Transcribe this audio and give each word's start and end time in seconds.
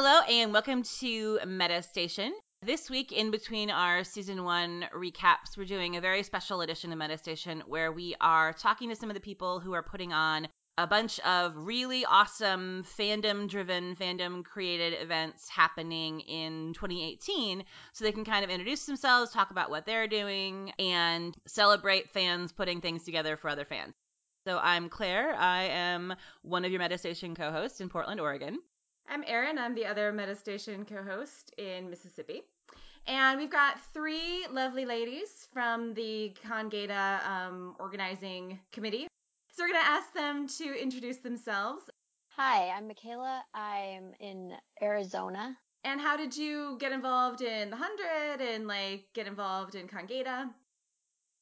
Hello, 0.00 0.20
and 0.28 0.52
welcome 0.52 0.84
to 1.00 1.40
Meta 1.44 1.82
Station. 1.82 2.32
This 2.62 2.88
week, 2.88 3.10
in 3.10 3.32
between 3.32 3.68
our 3.68 4.04
season 4.04 4.44
one 4.44 4.86
recaps, 4.94 5.56
we're 5.56 5.64
doing 5.64 5.96
a 5.96 6.00
very 6.00 6.22
special 6.22 6.60
edition 6.60 6.92
of 6.92 6.98
Meta 7.00 7.18
Station 7.18 7.64
where 7.66 7.90
we 7.90 8.14
are 8.20 8.52
talking 8.52 8.90
to 8.90 8.94
some 8.94 9.10
of 9.10 9.14
the 9.14 9.20
people 9.20 9.58
who 9.58 9.72
are 9.72 9.82
putting 9.82 10.12
on 10.12 10.46
a 10.76 10.86
bunch 10.86 11.18
of 11.26 11.56
really 11.56 12.04
awesome 12.04 12.84
fandom 12.96 13.48
driven, 13.48 13.96
fandom 13.96 14.44
created 14.44 15.02
events 15.02 15.48
happening 15.48 16.20
in 16.20 16.74
2018 16.74 17.64
so 17.92 18.04
they 18.04 18.12
can 18.12 18.24
kind 18.24 18.44
of 18.44 18.50
introduce 18.50 18.86
themselves, 18.86 19.32
talk 19.32 19.50
about 19.50 19.68
what 19.68 19.84
they're 19.84 20.06
doing, 20.06 20.70
and 20.78 21.36
celebrate 21.48 22.08
fans 22.10 22.52
putting 22.52 22.80
things 22.80 23.02
together 23.02 23.36
for 23.36 23.50
other 23.50 23.64
fans. 23.64 23.94
So 24.46 24.60
I'm 24.62 24.90
Claire. 24.90 25.34
I 25.34 25.64
am 25.64 26.14
one 26.42 26.64
of 26.64 26.70
your 26.70 26.80
Metastation 26.80 27.34
co 27.34 27.50
hosts 27.50 27.80
in 27.80 27.88
Portland, 27.88 28.20
Oregon. 28.20 28.60
I'm 29.10 29.24
Erin. 29.26 29.58
I'm 29.58 29.74
the 29.74 29.86
other 29.86 30.12
Metastation 30.12 30.86
co 30.86 31.02
host 31.02 31.54
in 31.58 31.90
Mississippi. 31.90 32.42
And 33.06 33.38
we've 33.38 33.50
got 33.50 33.80
three 33.94 34.46
lovely 34.52 34.84
ladies 34.84 35.48
from 35.52 35.94
the 35.94 36.34
Con-Geda 36.46 37.20
um, 37.26 37.74
organizing 37.78 38.58
committee 38.70 39.08
so 39.58 39.64
we're 39.64 39.72
going 39.72 39.84
to 39.84 39.90
ask 39.90 40.12
them 40.12 40.46
to 40.58 40.80
introduce 40.80 41.16
themselves. 41.16 41.90
Hi, 42.36 42.68
I'm 42.68 42.86
Michaela. 42.86 43.42
I'm 43.52 44.12
in 44.20 44.52
Arizona. 44.80 45.56
And 45.82 46.00
how 46.00 46.16
did 46.16 46.36
you 46.36 46.76
get 46.78 46.92
involved 46.92 47.40
in 47.40 47.70
the 47.70 47.76
100 47.76 48.40
and 48.40 48.68
like 48.68 49.06
get 49.16 49.26
involved 49.26 49.74
in 49.74 49.88
Con-Geda? 49.88 50.48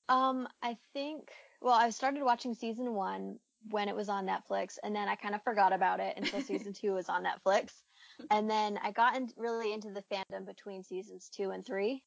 Um, 0.08 0.48
I 0.62 0.78
think, 0.94 1.30
well, 1.60 1.74
I 1.74 1.90
started 1.90 2.22
watching 2.22 2.54
season 2.54 2.94
one 2.94 3.38
when 3.70 3.88
it 3.88 3.96
was 3.96 4.08
on 4.08 4.26
Netflix 4.26 4.78
and 4.82 4.94
then 4.94 5.08
I 5.08 5.14
kind 5.14 5.34
of 5.34 5.42
forgot 5.42 5.72
about 5.72 6.00
it 6.00 6.14
until 6.16 6.40
season 6.42 6.72
two 6.72 6.94
was 6.94 7.08
on 7.08 7.24
Netflix. 7.24 7.70
And 8.30 8.48
then 8.48 8.78
I 8.82 8.92
got 8.92 9.16
in, 9.16 9.28
really 9.36 9.72
into 9.72 9.90
the 9.90 10.04
fandom 10.10 10.46
between 10.46 10.82
seasons 10.82 11.28
two 11.28 11.50
and 11.50 11.64
three 11.64 12.02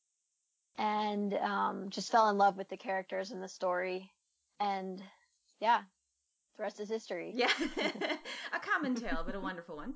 and 0.78 1.34
um, 1.34 1.90
just 1.90 2.12
fell 2.12 2.30
in 2.30 2.38
love 2.38 2.58
with 2.58 2.70
the 2.70 2.78
characters 2.78 3.32
and 3.32 3.44
the 3.44 3.50
story. 3.50 4.12
And 4.60 5.04
yeah, 5.60 5.82
the 6.58 6.64
rest 6.64 6.80
is 6.80 6.90
history. 6.90 7.34
Yeah. 7.36 7.52
a 8.54 8.60
common 8.60 8.96
tale, 8.96 9.24
but 9.26 9.36
a 9.36 9.40
wonderful 9.40 9.76
one. 9.76 9.94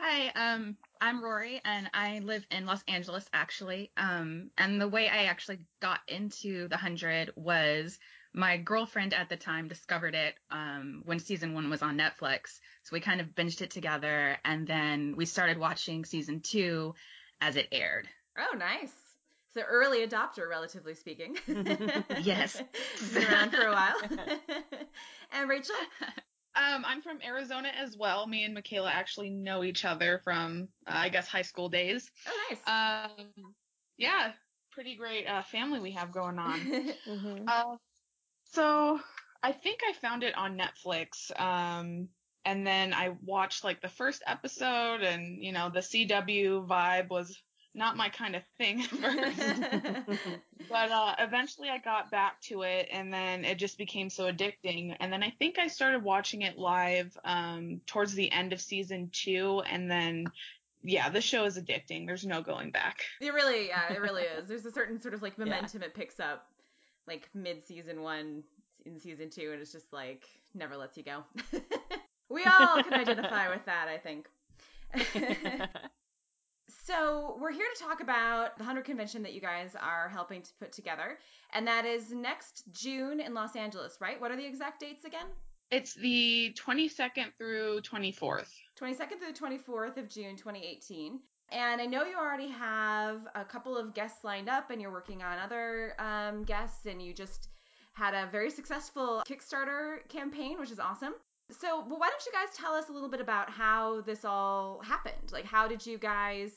Hi, 0.00 0.28
um, 0.36 0.76
I'm 1.00 1.24
Rory, 1.24 1.60
and 1.64 1.90
I 1.92 2.20
live 2.20 2.46
in 2.52 2.66
Los 2.66 2.84
Angeles, 2.86 3.28
actually. 3.32 3.90
Um, 3.96 4.50
and 4.56 4.80
the 4.80 4.86
way 4.86 5.08
I 5.08 5.24
actually 5.24 5.58
got 5.82 5.98
into 6.06 6.68
the 6.68 6.76
hundred 6.76 7.32
was 7.34 7.98
my 8.38 8.56
girlfriend 8.56 9.12
at 9.14 9.28
the 9.28 9.36
time 9.36 9.66
discovered 9.66 10.14
it 10.14 10.34
um, 10.52 11.02
when 11.04 11.18
season 11.18 11.54
one 11.54 11.68
was 11.68 11.82
on 11.82 11.98
Netflix. 11.98 12.60
So 12.84 12.90
we 12.92 13.00
kind 13.00 13.20
of 13.20 13.34
binged 13.34 13.62
it 13.62 13.70
together, 13.72 14.38
and 14.44 14.64
then 14.64 15.14
we 15.16 15.26
started 15.26 15.58
watching 15.58 16.04
season 16.04 16.40
two 16.40 16.94
as 17.40 17.56
it 17.56 17.66
aired. 17.72 18.08
Oh, 18.38 18.56
nice. 18.56 18.92
So 19.54 19.62
early 19.62 20.06
adopter, 20.06 20.48
relatively 20.48 20.94
speaking. 20.94 21.36
yes. 22.22 22.62
Been 23.12 23.24
around 23.24 23.50
for 23.50 23.66
a 23.66 23.72
while. 23.72 23.96
and 25.32 25.48
Rachel? 25.48 25.74
Um, 26.54 26.84
I'm 26.86 27.02
from 27.02 27.18
Arizona 27.26 27.70
as 27.76 27.96
well. 27.96 28.24
Me 28.28 28.44
and 28.44 28.54
Michaela 28.54 28.90
actually 28.92 29.30
know 29.30 29.64
each 29.64 29.84
other 29.84 30.20
from, 30.22 30.68
uh, 30.86 30.92
I 30.94 31.08
guess, 31.08 31.26
high 31.26 31.42
school 31.42 31.68
days. 31.68 32.08
Oh, 32.28 32.50
nice. 32.50 32.60
Um, 32.68 33.26
yeah, 33.96 34.30
pretty 34.70 34.94
great 34.94 35.26
uh, 35.26 35.42
family 35.42 35.80
we 35.80 35.90
have 35.92 36.12
going 36.12 36.38
on. 36.38 36.60
mm-hmm. 36.60 37.44
uh, 37.48 37.76
so 38.52 39.00
I 39.42 39.52
think 39.52 39.80
I 39.88 39.92
found 39.94 40.22
it 40.22 40.36
on 40.36 40.58
Netflix. 40.58 41.38
Um, 41.40 42.08
and 42.44 42.66
then 42.66 42.94
I 42.94 43.14
watched 43.24 43.64
like 43.64 43.82
the 43.82 43.88
first 43.88 44.22
episode, 44.26 45.02
and 45.02 45.42
you 45.42 45.52
know 45.52 45.70
the 45.70 45.80
CW 45.80 46.66
vibe 46.66 47.10
was 47.10 47.40
not 47.74 47.96
my 47.96 48.08
kind 48.08 48.34
of 48.34 48.42
thing 48.58 48.80
at 48.82 48.88
first. 48.88 49.38
but 50.68 50.90
uh, 50.90 51.14
eventually 51.18 51.68
I 51.68 51.78
got 51.78 52.10
back 52.10 52.40
to 52.42 52.62
it 52.62 52.88
and 52.90 53.12
then 53.12 53.44
it 53.44 53.56
just 53.56 53.78
became 53.78 54.10
so 54.10 54.30
addicting. 54.30 54.96
And 55.00 55.12
then 55.12 55.22
I 55.22 55.30
think 55.38 55.58
I 55.58 55.68
started 55.68 56.02
watching 56.02 56.42
it 56.42 56.58
live 56.58 57.16
um, 57.24 57.80
towards 57.86 58.14
the 58.14 58.30
end 58.32 58.52
of 58.52 58.60
season 58.60 59.10
two 59.12 59.62
and 59.70 59.90
then 59.90 60.26
yeah, 60.82 61.08
the 61.08 61.20
show 61.20 61.44
is 61.44 61.58
addicting. 61.58 62.06
There's 62.06 62.24
no 62.24 62.40
going 62.40 62.70
back. 62.70 63.02
It 63.20 63.32
really, 63.34 63.68
yeah, 63.68 63.92
it 63.92 64.00
really 64.00 64.22
is. 64.38 64.48
There's 64.48 64.64
a 64.64 64.72
certain 64.72 65.00
sort 65.00 65.14
of 65.14 65.22
like 65.22 65.38
momentum 65.38 65.82
yeah. 65.82 65.88
it 65.88 65.94
picks 65.94 66.20
up 66.20 66.46
like 67.08 67.28
mid 67.34 67.66
season 67.66 68.02
one 68.02 68.44
in 68.86 68.98
season 69.00 69.30
two, 69.30 69.50
and 69.52 69.60
it's 69.60 69.72
just 69.72 69.92
like 69.92 70.24
never 70.54 70.76
lets 70.76 70.96
you 70.96 71.02
go. 71.02 71.24
we 72.30 72.44
all 72.44 72.82
can 72.82 72.94
identify 72.94 73.48
with 73.48 73.64
that, 73.66 73.88
I 73.88 73.98
think. 73.98 74.28
So, 76.88 77.36
we're 77.38 77.52
here 77.52 77.66
to 77.74 77.84
talk 77.84 78.00
about 78.00 78.56
the 78.56 78.62
100 78.62 78.86
convention 78.86 79.22
that 79.22 79.34
you 79.34 79.42
guys 79.42 79.76
are 79.78 80.08
helping 80.08 80.40
to 80.40 80.50
put 80.58 80.72
together, 80.72 81.18
and 81.52 81.66
that 81.66 81.84
is 81.84 82.12
next 82.12 82.64
June 82.72 83.20
in 83.20 83.34
Los 83.34 83.56
Angeles, 83.56 83.98
right? 84.00 84.18
What 84.18 84.30
are 84.30 84.36
the 84.36 84.46
exact 84.46 84.80
dates 84.80 85.04
again? 85.04 85.26
It's 85.70 85.92
the 85.92 86.56
22nd 86.58 87.34
through 87.36 87.82
24th. 87.82 88.48
22nd 88.80 89.18
through 89.18 89.32
the 89.34 89.58
24th 89.68 89.98
of 89.98 90.08
June 90.08 90.36
2018. 90.36 91.20
And 91.50 91.80
I 91.80 91.86
know 91.86 92.04
you 92.04 92.16
already 92.16 92.48
have 92.48 93.26
a 93.34 93.44
couple 93.44 93.76
of 93.76 93.94
guests 93.94 94.22
lined 94.22 94.48
up 94.48 94.70
and 94.70 94.80
you're 94.82 94.92
working 94.92 95.22
on 95.22 95.38
other 95.38 95.94
um, 95.98 96.44
guests, 96.44 96.86
and 96.86 97.00
you 97.00 97.14
just 97.14 97.48
had 97.94 98.14
a 98.14 98.28
very 98.30 98.50
successful 98.50 99.22
Kickstarter 99.26 100.06
campaign, 100.08 100.58
which 100.58 100.70
is 100.70 100.78
awesome. 100.78 101.14
So, 101.50 101.84
well, 101.88 101.98
why 101.98 102.10
don't 102.10 102.26
you 102.26 102.32
guys 102.32 102.54
tell 102.54 102.74
us 102.74 102.90
a 102.90 102.92
little 102.92 103.08
bit 103.08 103.20
about 103.20 103.48
how 103.48 104.02
this 104.02 104.24
all 104.24 104.80
happened? 104.84 105.32
Like, 105.32 105.46
how 105.46 105.66
did 105.66 105.86
you 105.86 105.96
guys 105.96 106.52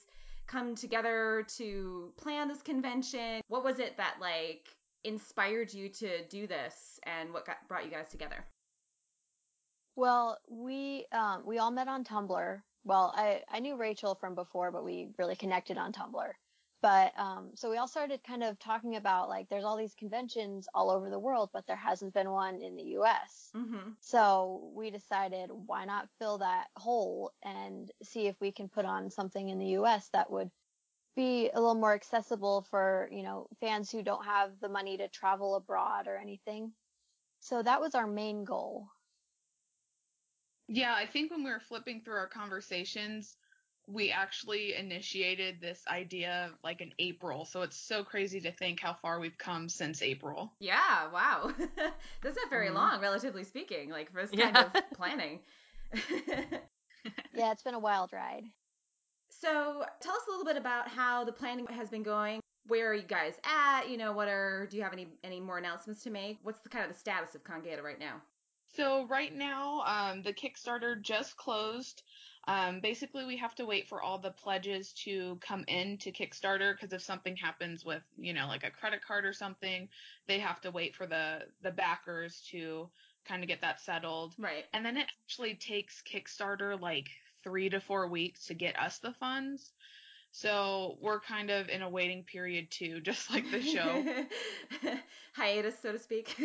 come 0.48 0.76
together 0.76 1.46
to 1.58 2.12
plan 2.18 2.50
this 2.50 2.62
convention? 2.62 3.42
What 3.48 3.64
was 3.64 3.80
it 3.80 3.96
that 3.96 4.16
like 4.20 4.68
inspired 5.06 5.74
you 5.74 5.88
to 5.90 6.28
do 6.28 6.46
this 6.46 7.00
and 7.04 7.32
what 7.34 7.46
got, 7.46 7.66
brought 7.70 7.86
you 7.86 7.92
guys 7.92 8.10
together? 8.10 8.46
Well, 9.96 10.38
we 10.50 11.06
um, 11.14 11.44
we 11.46 11.58
all 11.58 11.72
met 11.72 11.88
on 11.88 12.04
Tumblr. 12.04 12.62
Well, 12.84 13.14
I, 13.16 13.42
I 13.50 13.60
knew 13.60 13.76
Rachel 13.76 14.16
from 14.16 14.36
before, 14.36 14.72
but 14.72 14.84
we 14.84 15.10
really 15.18 15.36
connected 15.36 15.78
on 15.78 15.94
Tumblr. 15.94 16.32
But 16.82 17.14
um, 17.16 17.52
so 17.54 17.70
we 17.70 17.78
all 17.78 17.88
started 17.88 18.24
kind 18.24 18.42
of 18.44 18.58
talking 18.58 18.96
about 18.96 19.30
like 19.30 19.48
there's 19.50 19.64
all 19.64 19.78
these 19.78 19.94
conventions 19.94 20.68
all 20.74 20.90
over 20.90 21.12
the 21.12 21.20
world, 21.20 21.52
but 21.54 21.68
there 21.68 21.76
hasn't 21.76 22.14
been 22.14 22.32
one 22.32 22.62
in 22.62 22.76
the 22.76 22.84
U.S. 22.84 23.52
Mm-hmm. 23.56 23.92
So 24.00 24.72
we 24.74 24.90
decided 24.90 25.52
why 25.52 25.86
not 25.86 26.10
fill 26.18 26.40
that 26.40 26.68
hole 26.76 27.34
and 27.44 27.92
see 28.02 28.26
if 28.26 28.36
we 28.42 28.52
can 28.52 28.68
put 28.68 28.86
on 28.86 29.12
something 29.12 29.50
in 29.50 29.60
the 29.60 29.68
U.S. 29.68 30.10
that 30.14 30.32
would 30.32 30.50
be 31.16 31.52
a 31.54 31.60
little 31.60 31.76
more 31.76 31.94
accessible 31.94 32.66
for 32.72 33.10
you 33.12 33.22
know 33.22 33.46
fans 33.60 33.92
who 33.92 34.02
don't 34.02 34.26
have 34.26 34.50
the 34.60 34.70
money 34.70 34.98
to 34.98 35.08
travel 35.08 35.56
abroad 35.56 36.08
or 36.08 36.18
anything. 36.18 36.72
So 37.42 37.62
that 37.62 37.82
was 37.82 37.94
our 37.94 38.08
main 38.08 38.44
goal. 38.44 38.88
Yeah, 40.74 40.94
I 40.96 41.06
think 41.06 41.32
when 41.32 41.44
we 41.44 41.52
were 41.52 41.60
flipping 41.60 42.00
through 42.00 42.16
our 42.16 42.28
conversations, 42.28 43.36
we 43.88 44.10
actually 44.10 44.74
initiated 44.76 45.60
this 45.60 45.82
idea 45.92 46.52
like 46.64 46.80
in 46.80 46.94
April. 46.98 47.44
So 47.44 47.62
it's 47.64 47.76
so 47.76 48.06
crazy 48.06 48.40
to 48.40 48.54
think 48.54 48.80
how 48.80 48.94
far 48.94 49.20
we've 49.20 49.38
come 49.38 49.68
since 49.68 50.02
April. 50.02 50.54
Yeah, 50.60 51.12
wow. 51.12 51.52
That's 52.24 52.38
not 52.38 52.50
very 52.50 52.68
mm-hmm. 52.68 52.78
long, 52.78 53.02
relatively 53.02 53.44
speaking, 53.44 53.90
like 53.90 54.14
for 54.14 54.22
this 54.22 54.32
kind 54.32 54.56
yeah. 54.56 54.70
of 54.74 54.84
planning. 54.96 55.40
yeah, 56.10 56.62
it's 57.52 57.64
been 57.64 57.74
a 57.74 57.80
wild 57.80 58.14
ride. 58.14 58.46
So 59.28 59.84
tell 60.00 60.14
us 60.14 60.22
a 60.28 60.32
little 60.32 60.46
bit 60.46 60.56
about 60.56 60.88
how 60.88 61.26
the 61.26 61.34
planning 61.34 61.68
has 61.68 61.90
been 61.90 62.04
going. 62.04 62.40
Where 62.68 62.92
are 62.92 62.96
you 62.96 63.04
guys 63.04 63.34
at? 63.44 63.90
You 63.90 63.98
know, 63.98 64.14
what 64.14 64.30
are 64.30 64.68
do 64.72 64.78
you 64.78 64.84
have 64.84 64.94
any 64.94 65.08
any 65.24 65.42
more 65.42 65.58
announcements 65.58 66.02
to 66.04 66.12
make? 66.12 66.38
What's 66.44 66.62
the 66.62 66.70
kind 66.70 66.86
of 66.86 66.94
the 66.94 66.98
status 66.98 67.36
of 67.36 67.44
Con-Geda 67.44 67.82
right 67.82 68.00
now? 68.00 68.22
So 68.76 69.06
right 69.08 69.36
now, 69.36 69.84
um, 69.86 70.22
the 70.22 70.34
Kickstarter 70.34 71.02
just 71.02 71.36
closed. 71.36 72.04
Um, 72.48 72.80
basically, 72.80 73.26
we 73.26 73.38
have 73.38 73.54
to 73.56 73.66
wait 73.66 73.88
for 73.88 74.02
all 74.02 74.18
the 74.18 74.32
pledges 74.32 74.94
to 75.04 75.38
come 75.42 75.64
in 75.68 75.98
to 76.00 76.12
Kickstarter 76.12 76.74
because 76.74 76.94
if 76.94 77.02
something 77.02 77.36
happens 77.36 77.86
with, 77.86 78.02
you 78.18 78.34
know, 78.34 78.48
like 78.48 78.64
a 78.64 78.72
credit 78.72 79.02
card 79.06 79.26
or 79.26 79.34
something, 79.34 79.90
they 80.28 80.40
have 80.40 80.62
to 80.62 80.72
wait 80.72 80.96
for 80.96 81.06
the 81.06 81.42
the 81.62 81.72
backers 81.72 82.42
to 82.52 82.90
kind 83.26 83.44
of 83.44 83.48
get 83.48 83.62
that 83.62 83.80
settled. 83.80 84.34
Right. 84.40 84.66
And 84.74 84.86
then 84.86 84.98
it 84.98 85.08
actually 85.24 85.56
takes 85.56 86.02
Kickstarter 86.02 86.80
like 86.80 87.10
three 87.44 87.70
to 87.70 87.80
four 87.80 88.08
weeks 88.08 88.48
to 88.48 88.54
get 88.54 88.80
us 88.80 89.00
the 89.00 89.14
funds. 89.14 89.72
So 90.32 90.98
we're 91.02 91.20
kind 91.20 91.50
of 91.50 91.68
in 91.68 91.82
a 91.82 91.90
waiting 91.90 92.24
period 92.24 92.72
too, 92.72 93.02
just 93.04 93.30
like 93.30 93.50
the 93.52 93.62
show. 93.62 94.04
Hiatus, 95.36 95.76
so 95.82 95.92
to 95.92 96.00
speak. 96.00 96.36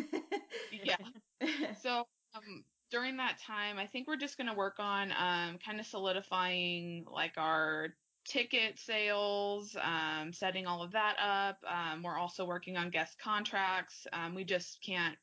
yeah. 0.73 0.96
So 1.82 2.06
um, 2.37 2.65
during 2.91 3.17
that 3.17 3.38
time, 3.41 3.79
I 3.79 3.87
think 3.87 4.06
we're 4.06 4.17
just 4.17 4.37
going 4.37 4.49
to 4.49 4.55
work 4.55 4.77
on 4.79 5.12
um, 5.12 5.59
kind 5.65 5.81
of 5.81 5.87
solidifying 5.87 7.05
like 7.11 7.35
our 7.37 7.88
ticket 8.25 8.79
sales, 8.79 9.77
um, 9.81 10.33
setting 10.33 10.67
all 10.67 10.83
of 10.83 10.93
that 10.93 11.17
up. 11.21 11.59
Um, 11.69 12.03
we're 12.03 12.19
also 12.19 12.44
working 12.44 12.77
on 12.77 12.91
guest 12.91 13.19
contracts. 13.19 14.06
Um, 14.12 14.35
we 14.35 14.44
just 14.44 14.83
can't, 14.85 15.17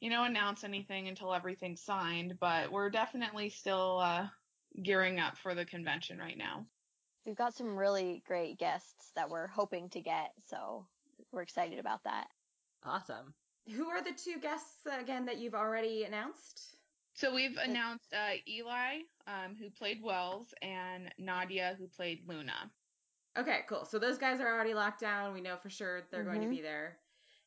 you 0.00 0.10
know, 0.10 0.24
announce 0.24 0.64
anything 0.64 1.08
until 1.08 1.34
everything's 1.34 1.82
signed, 1.82 2.34
but 2.40 2.70
we're 2.70 2.90
definitely 2.90 3.50
still 3.50 3.98
uh, 3.98 4.26
gearing 4.82 5.18
up 5.18 5.36
for 5.38 5.54
the 5.54 5.64
convention 5.64 6.18
right 6.18 6.38
now. 6.38 6.66
We've 7.26 7.36
got 7.36 7.54
some 7.54 7.76
really 7.76 8.22
great 8.26 8.58
guests 8.58 9.10
that 9.14 9.28
we're 9.28 9.48
hoping 9.48 9.90
to 9.90 10.00
get, 10.00 10.32
so 10.46 10.86
we're 11.32 11.42
excited 11.42 11.78
about 11.78 12.04
that. 12.04 12.28
Awesome. 12.84 13.34
Who 13.76 13.88
are 13.88 14.02
the 14.02 14.12
two 14.12 14.38
guests 14.40 14.78
again 14.86 15.26
that 15.26 15.38
you've 15.38 15.54
already 15.54 16.04
announced? 16.04 16.76
So 17.14 17.34
we've 17.34 17.56
announced 17.56 18.12
uh, 18.12 18.36
Eli, 18.48 19.00
um, 19.26 19.56
who 19.58 19.70
played 19.70 20.02
Wells, 20.02 20.54
and 20.62 21.12
Nadia, 21.18 21.74
who 21.78 21.88
played 21.88 22.20
Luna. 22.28 22.70
Okay, 23.36 23.60
cool. 23.68 23.84
So 23.84 23.98
those 23.98 24.18
guys 24.18 24.40
are 24.40 24.52
already 24.52 24.74
locked 24.74 25.00
down. 25.00 25.34
We 25.34 25.40
know 25.40 25.56
for 25.56 25.70
sure 25.70 26.02
they're 26.10 26.20
mm-hmm. 26.20 26.28
going 26.28 26.40
to 26.40 26.46
mm-hmm. 26.46 26.56
be 26.56 26.62
there. 26.62 26.98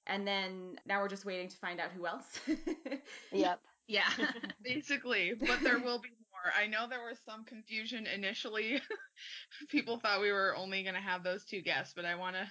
And 0.08 0.28
then 0.28 0.78
now 0.86 1.02
we're 1.02 1.10
just 1.10 1.26
waiting 1.26 1.48
to 1.50 1.58
find 1.58 1.80
out 1.80 1.92
who 1.92 2.06
else. 2.06 2.40
yep. 3.32 3.60
Yeah, 3.88 4.10
basically. 4.64 5.34
But 5.40 5.62
there 5.64 5.80
will 5.80 6.00
be 6.00 6.10
more. 6.10 6.54
I 6.58 6.68
know 6.68 6.88
there 6.88 7.04
was 7.04 7.20
some 7.26 7.44
confusion 7.46 8.08
initially. 8.08 8.82
People 9.70 10.00
thought 10.00 10.22
we 10.22 10.32
were 10.32 10.56
only 10.56 10.84
going 10.84 10.96
to 10.96 11.02
have 11.02 11.24
those 11.24 11.46
two 11.46 11.62
guests, 11.62 11.94
but 11.96 12.06
I 12.06 12.16
want 12.16 12.36
to 12.36 12.48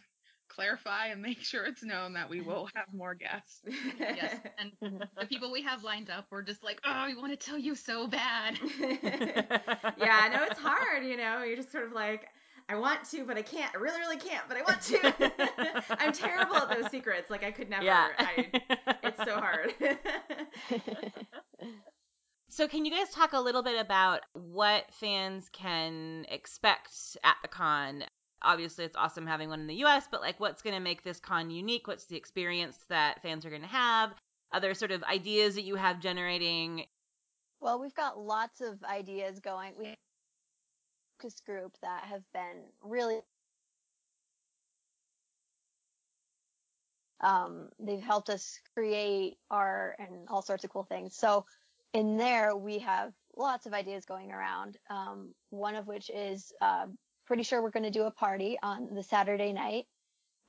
clarify 0.50 1.06
and 1.06 1.22
make 1.22 1.40
sure 1.42 1.64
it's 1.64 1.82
known 1.82 2.14
that 2.14 2.28
we 2.28 2.40
will 2.42 2.68
have 2.74 2.86
more 2.92 3.14
guests. 3.14 3.60
yes. 3.98 4.36
And 4.58 4.72
the 5.18 5.26
people 5.28 5.50
we 5.50 5.62
have 5.62 5.82
lined 5.82 6.10
up, 6.10 6.26
we're 6.30 6.42
just 6.42 6.62
like, 6.62 6.80
oh, 6.84 7.06
we 7.06 7.16
want 7.16 7.38
to 7.38 7.46
tell 7.46 7.58
you 7.58 7.74
so 7.74 8.06
bad. 8.06 8.58
yeah, 8.80 10.20
I 10.22 10.28
know 10.32 10.44
it's 10.44 10.60
hard, 10.60 11.04
you 11.04 11.16
know, 11.16 11.42
you're 11.42 11.56
just 11.56 11.72
sort 11.72 11.86
of 11.86 11.92
like, 11.92 12.26
I 12.68 12.76
want 12.76 13.02
to, 13.10 13.24
but 13.24 13.36
I 13.36 13.42
can't. 13.42 13.74
I 13.74 13.78
really, 13.78 13.98
really 13.98 14.16
can't, 14.16 14.44
but 14.46 14.56
I 14.56 14.62
want 14.62 14.80
to. 14.82 15.96
I'm 15.98 16.12
terrible 16.12 16.54
at 16.54 16.70
those 16.70 16.88
secrets. 16.88 17.28
Like 17.28 17.42
I 17.42 17.50
could 17.50 17.68
never. 17.68 17.84
Yeah. 17.84 18.08
I, 18.16 18.46
it's 19.02 19.24
so 19.24 19.34
hard. 19.34 19.74
so, 22.48 22.68
can 22.68 22.84
you 22.84 22.92
guys 22.92 23.10
talk 23.10 23.32
a 23.32 23.40
little 23.40 23.64
bit 23.64 23.80
about 23.80 24.20
what 24.34 24.84
fans 25.00 25.48
can 25.52 26.26
expect 26.28 26.92
at 27.24 27.34
the 27.42 27.48
con? 27.48 28.04
Obviously, 28.42 28.84
it's 28.84 28.96
awesome 28.96 29.26
having 29.26 29.50
one 29.50 29.60
in 29.60 29.66
the 29.66 29.74
U.S., 29.76 30.08
but 30.10 30.20
like, 30.20 30.40
what's 30.40 30.62
going 30.62 30.74
to 30.74 30.80
make 30.80 31.02
this 31.02 31.20
con 31.20 31.50
unique? 31.50 31.86
What's 31.86 32.06
the 32.06 32.16
experience 32.16 32.78
that 32.88 33.22
fans 33.22 33.44
are 33.44 33.50
going 33.50 33.62
to 33.62 33.68
have? 33.68 34.12
Other 34.52 34.74
sort 34.74 34.90
of 34.90 35.02
ideas 35.04 35.54
that 35.54 35.62
you 35.62 35.76
have 35.76 36.00
generating? 36.00 36.86
Well, 37.60 37.80
we've 37.80 37.94
got 37.94 38.18
lots 38.18 38.60
of 38.60 38.82
ideas 38.84 39.38
going. 39.40 39.74
We 39.78 39.94
focus 41.20 41.40
group 41.44 41.76
that 41.82 42.04
have 42.04 42.22
been 42.32 42.62
really 42.82 43.20
um, 47.20 47.68
they've 47.78 48.02
helped 48.02 48.30
us 48.30 48.58
create 48.74 49.36
art 49.50 49.96
and 49.98 50.26
all 50.28 50.40
sorts 50.42 50.64
of 50.64 50.70
cool 50.70 50.84
things. 50.84 51.14
So 51.14 51.44
in 51.92 52.16
there 52.16 52.56
we 52.56 52.78
have 52.78 53.12
lots 53.36 53.66
of 53.66 53.74
ideas 53.74 54.06
going 54.06 54.32
around. 54.32 54.78
Um, 54.88 55.34
one 55.50 55.74
of 55.74 55.86
which 55.86 56.10
is 56.10 56.52
uh, 56.62 56.86
pretty 57.30 57.44
sure 57.44 57.62
we're 57.62 57.70
going 57.70 57.84
to 57.84 57.92
do 57.92 58.06
a 58.06 58.10
party 58.10 58.58
on 58.60 58.88
the 58.92 59.04
Saturday 59.04 59.52
night. 59.52 59.84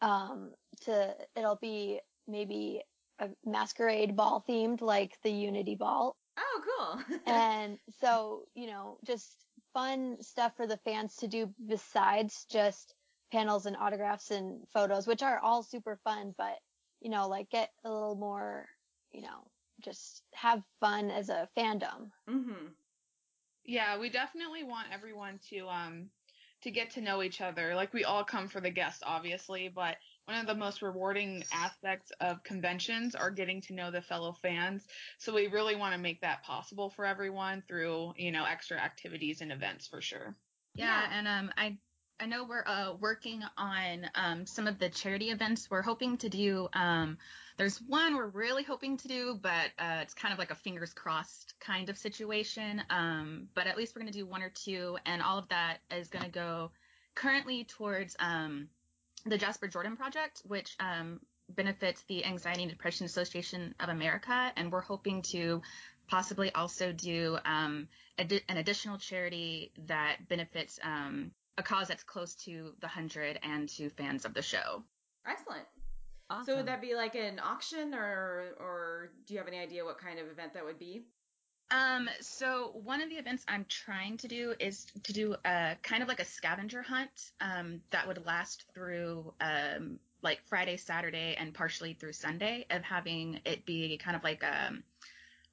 Um, 0.01 0.49
to 0.85 1.15
it'll 1.35 1.59
be 1.61 1.99
maybe 2.27 2.81
a 3.19 3.29
masquerade 3.45 4.15
ball 4.15 4.43
themed 4.49 4.81
like 4.81 5.15
the 5.21 5.29
Unity 5.29 5.75
Ball. 5.75 6.15
Oh, 6.39 6.61
cool. 6.65 7.19
and 7.27 7.77
so, 7.99 8.45
you 8.55 8.65
know, 8.65 8.97
just 9.05 9.45
fun 9.75 10.17
stuff 10.21 10.53
for 10.57 10.65
the 10.65 10.77
fans 10.77 11.17
to 11.17 11.27
do 11.27 11.53
besides 11.67 12.47
just 12.49 12.95
panels 13.31 13.67
and 13.67 13.77
autographs 13.77 14.31
and 14.31 14.67
photos, 14.73 15.05
which 15.05 15.21
are 15.21 15.37
all 15.37 15.61
super 15.61 15.99
fun, 16.03 16.33
but 16.35 16.57
you 16.99 17.11
know, 17.11 17.27
like 17.27 17.51
get 17.51 17.69
a 17.85 17.91
little 17.91 18.15
more, 18.15 18.65
you 19.11 19.21
know, 19.21 19.45
just 19.81 20.23
have 20.33 20.63
fun 20.79 21.11
as 21.11 21.29
a 21.29 21.47
fandom. 21.55 22.09
Mm-hmm. 22.27 22.69
Yeah, 23.65 23.99
we 23.99 24.09
definitely 24.09 24.63
want 24.63 24.87
everyone 24.91 25.39
to 25.51 25.67
um 25.67 26.09
to 26.63 26.71
get 26.71 26.91
to 26.91 27.01
know 27.01 27.23
each 27.23 27.41
other. 27.41 27.75
Like 27.75 27.93
we 27.93 28.03
all 28.03 28.23
come 28.23 28.47
for 28.47 28.61
the 28.61 28.69
guests, 28.69 29.03
obviously, 29.05 29.69
but 29.73 29.97
one 30.25 30.37
of 30.37 30.47
the 30.47 30.55
most 30.55 30.81
rewarding 30.81 31.43
aspects 31.51 32.11
of 32.21 32.43
conventions 32.43 33.15
are 33.15 33.31
getting 33.31 33.61
to 33.61 33.73
know 33.73 33.91
the 33.91 34.01
fellow 34.01 34.35
fans. 34.41 34.85
So 35.17 35.33
we 35.33 35.47
really 35.47 35.75
want 35.75 35.93
to 35.93 35.99
make 35.99 36.21
that 36.21 36.43
possible 36.43 36.89
for 36.89 37.05
everyone 37.05 37.63
through, 37.67 38.13
you 38.17 38.31
know, 38.31 38.45
extra 38.45 38.77
activities 38.77 39.41
and 39.41 39.51
events 39.51 39.87
for 39.87 40.01
sure. 40.01 40.35
Yeah, 40.75 41.01
yeah. 41.01 41.17
and 41.17 41.27
um 41.27 41.51
I 41.57 41.77
I 42.21 42.27
know 42.27 42.43
we're 42.43 42.63
uh, 42.67 42.93
working 42.99 43.41
on 43.57 44.05
um, 44.13 44.45
some 44.45 44.67
of 44.67 44.77
the 44.77 44.89
charity 44.89 45.31
events. 45.31 45.71
We're 45.71 45.81
hoping 45.81 46.17
to 46.17 46.29
do. 46.29 46.67
Um, 46.71 47.17
there's 47.61 47.77
one 47.77 48.15
we're 48.15 48.25
really 48.25 48.63
hoping 48.63 48.97
to 48.97 49.07
do, 49.07 49.37
but 49.39 49.67
uh, 49.77 49.99
it's 50.01 50.15
kind 50.15 50.33
of 50.33 50.39
like 50.39 50.49
a 50.49 50.55
fingers 50.55 50.93
crossed 50.93 51.53
kind 51.59 51.89
of 51.89 51.97
situation. 51.99 52.81
Um, 52.89 53.49
but 53.53 53.67
at 53.67 53.77
least 53.77 53.95
we're 53.95 54.01
going 54.01 54.11
to 54.11 54.17
do 54.17 54.25
one 54.25 54.41
or 54.41 54.49
two, 54.49 54.97
and 55.05 55.21
all 55.21 55.37
of 55.37 55.47
that 55.49 55.77
is 55.95 56.07
going 56.07 56.25
to 56.25 56.31
go 56.31 56.71
currently 57.13 57.65
towards 57.65 58.15
um, 58.17 58.67
the 59.27 59.37
Jasper 59.37 59.67
Jordan 59.67 59.95
Project, 59.95 60.41
which 60.47 60.75
um, 60.79 61.19
benefits 61.49 62.01
the 62.07 62.25
Anxiety 62.25 62.63
and 62.63 62.71
Depression 62.71 63.05
Association 63.05 63.75
of 63.79 63.89
America, 63.89 64.51
and 64.55 64.71
we're 64.71 64.81
hoping 64.81 65.21
to 65.21 65.61
possibly 66.07 66.51
also 66.53 66.91
do 66.91 67.37
um, 67.45 67.87
ad- 68.17 68.41
an 68.49 68.57
additional 68.57 68.97
charity 68.97 69.71
that 69.85 70.27
benefits 70.27 70.79
um, 70.81 71.29
a 71.59 71.61
cause 71.61 71.89
that's 71.89 72.01
close 72.01 72.33
to 72.33 72.73
the 72.81 72.87
hundred 72.87 73.37
and 73.43 73.69
to 73.69 73.91
fans 73.91 74.25
of 74.25 74.33
the 74.33 74.41
show. 74.41 74.81
Excellent. 75.27 75.67
Awesome. 76.31 76.45
So 76.45 76.55
would 76.57 76.67
that 76.67 76.81
be 76.81 76.95
like 76.95 77.15
an 77.15 77.39
auction, 77.43 77.93
or 77.93 78.55
or 78.57 79.11
do 79.27 79.33
you 79.33 79.39
have 79.39 79.49
any 79.49 79.59
idea 79.59 79.83
what 79.83 79.97
kind 79.97 80.17
of 80.17 80.27
event 80.27 80.53
that 80.53 80.63
would 80.63 80.79
be? 80.79 81.03
Um, 81.71 82.09
so 82.21 82.71
one 82.83 83.01
of 83.01 83.09
the 83.09 83.15
events 83.15 83.43
I'm 83.49 83.65
trying 83.67 84.17
to 84.17 84.27
do 84.29 84.53
is 84.59 84.85
to 85.03 85.13
do 85.13 85.35
a 85.43 85.75
kind 85.83 86.01
of 86.01 86.07
like 86.07 86.21
a 86.21 86.25
scavenger 86.25 86.81
hunt 86.81 87.31
um, 87.41 87.81
that 87.91 88.07
would 88.07 88.25
last 88.25 88.65
through 88.73 89.33
um, 89.41 89.99
like 90.21 90.39
Friday, 90.47 90.77
Saturday, 90.77 91.35
and 91.37 91.53
partially 91.53 91.93
through 91.95 92.13
Sunday 92.13 92.65
of 92.69 92.81
having 92.81 93.41
it 93.43 93.65
be 93.65 93.97
kind 93.97 94.15
of 94.15 94.23
like 94.23 94.43
a 94.43 94.67
um, 94.67 94.83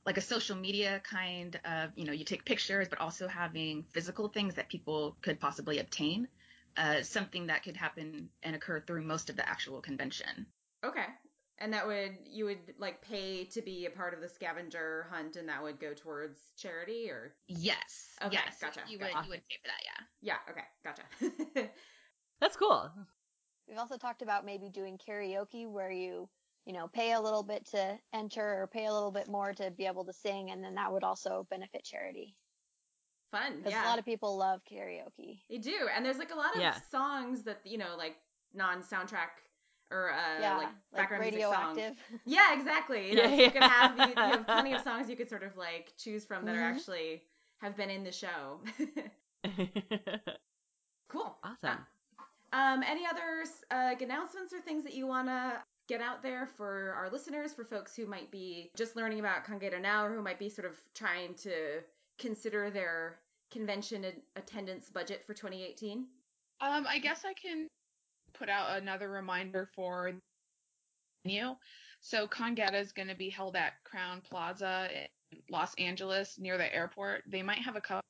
like 0.07 0.17
a 0.17 0.21
social 0.21 0.57
media 0.57 1.03
kind 1.03 1.59
of 1.65 1.91
you 1.97 2.05
know 2.05 2.13
you 2.13 2.25
take 2.25 2.45
pictures, 2.45 2.87
but 2.89 3.01
also 3.01 3.27
having 3.27 3.85
physical 3.91 4.29
things 4.29 4.55
that 4.55 4.69
people 4.69 5.17
could 5.23 5.41
possibly 5.41 5.81
obtain. 5.81 6.29
Uh, 6.77 7.03
something 7.03 7.49
that 7.49 7.65
could 7.65 7.77
happen 7.77 8.29
and 8.45 8.55
occur 8.55 8.81
through 8.81 9.03
most 9.03 9.31
of 9.31 9.35
the 9.35 9.49
actual 9.49 9.81
convention. 9.81 10.47
Okay. 10.85 11.07
And 11.61 11.73
that 11.73 11.87
would 11.87 12.17
you 12.25 12.45
would 12.45 12.75
like 12.79 13.03
pay 13.03 13.45
to 13.47 13.61
be 13.61 13.87
a 13.87 13.91
part 13.91 14.15
of 14.15 14.21
the 14.21 14.29
scavenger 14.29 15.09
hunt, 15.11 15.35
and 15.35 15.49
that 15.49 15.61
would 15.61 15.81
go 15.81 15.93
towards 15.93 16.53
charity, 16.57 17.11
or 17.11 17.35
yes, 17.49 18.11
okay, 18.23 18.35
yes, 18.35 18.59
gotcha. 18.61 18.81
You 18.89 18.97
gotcha. 18.99 19.17
would 19.17 19.25
you 19.25 19.31
would 19.31 19.43
pay 19.49 19.57
for 19.63 19.69
that, 19.69 19.83
yeah. 19.85 20.37
Yeah. 20.37 20.37
Okay. 20.49 20.63
Gotcha. 20.85 21.71
That's 22.41 22.57
cool. 22.57 22.89
We've 23.69 23.79
also 23.79 23.97
talked 23.97 24.23
about 24.23 24.47
maybe 24.47 24.71
doing 24.71 24.99
karaoke, 24.99 25.69
where 25.69 25.91
you 25.91 26.29
you 26.65 26.73
know 26.73 26.87
pay 26.87 27.13
a 27.13 27.21
little 27.21 27.43
bit 27.43 27.67
to 27.73 27.99
enter, 28.15 28.63
or 28.63 28.69
pay 28.73 28.87
a 28.87 28.93
little 28.93 29.11
bit 29.11 29.27
more 29.27 29.53
to 29.55 29.73
be 29.73 29.87
able 29.87 30.05
to 30.05 30.13
sing, 30.13 30.53
and 30.53 30.63
then 30.63 30.77
that 30.77 30.93
would 30.93 31.03
also 31.03 31.45
benefit 31.51 31.83
charity. 31.83 32.37
Fun. 33.33 33.57
Because 33.57 33.73
yeah. 33.73 33.85
a 33.85 33.89
lot 33.89 33.99
of 33.99 34.05
people 34.05 34.39
love 34.39 34.61
karaoke. 34.71 35.41
They 35.51 35.59
do, 35.59 35.89
and 35.95 36.07
there's 36.07 36.19
like 36.19 36.33
a 36.33 36.37
lot 36.37 36.55
of 36.55 36.61
yeah. 36.61 36.77
songs 36.89 37.43
that 37.43 37.63
you 37.65 37.79
know 37.79 37.97
like 37.99 38.15
non-soundtrack 38.55 39.48
or 39.91 40.11
uh, 40.13 40.41
yeah, 40.41 40.57
like 40.57 40.69
background 40.95 41.25
like 41.25 41.33
radioactive. 41.33 41.97
Yeah, 42.27 42.55
exactly. 42.59 43.11
You 43.11 43.17
know, 43.17 43.23
yeah, 43.25 43.29
yeah. 43.29 43.45
you 43.45 43.51
could 43.51 43.63
have 43.63 43.99
you, 43.99 44.07
you, 44.07 44.15
have 44.17 44.47
plenty 44.47 44.73
of 44.75 44.83
songs 44.83 45.09
you 45.09 45.17
could 45.17 45.29
sort 45.29 45.43
of 45.43 45.57
like 45.57 45.93
choose 45.97 46.25
from 46.25 46.45
that 46.45 46.55
mm-hmm. 46.55 46.63
are 46.63 46.71
actually 46.71 47.23
have 47.59 47.77
been 47.77 47.91
in 47.91 48.05
the 48.05 48.13
show. 48.13 48.61
cool. 51.09 51.37
Awesome. 51.43 51.79
Uh, 52.53 52.57
um, 52.57 52.83
any 52.83 53.05
other 53.07 53.45
uh, 53.71 53.95
announcements 54.01 54.53
or 54.53 54.61
things 54.61 54.85
that 54.85 54.95
you 54.95 55.07
want 55.07 55.29
to 55.29 55.63
get 55.89 56.01
out 56.01 56.23
there 56.23 56.47
for 56.47 56.95
our 56.97 57.11
listeners, 57.11 57.53
for 57.53 57.65
folks 57.65 57.97
who 57.97 58.07
might 58.07 58.31
be 58.31 58.71
just 58.77 58.95
learning 58.95 59.21
about 59.21 59.45
Con-Geda 59.45 59.81
now, 59.81 60.05
or 60.05 60.15
who 60.15 60.23
might 60.23 60.39
be 60.39 60.49
sort 60.49 60.67
of 60.67 60.81
trying 60.95 61.35
to 61.35 61.81
consider 62.19 62.71
their 62.71 63.19
convention 63.51 64.05
attendance 64.37 64.91
budget 64.91 65.25
for 65.27 65.35
2018? 65.35 66.07
Um, 66.61 66.87
I 66.89 66.99
guess 66.99 67.25
I 67.25 67.33
can 67.33 67.69
put 68.35 68.49
out 68.49 68.79
another 68.81 69.09
reminder 69.09 69.69
for 69.75 70.13
you. 71.25 71.57
So 72.01 72.27
Con-Geda 72.27 72.79
is 72.79 72.93
going 72.93 73.09
to 73.09 73.17
be 73.17 73.29
held 73.29 73.57
at 73.57 73.75
Crowne 73.85 74.23
Plaza 74.23 74.89
in 74.93 75.39
Los 75.51 75.75
Angeles 75.75 76.39
near 76.39 76.57
the 76.57 76.73
airport. 76.75 77.25
They 77.27 77.43
might 77.43 77.59
have 77.59 77.77
a 77.77 77.81
couple 77.81 78.05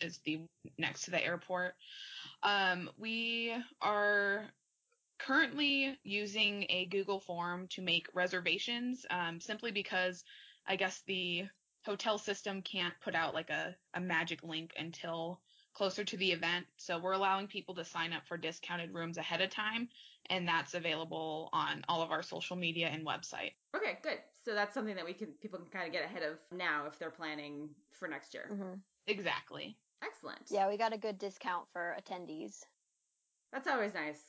is 0.00 0.20
the 0.24 0.40
next 0.78 1.02
to 1.04 1.10
the 1.10 1.24
airport. 1.24 1.74
Um, 2.42 2.90
we 2.98 3.54
are 3.80 4.46
currently 5.18 5.98
using 6.02 6.66
a 6.68 6.86
Google 6.86 7.20
form 7.20 7.68
to 7.68 7.82
make 7.82 8.08
reservations, 8.14 9.06
um, 9.10 9.40
simply 9.40 9.70
because 9.70 10.24
I 10.66 10.76
guess 10.76 11.02
the 11.06 11.44
hotel 11.84 12.18
system 12.18 12.62
can't 12.62 12.94
put 13.02 13.14
out 13.14 13.34
like 13.34 13.50
a, 13.50 13.74
a 13.94 14.00
magic 14.00 14.42
link 14.42 14.72
until 14.76 15.40
closer 15.74 16.04
to 16.04 16.16
the 16.16 16.32
event. 16.32 16.66
So 16.76 16.98
we're 16.98 17.12
allowing 17.12 17.46
people 17.46 17.74
to 17.74 17.84
sign 17.84 18.12
up 18.12 18.22
for 18.26 18.36
discounted 18.36 18.94
rooms 18.94 19.18
ahead 19.18 19.40
of 19.40 19.50
time, 19.50 19.88
and 20.30 20.48
that's 20.48 20.74
available 20.74 21.50
on 21.52 21.84
all 21.88 22.02
of 22.02 22.10
our 22.10 22.22
social 22.22 22.56
media 22.56 22.88
and 22.88 23.04
website. 23.06 23.52
Okay, 23.76 23.98
good. 24.02 24.18
So 24.44 24.54
that's 24.54 24.72
something 24.74 24.94
that 24.96 25.04
we 25.04 25.12
can 25.14 25.28
people 25.42 25.58
can 25.58 25.68
kind 25.68 25.86
of 25.86 25.92
get 25.92 26.04
ahead 26.04 26.22
of 26.22 26.38
now 26.56 26.86
if 26.86 26.98
they're 26.98 27.10
planning 27.10 27.68
for 27.98 28.08
next 28.08 28.32
year. 28.34 28.48
Mm-hmm. 28.52 28.74
Exactly. 29.06 29.76
Excellent. 30.02 30.40
Yeah, 30.50 30.68
we 30.68 30.76
got 30.76 30.92
a 30.92 30.98
good 30.98 31.18
discount 31.18 31.66
for 31.72 31.96
attendees. 32.00 32.64
That's 33.52 33.68
always 33.68 33.94
nice. 33.94 34.22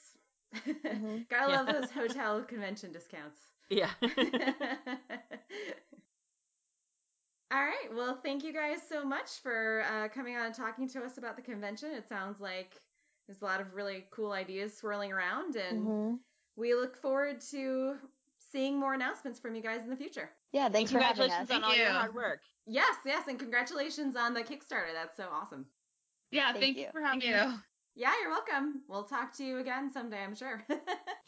Mm-hmm. 0.55 1.17
Gotta 1.29 1.51
Yeah. 1.51 1.61
love 1.61 1.67
those 1.67 1.91
hotel 1.91 2.43
convention 2.43 2.91
discounts. 2.91 3.41
Yeah. 3.69 3.89
All 7.51 7.61
right. 7.61 7.89
Well, 7.93 8.19
thank 8.23 8.43
you 8.43 8.51
guys 8.51 8.79
so 8.87 9.05
much 9.05 9.29
for 9.41 9.83
uh, 9.91 10.07
coming 10.09 10.35
on 10.35 10.47
and 10.47 10.55
talking 10.55 10.87
to 10.89 11.03
us 11.03 11.17
about 11.17 11.35
the 11.35 11.41
convention. 11.41 11.91
It 11.91 12.07
sounds 12.09 12.39
like 12.41 12.73
there's 13.27 13.41
a 13.41 13.45
lot 13.45 13.61
of 13.61 13.73
really 13.73 14.05
cool 14.11 14.31
ideas 14.31 14.75
swirling 14.75 15.11
around, 15.11 15.55
and 15.55 15.87
Mhm. 15.87 16.19
we 16.55 16.73
look 16.73 16.95
forward 16.97 17.41
to 17.51 17.99
seeing 18.51 18.79
more 18.79 18.93
announcements 18.93 19.39
from 19.39 19.55
you 19.55 19.61
guys 19.61 19.83
in 19.83 19.89
the 19.89 19.95
future. 19.95 20.35
Yeah, 20.51 20.69
thanks 20.69 20.91
for 20.91 20.99
having 20.99 21.29
Congratulations 21.29 21.49
us. 21.51 21.55
on 21.55 21.63
all 21.63 21.69
Thank 21.71 21.81
your 21.81 21.91
hard 21.91 22.15
work. 22.15 22.41
Yes, 22.65 22.95
yes, 23.05 23.27
and 23.27 23.37
congratulations 23.39 24.15
on 24.15 24.33
the 24.33 24.43
Kickstarter. 24.43 24.93
That's 24.93 25.15
so 25.17 25.29
awesome. 25.31 25.65
Yeah, 26.31 26.51
Thank 26.53 26.63
thank, 26.63 26.77
you. 26.77 26.83
you 26.85 26.91
for 26.91 27.01
having 27.01 27.21
Thank 27.21 27.33
me. 27.35 27.53
you. 27.53 27.59
Yeah, 27.95 28.13
you're 28.21 28.31
welcome. 28.31 28.83
We'll 28.87 29.03
talk 29.05 29.33
to 29.37 29.43
you 29.45 29.59
again 29.59 29.91
someday, 29.91 30.23
I'm 30.23 30.35
sure. 30.35 30.65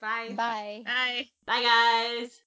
Bye. 0.00 0.32
Bye. 0.34 0.82
Bye. 0.84 1.28
Bye, 1.46 1.62
guys. 1.62 2.40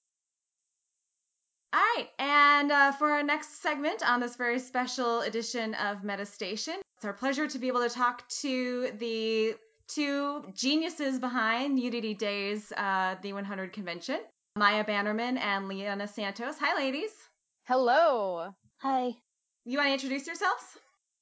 All 1.74 1.80
right, 1.80 2.08
and 2.20 2.70
uh, 2.70 2.92
for 2.92 3.10
our 3.10 3.24
next 3.24 3.60
segment 3.60 4.08
on 4.08 4.20
this 4.20 4.36
very 4.36 4.60
special 4.60 5.22
edition 5.22 5.74
of 5.74 6.02
Metastation, 6.02 6.76
it's 6.96 7.04
our 7.04 7.12
pleasure 7.12 7.48
to 7.48 7.58
be 7.58 7.66
able 7.66 7.80
to 7.80 7.88
talk 7.88 8.28
to 8.42 8.92
the 9.00 9.56
two 9.88 10.44
geniuses 10.54 11.18
behind 11.18 11.80
Unity 11.80 12.14
Days, 12.14 12.70
uh, 12.76 13.16
the 13.22 13.32
100 13.32 13.72
convention, 13.72 14.20
Miah 14.54 14.84
Bannerman 14.84 15.36
and 15.36 15.64
Leana 15.64 16.08
Santos. 16.08 16.54
Hi, 16.60 16.76
ladies. 16.76 17.10
Hello. 17.66 18.54
Hi. 18.78 19.10
You 19.64 19.78
want 19.78 19.88
to 19.88 19.94
introduce 19.94 20.28
yourselves? 20.28 20.62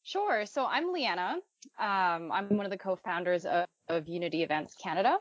Sure. 0.03 0.45
So 0.45 0.67
I'm 0.67 0.95
Leana. 0.95 1.37
Um, 1.79 2.31
I'm 2.31 2.59
one 2.59 2.67
of 2.67 2.71
the 2.71 2.77
co-founders 2.77 3.47
of, 3.47 3.65
of 3.89 4.07
Unity 4.07 4.43
Events 4.43 4.75
Canada. 4.75 5.17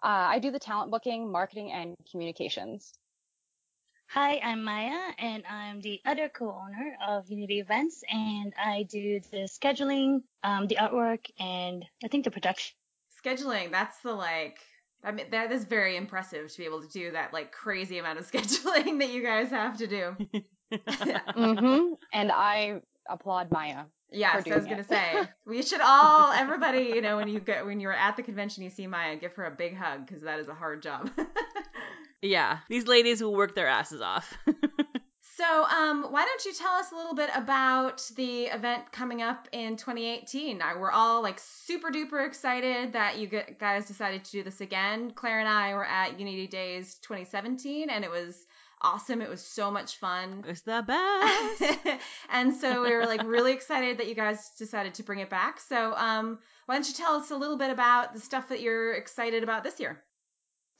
Uh, 0.00 0.06
I 0.30 0.38
do 0.38 0.52
the 0.52 0.60
talent 0.60 0.92
booking, 0.92 1.32
marketing, 1.32 1.72
and 1.72 1.96
communications. 2.08 2.92
Hi, 4.12 4.40
I'm 4.42 4.64
Miah, 4.64 5.12
and 5.20 5.44
I'm 5.48 5.80
the 5.82 6.00
other 6.04 6.28
co-owner 6.28 6.96
of 7.06 7.30
Unity 7.30 7.60
Events, 7.60 8.02
and 8.10 8.52
I 8.60 8.82
do 8.82 9.20
the 9.30 9.48
scheduling, 9.48 10.22
um, 10.42 10.66
the 10.66 10.78
artwork, 10.80 11.26
and 11.38 11.86
I 12.02 12.08
think 12.08 12.24
the 12.24 12.32
production. 12.32 12.74
Scheduling, 13.24 13.70
that's 13.70 14.00
the 14.00 14.12
like. 14.12 14.58
I 15.04 15.12
mean, 15.12 15.26
that 15.30 15.52
is 15.52 15.64
very 15.64 15.96
impressive 15.96 16.50
to 16.50 16.58
be 16.58 16.64
able 16.64 16.82
to 16.82 16.88
do 16.88 17.12
that 17.12 17.32
like 17.32 17.52
crazy 17.52 17.98
amount 17.98 18.18
of 18.18 18.28
scheduling 18.32 18.98
that 18.98 19.10
you 19.10 19.22
guys 19.22 19.50
have 19.50 19.78
to 19.78 19.86
do. 19.86 20.16
mm-hmm. 20.72 21.94
And 22.12 22.32
I 22.32 22.80
applaud 23.08 23.52
Miah. 23.52 23.84
Yes, 24.12 24.46
I 24.46 24.56
was 24.56 24.64
gonna 24.64 24.80
it. 24.80 24.88
say 24.88 25.22
we 25.46 25.62
should 25.62 25.80
all, 25.80 26.32
everybody, 26.32 26.92
you 26.94 27.00
know, 27.00 27.16
when 27.16 27.28
you 27.28 27.40
get 27.40 27.64
when 27.64 27.80
you're 27.80 27.92
at 27.92 28.16
the 28.16 28.22
convention, 28.22 28.62
you 28.64 28.70
see 28.70 28.86
Miah, 28.86 29.16
give 29.16 29.34
her 29.34 29.44
a 29.44 29.50
big 29.50 29.76
hug 29.76 30.06
because 30.06 30.22
that 30.22 30.40
is 30.40 30.48
a 30.48 30.54
hard 30.54 30.82
job. 30.82 31.10
Yeah, 32.22 32.58
these 32.68 32.86
ladies 32.86 33.22
will 33.22 33.34
work 33.34 33.54
their 33.54 33.66
asses 33.66 34.02
off. 34.02 34.36
so, 35.36 35.64
um, 35.64 36.04
why 36.10 36.26
don't 36.26 36.44
you 36.44 36.52
tell 36.52 36.72
us 36.72 36.92
a 36.92 36.94
little 36.94 37.14
bit 37.14 37.30
about 37.34 38.02
the 38.16 38.44
event 38.44 38.92
coming 38.92 39.22
up 39.22 39.48
in 39.52 39.76
2018? 39.76 40.58
Now, 40.58 40.78
we're 40.78 40.90
all 40.90 41.22
like 41.22 41.38
super 41.38 41.90
duper 41.90 42.26
excited 42.26 42.92
that 42.92 43.18
you 43.18 43.26
guys 43.58 43.86
decided 43.86 44.24
to 44.24 44.30
do 44.30 44.42
this 44.42 44.60
again. 44.60 45.12
Claire 45.12 45.40
and 45.40 45.48
I 45.48 45.72
were 45.72 45.86
at 45.86 46.18
Unity 46.20 46.46
Days 46.46 46.96
2017, 46.96 47.88
and 47.88 48.04
it 48.04 48.10
was 48.10 48.46
awesome. 48.82 49.20
It 49.20 49.28
was 49.28 49.42
so 49.42 49.70
much 49.70 49.96
fun. 49.96 50.44
it's 50.46 50.62
the 50.62 50.84
best. 50.86 52.00
and 52.30 52.54
so 52.54 52.82
we 52.82 52.94
were 52.94 53.06
like 53.06 53.22
really 53.24 53.52
excited 53.52 53.98
that 53.98 54.08
you 54.08 54.14
guys 54.14 54.50
decided 54.58 54.94
to 54.94 55.02
bring 55.02 55.20
it 55.20 55.30
back. 55.30 55.60
So, 55.60 55.94
um, 55.96 56.38
why 56.66 56.74
don't 56.74 56.86
you 56.86 56.94
tell 56.94 57.14
us 57.14 57.30
a 57.30 57.36
little 57.36 57.58
bit 57.58 57.70
about 57.70 58.14
the 58.14 58.20
stuff 58.20 58.48
that 58.48 58.60
you're 58.60 58.94
excited 58.94 59.42
about 59.42 59.64
this 59.64 59.80
year? 59.80 60.02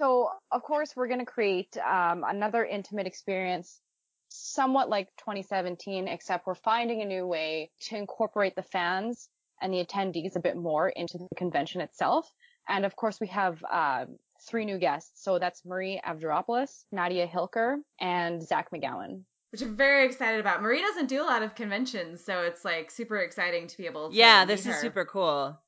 So, 0.00 0.30
of 0.50 0.62
course, 0.62 0.94
we're 0.96 1.08
going 1.08 1.20
to 1.20 1.26
create 1.26 1.76
um, 1.76 2.24
another 2.26 2.64
intimate 2.64 3.06
experience, 3.06 3.80
somewhat 4.28 4.88
like 4.88 5.08
2017, 5.18 6.08
except 6.08 6.46
we're 6.46 6.54
finding 6.54 7.02
a 7.02 7.04
new 7.04 7.26
way 7.26 7.70
to 7.82 7.96
incorporate 7.96 8.56
the 8.56 8.62
fans 8.62 9.28
and 9.60 9.74
the 9.74 9.84
attendees 9.84 10.36
a 10.36 10.40
bit 10.40 10.56
more 10.56 10.88
into 10.88 11.18
the 11.18 11.28
convention 11.36 11.82
itself. 11.82 12.30
And 12.68 12.86
of 12.86 12.96
course, 12.96 13.18
we 13.20 13.26
have 13.26 13.62
uh, 13.70 14.06
three 14.48 14.64
new 14.64 14.78
guests. 14.78 15.22
So 15.22 15.38
that's 15.38 15.64
Marie 15.64 16.00
Avgeropoulos, 16.06 16.84
Nadia 16.92 17.26
Hilker, 17.26 17.76
and 18.00 18.42
Zach 18.42 18.70
McGowan. 18.70 19.22
Which 19.52 19.62
I'm 19.62 19.76
very 19.76 20.06
excited 20.06 20.38
about. 20.40 20.62
Marie 20.62 20.80
doesn't 20.80 21.06
do 21.08 21.20
a 21.22 21.24
lot 21.24 21.42
of 21.42 21.54
conventions, 21.56 22.24
so 22.24 22.42
it's 22.42 22.64
like 22.64 22.90
super 22.90 23.16
exciting 23.16 23.66
to 23.66 23.76
be 23.76 23.86
able 23.86 24.10
to. 24.10 24.16
yeah, 24.16 24.44
meet 24.44 24.48
this 24.54 24.60
is 24.60 24.74
her. 24.76 24.80
super 24.80 25.04
cool. 25.04 25.58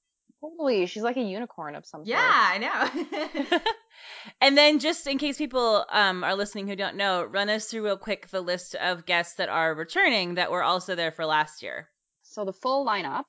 Totally, 0.40 0.86
she's 0.86 1.02
like 1.02 1.16
a 1.16 1.22
unicorn 1.22 1.74
of 1.76 1.86
some 1.86 2.02
Yeah, 2.04 2.18
sort. 2.18 2.62
I 2.64 3.50
know. 3.50 3.58
and 4.40 4.56
then, 4.58 4.78
just 4.80 5.06
in 5.06 5.18
case 5.18 5.38
people 5.38 5.84
um, 5.88 6.24
are 6.24 6.34
listening 6.34 6.66
who 6.68 6.76
don't 6.76 6.96
know, 6.96 7.22
run 7.24 7.48
us 7.48 7.66
through 7.66 7.84
real 7.84 7.96
quick 7.96 8.28
the 8.28 8.40
list 8.40 8.74
of 8.74 9.06
guests 9.06 9.36
that 9.36 9.48
are 9.48 9.74
returning 9.74 10.34
that 10.34 10.50
were 10.50 10.62
also 10.62 10.94
there 10.94 11.12
for 11.12 11.26
last 11.26 11.62
year. 11.62 11.88
So 12.22 12.44
the 12.44 12.52
full 12.52 12.86
lineup, 12.86 13.24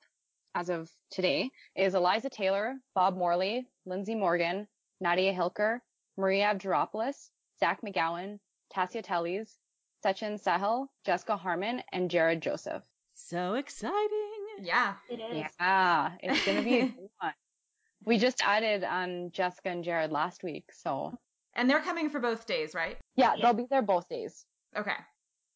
as 0.54 0.68
of 0.70 0.90
today, 1.10 1.50
is 1.76 1.94
Eliza 1.94 2.30
Taylor, 2.30 2.74
Bob 2.94 3.16
Morley, 3.16 3.66
Lindsay 3.86 4.14
Morgan, 4.14 4.66
Nadia 5.00 5.32
Hilker, 5.34 5.78
Maria 6.16 6.54
Avgeropoulos, 6.54 7.30
Zach 7.60 7.80
McGowan, 7.82 8.38
Tasya 8.74 9.04
Teles, 9.04 9.50
Sachin 10.04 10.38
Sahel, 10.40 10.90
Jessica 11.04 11.36
Harmon, 11.36 11.82
and 11.92 12.10
Jared 12.10 12.40
Joseph. 12.42 12.82
So 13.14 13.54
exciting. 13.54 14.00
yeah. 14.62 14.94
It 15.08 15.20
is. 15.20 15.44
Yeah, 15.60 16.12
it's 16.20 16.44
gonna 16.44 16.62
be 16.62 16.80
a 16.80 16.84
one. 17.20 17.32
We 18.04 18.18
just 18.18 18.42
added 18.46 18.84
on 18.84 19.30
Jessica 19.32 19.70
and 19.70 19.82
Jared 19.84 20.10
last 20.12 20.42
week, 20.42 20.64
so 20.72 21.16
And 21.54 21.70
they're 21.70 21.80
coming 21.80 22.10
for 22.10 22.20
both 22.20 22.46
days, 22.46 22.74
right? 22.74 22.98
yeah, 23.16 23.34
Yeah. 23.36 23.42
they'll 23.42 23.54
be 23.54 23.66
there 23.70 23.82
both 23.82 24.08
days. 24.08 24.44
Okay. 24.76 24.96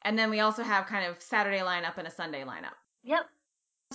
And 0.03 0.19
then 0.19 0.31
we 0.31 0.41
also 0.41 0.63
have 0.63 0.87
kind 0.87 1.05
of 1.07 1.21
Saturday 1.21 1.59
lineup 1.59 1.99
and 1.99 2.07
a 2.07 2.11
Sunday 2.11 2.45
lineup. 2.45 2.75
Yep. 3.03 3.27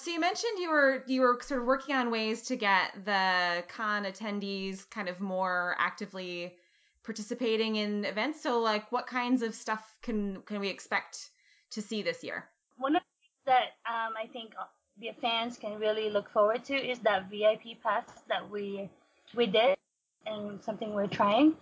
So 0.03 0.09
you 0.11 0.19
mentioned 0.19 0.59
you 0.59 0.69
were 0.69 1.03
you 1.07 1.21
were 1.21 1.39
sort 1.41 1.61
of 1.61 1.67
working 1.67 1.95
on 1.95 2.09
ways 2.09 2.41
to 2.43 2.55
get 2.55 3.05
the 3.05 3.63
con 3.69 4.05
attendees 4.05 4.89
kind 4.89 5.07
of 5.07 5.21
more 5.21 5.75
actively 5.77 6.55
participating 7.03 7.75
in 7.75 8.03
events. 8.03 8.41
So 8.41 8.59
like 8.59 8.91
what 8.91 9.05
kinds 9.05 9.41
of 9.43 9.53
stuff 9.53 9.95
can 10.01 10.41
can 10.41 10.59
we 10.59 10.67
expect 10.67 11.29
to 11.71 11.81
see 11.81 12.01
this 12.01 12.23
year? 12.23 12.49
One 12.77 12.95
of 12.95 13.03
the 13.03 13.21
things 13.21 13.45
that 13.45 13.93
um, 13.93 14.13
I 14.21 14.27
think 14.27 14.53
the 14.99 15.11
fans 15.21 15.57
can 15.57 15.79
really 15.79 16.09
look 16.09 16.29
forward 16.31 16.65
to 16.65 16.73
is 16.73 16.99
that 16.99 17.29
VIP 17.29 17.81
pass 17.83 18.03
that 18.27 18.49
we 18.49 18.89
we 19.35 19.45
did 19.45 19.77
and 20.25 20.61
something 20.63 20.93
we're 20.93 21.07
trying. 21.07 21.55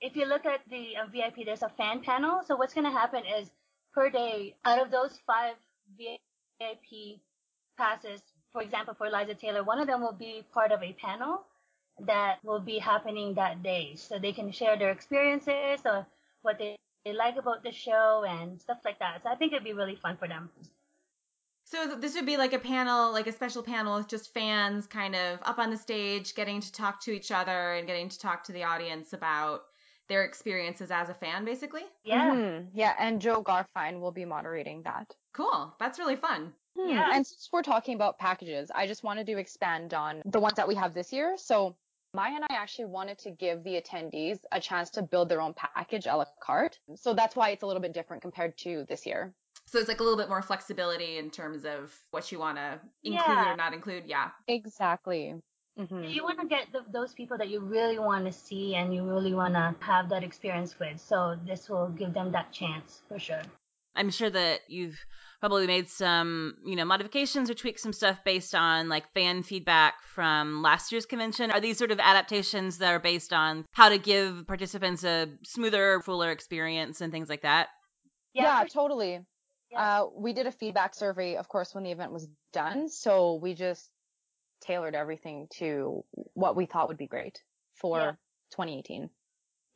If 0.00 0.14
you 0.14 0.26
look 0.26 0.44
at 0.44 0.60
the 0.68 0.96
uh, 1.02 1.06
VIP, 1.06 1.46
there's 1.46 1.62
a 1.62 1.70
fan 1.70 2.00
panel. 2.02 2.42
So 2.46 2.54
what's 2.54 2.74
going 2.74 2.86
to 2.86 2.92
happen 2.92 3.22
is 3.38 3.50
per 3.94 4.10
day, 4.10 4.56
out 4.64 4.78
of 4.80 4.90
those 4.90 5.18
five 5.26 5.54
VIP 5.96 7.20
passes, 7.76 8.20
for 8.52 8.62
example, 8.62 8.94
for 8.94 9.06
Eliza 9.06 9.34
Taylor, 9.34 9.62
one 9.62 9.78
of 9.78 9.86
them 9.86 10.00
will 10.00 10.12
be 10.12 10.44
part 10.52 10.72
of 10.72 10.82
a 10.82 10.92
panel 10.94 11.44
that 12.00 12.38
will 12.42 12.60
be 12.60 12.78
happening 12.78 13.34
that 13.34 13.62
day. 13.62 13.94
So 13.96 14.18
they 14.18 14.32
can 14.32 14.50
share 14.50 14.76
their 14.76 14.90
experiences 14.90 15.80
or 15.84 16.06
what 16.42 16.58
they, 16.58 16.76
they 17.04 17.12
like 17.12 17.36
about 17.36 17.62
the 17.62 17.72
show 17.72 18.24
and 18.28 18.60
stuff 18.60 18.78
like 18.84 18.98
that. 18.98 19.22
So 19.22 19.30
I 19.30 19.36
think 19.36 19.52
it'd 19.52 19.64
be 19.64 19.72
really 19.72 19.96
fun 19.96 20.16
for 20.16 20.28
them. 20.28 20.50
So 21.64 21.96
this 21.96 22.14
would 22.16 22.26
be 22.26 22.36
like 22.36 22.52
a 22.52 22.58
panel, 22.58 23.12
like 23.12 23.26
a 23.26 23.32
special 23.32 23.62
panel 23.62 23.96
with 23.96 24.08
just 24.08 24.34
fans 24.34 24.86
kind 24.86 25.14
of 25.14 25.38
up 25.42 25.58
on 25.58 25.70
the 25.70 25.76
stage, 25.76 26.34
getting 26.34 26.60
to 26.60 26.72
talk 26.72 27.00
to 27.02 27.12
each 27.12 27.30
other 27.30 27.74
and 27.74 27.86
getting 27.86 28.08
to 28.08 28.18
talk 28.18 28.44
to 28.44 28.52
the 28.52 28.64
audience 28.64 29.12
about 29.12 29.62
their 30.08 30.24
experiences 30.24 30.90
as 30.90 31.08
a 31.08 31.14
fan, 31.14 31.44
basically. 31.44 31.84
Yeah. 32.04 32.34
Mhm. 32.34 32.70
Yeah, 32.74 32.94
and 32.98 33.20
Jo 33.20 33.42
Garfine 33.42 34.00
will 34.00 34.12
be 34.12 34.24
moderating 34.24 34.82
that. 34.82 35.14
Cool. 35.32 35.74
That's 35.78 35.98
really 35.98 36.16
fun. 36.16 36.52
Hmm, 36.76 36.88
Yeah. 36.90 37.10
And 37.12 37.26
since 37.26 37.48
we're 37.52 37.62
talking 37.62 37.94
about 37.94 38.18
packages, 38.18 38.70
I 38.74 38.86
just 38.86 39.04
wanted 39.04 39.26
to 39.26 39.38
expand 39.38 39.94
on 39.94 40.22
the 40.24 40.40
ones 40.40 40.54
that 40.56 40.68
we 40.68 40.74
have 40.76 40.94
this 40.94 41.12
year. 41.12 41.36
So 41.36 41.76
Miah 42.14 42.34
and 42.34 42.44
I 42.50 42.54
actually 42.54 42.86
wanted 42.86 43.18
to 43.20 43.30
give 43.30 43.62
the 43.64 43.80
attendees 43.80 44.38
a 44.52 44.60
chance 44.60 44.90
to 44.90 45.02
build 45.02 45.28
their 45.28 45.40
own 45.40 45.54
package 45.54 46.06
a 46.06 46.16
la 46.16 46.26
carte. 46.40 46.78
So 46.94 47.14
that's 47.14 47.34
why 47.34 47.50
it's 47.50 47.62
a 47.62 47.66
little 47.66 47.82
bit 47.82 47.92
different 47.94 48.22
compared 48.22 48.56
to 48.58 48.84
this 48.88 49.06
year. 49.06 49.32
So 49.66 49.78
it's 49.78 49.88
like 49.88 50.00
a 50.00 50.02
little 50.02 50.18
bit 50.18 50.28
more 50.28 50.42
flexibility 50.42 51.18
in 51.18 51.30
terms 51.30 51.64
of 51.64 51.94
what 52.10 52.30
you 52.30 52.38
want 52.38 52.58
to 52.58 52.80
include 53.04 53.26
Yeah. 53.38 53.52
or 53.52 53.56
not 53.56 53.72
include. 53.72 54.04
Yeah. 54.06 54.30
Exactly. 54.48 55.40
hmm 55.78 56.04
You 56.04 56.22
want 56.24 56.38
to 56.40 56.46
get 56.46 56.70
the, 56.72 56.84
those 56.90 57.14
people 57.14 57.38
that 57.38 57.48
you 57.48 57.60
really 57.60 57.98
want 57.98 58.26
to 58.26 58.32
see 58.32 58.74
and 58.74 58.94
you 58.94 59.02
really 59.04 59.32
want 59.34 59.54
to 59.54 59.74
have 59.80 60.10
that 60.10 60.22
experience 60.22 60.78
with. 60.78 61.00
So 61.00 61.38
this 61.46 61.70
will 61.70 61.88
give 61.88 62.12
them 62.12 62.32
that 62.32 62.52
chance 62.52 63.00
for 63.08 63.18
sure. 63.18 63.42
I'm 63.94 64.10
sure 64.10 64.30
that 64.30 64.60
you've 64.68 64.98
probably 65.40 65.66
made 65.66 65.88
some, 65.88 66.54
you 66.64 66.76
know, 66.76 66.84
modifications 66.84 67.50
or 67.50 67.54
tweaked 67.54 67.80
some 67.80 67.92
stuff 67.92 68.22
based 68.24 68.54
on 68.54 68.88
like 68.88 69.12
fan 69.12 69.42
feedback 69.42 69.94
from 70.14 70.62
last 70.62 70.92
year's 70.92 71.04
convention. 71.04 71.50
Are 71.50 71.60
these 71.60 71.78
sort 71.78 71.90
of 71.90 71.98
adaptations 71.98 72.78
that 72.78 72.92
are 72.92 73.00
based 73.00 73.32
on 73.32 73.64
how 73.72 73.88
to 73.88 73.98
give 73.98 74.46
participants 74.46 75.02
a 75.02 75.28
smoother, 75.44 76.00
fuller 76.00 76.30
experience 76.30 77.00
and 77.00 77.12
things 77.12 77.28
like 77.28 77.42
that? 77.42 77.68
Yeah, 78.34 78.60
yeah 78.60 78.64
totally. 78.72 79.20
Yeah. 79.72 80.02
Uh, 80.02 80.06
we 80.16 80.32
did 80.32 80.46
a 80.46 80.52
feedback 80.52 80.94
survey, 80.94 81.36
of 81.36 81.48
course, 81.48 81.74
when 81.74 81.82
the 81.82 81.90
event 81.90 82.12
was 82.12 82.28
done. 82.52 82.88
So 82.88 83.34
we 83.34 83.54
just 83.54 83.90
tailored 84.60 84.94
everything 84.94 85.48
to 85.58 86.04
what 86.34 86.54
we 86.54 86.66
thought 86.66 86.88
would 86.88 86.98
be 86.98 87.08
great 87.08 87.42
for 87.74 87.98
yeah. 87.98 88.10
2018. 88.52 89.10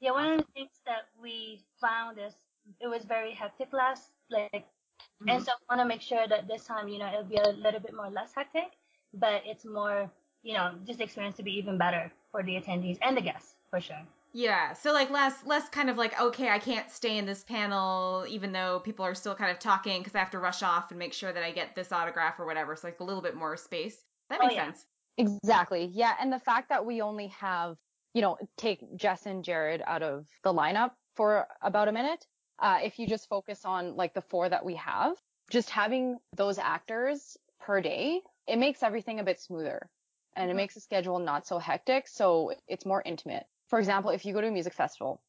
Yeah, 0.00 0.10
one 0.12 0.32
of 0.32 0.38
the 0.38 0.46
things 0.54 0.70
that 0.86 1.08
we 1.20 1.64
found 1.80 2.18
is 2.18 2.34
it 2.80 2.88
was 2.88 3.04
very 3.04 3.32
hectic 3.32 3.72
last, 3.72 4.10
like, 4.30 4.52
mm-hmm. 4.52 5.28
and 5.28 5.44
so 5.44 5.52
I 5.52 5.74
want 5.76 5.84
to 5.84 5.88
make 5.88 6.02
sure 6.02 6.26
that 6.28 6.48
this 6.48 6.64
time, 6.64 6.88
you 6.88 6.98
know, 6.98 7.08
it'll 7.08 7.24
be 7.24 7.36
a 7.36 7.48
little 7.48 7.80
bit 7.80 7.94
more 7.94 8.10
less 8.10 8.32
hectic, 8.34 8.72
but 9.14 9.42
it's 9.44 9.64
more, 9.64 10.10
you 10.42 10.54
know, 10.54 10.72
just 10.86 11.00
experience 11.00 11.36
to 11.36 11.42
be 11.42 11.52
even 11.52 11.78
better 11.78 12.10
for 12.30 12.42
the 12.42 12.52
attendees 12.52 12.98
and 13.02 13.16
the 13.16 13.22
guests 13.22 13.54
for 13.70 13.80
sure. 13.80 14.02
Yeah, 14.32 14.74
so 14.74 14.92
like 14.92 15.08
less 15.08 15.32
less 15.46 15.66
kind 15.70 15.88
of 15.88 15.96
like 15.96 16.20
okay, 16.20 16.50
I 16.50 16.58
can't 16.58 16.90
stay 16.90 17.16
in 17.16 17.24
this 17.24 17.42
panel 17.42 18.26
even 18.28 18.52
though 18.52 18.80
people 18.80 19.02
are 19.02 19.14
still 19.14 19.34
kind 19.34 19.50
of 19.50 19.58
talking 19.58 20.00
because 20.00 20.14
I 20.14 20.18
have 20.18 20.30
to 20.32 20.38
rush 20.38 20.62
off 20.62 20.90
and 20.90 20.98
make 20.98 21.14
sure 21.14 21.32
that 21.32 21.42
I 21.42 21.52
get 21.52 21.74
this 21.74 21.90
autograph 21.90 22.38
or 22.38 22.44
whatever. 22.44 22.76
So 22.76 22.88
like 22.88 23.00
a 23.00 23.04
little 23.04 23.22
bit 23.22 23.34
more 23.34 23.56
space. 23.56 23.96
That 24.28 24.40
makes 24.40 24.52
oh, 24.52 24.56
yeah. 24.56 24.64
sense. 24.66 24.84
Exactly. 25.16 25.90
Yeah, 25.90 26.12
and 26.20 26.30
the 26.30 26.38
fact 26.38 26.68
that 26.68 26.84
we 26.84 27.00
only 27.00 27.28
have, 27.28 27.78
you 28.12 28.20
know, 28.20 28.36
take 28.58 28.84
Jess 28.96 29.24
and 29.24 29.42
Jared 29.42 29.82
out 29.86 30.02
of 30.02 30.26
the 30.44 30.52
lineup 30.52 30.90
for 31.14 31.46
about 31.62 31.88
a 31.88 31.92
minute. 31.92 32.26
Uh, 32.58 32.78
if 32.82 32.98
you 32.98 33.06
just 33.06 33.28
focus 33.28 33.64
on 33.64 33.96
like 33.96 34.14
the 34.14 34.22
four 34.22 34.48
that 34.48 34.64
we 34.64 34.74
have, 34.76 35.16
just 35.50 35.70
having 35.70 36.18
those 36.34 36.58
actors 36.58 37.36
per 37.60 37.80
day, 37.80 38.20
it 38.46 38.58
makes 38.58 38.82
everything 38.82 39.20
a 39.20 39.24
bit 39.24 39.40
smoother 39.40 39.88
and 40.34 40.46
it 40.46 40.52
mm-hmm. 40.52 40.58
makes 40.58 40.74
the 40.74 40.80
schedule 40.80 41.18
not 41.18 41.46
so 41.46 41.58
hectic. 41.58 42.08
So 42.08 42.52
it's 42.68 42.86
more 42.86 43.02
intimate 43.04 43.46
for 43.68 43.78
example, 43.78 44.10
if 44.10 44.24
you 44.24 44.32
go 44.32 44.40
to 44.40 44.48
a 44.48 44.50
music 44.50 44.74
festival 44.74 45.20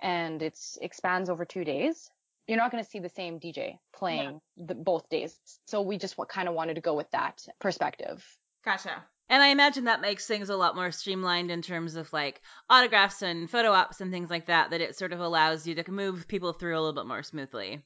and 0.00 0.42
it 0.42 0.58
expands 0.80 1.30
over 1.30 1.44
two 1.44 1.64
days, 1.64 2.10
you're 2.46 2.58
not 2.58 2.70
going 2.70 2.82
to 2.82 2.88
see 2.88 2.98
the 2.98 3.08
same 3.08 3.38
DJ 3.38 3.78
playing 3.94 4.40
yeah. 4.56 4.64
the, 4.66 4.74
both 4.74 5.08
days. 5.08 5.38
So 5.66 5.80
we 5.80 5.96
just 5.96 6.16
kind 6.28 6.48
of 6.48 6.54
wanted 6.54 6.74
to 6.74 6.80
go 6.80 6.94
with 6.94 7.10
that 7.12 7.46
perspective. 7.60 8.24
Gotcha. 8.64 9.04
And 9.32 9.42
I 9.42 9.48
imagine 9.48 9.84
that 9.84 10.02
makes 10.02 10.26
things 10.26 10.50
a 10.50 10.56
lot 10.56 10.76
more 10.76 10.92
streamlined 10.92 11.50
in 11.50 11.62
terms 11.62 11.96
of 11.96 12.12
like 12.12 12.42
autographs 12.68 13.22
and 13.22 13.48
photo 13.48 13.72
ops 13.72 14.02
and 14.02 14.12
things 14.12 14.28
like 14.28 14.44
that, 14.44 14.68
that 14.68 14.82
it 14.82 14.94
sort 14.94 15.14
of 15.14 15.20
allows 15.20 15.66
you 15.66 15.74
to 15.74 15.90
move 15.90 16.28
people 16.28 16.52
through 16.52 16.74
a 16.74 16.80
little 16.80 16.92
bit 16.92 17.06
more 17.06 17.22
smoothly. 17.22 17.82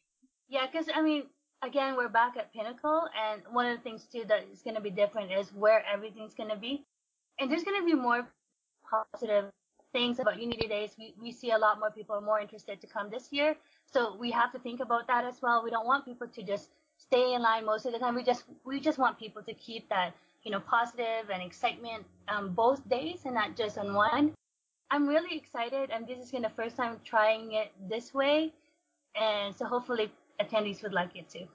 Yeah, 0.49 0.67
because 0.67 0.89
I 0.93 1.03
mean, 1.03 1.23
again, 1.63 1.95
we're 1.95 2.09
back 2.09 2.37
at 2.37 2.53
Pinnacle, 2.53 3.09
and 3.17 3.43
one 3.53 3.67
of 3.67 3.77
the 3.77 3.83
things 3.85 4.09
too 4.13 4.25
that 4.27 4.49
is 4.53 4.63
going 4.63 4.75
to 4.75 4.81
be 4.81 4.91
different 4.91 5.31
is 5.31 5.55
where 5.55 5.85
everything's 5.87 6.35
going 6.35 6.51
to 6.51 6.57
be. 6.57 6.85
And 7.39 7.49
there's 7.49 7.63
going 7.63 7.81
to 7.81 7.87
be 7.87 7.95
more 7.95 8.27
positive 8.91 9.53
things 9.93 10.19
about 10.19 10.43
Unity 10.43 10.67
Days, 10.67 10.91
we, 10.99 11.15
we 11.23 11.31
see 11.31 11.53
a 11.53 11.59
lot 11.59 11.79
more 11.79 11.93
people 11.93 12.17
are 12.17 12.21
more 12.21 12.41
interested 12.41 12.81
to 12.81 12.89
come 12.89 13.09
this 13.09 13.29
year. 13.31 13.55
So 13.93 14.17
we 14.19 14.33
have 14.33 14.51
to 14.53 14.59
think 14.59 14.81
about 14.81 15.07
that 15.07 15.25
as 15.25 15.41
well. 15.41 15.63
We 15.63 15.71
don't 15.71 15.87
want 15.87 16.05
people 16.05 16.27
to 16.27 16.43
just 16.43 16.71
stay 16.99 17.35
in 17.35 17.43
line 17.43 17.65
most 17.65 17.87
of 17.87 17.93
the 17.93 18.01
time. 18.01 18.17
We 18.17 18.25
just 18.25 18.45
we 18.65 18.81
just 18.81 18.99
want 18.99 19.17
people 19.19 19.43
to 19.43 19.55
keep 19.55 19.89
that 19.89 20.13
you 20.47 20.53
know 20.53 20.61
positive 20.61 21.29
and 21.33 21.43
excitement 21.43 22.07
um, 22.29 22.53
both 22.55 22.89
days 22.89 23.23
and 23.25 23.35
not 23.35 23.57
just 23.57 23.77
on 23.77 23.93
one. 23.93 24.33
I'm 24.93 25.09
really 25.09 25.37
excited, 25.37 25.91
and 25.91 26.07
this 26.07 26.19
is 26.21 26.31
gonna 26.31 26.49
be 26.49 26.55
the 26.55 26.63
first 26.63 26.77
time 26.77 27.01
trying 27.05 27.53
it 27.53 27.73
this 27.91 28.15
way, 28.15 28.53
and 29.21 29.55
so 29.55 29.67
hopefully 29.67 30.13
attendees 30.41 30.85
would 30.85 30.93
like 30.93 31.17
it 31.17 31.29
too. 31.29 31.49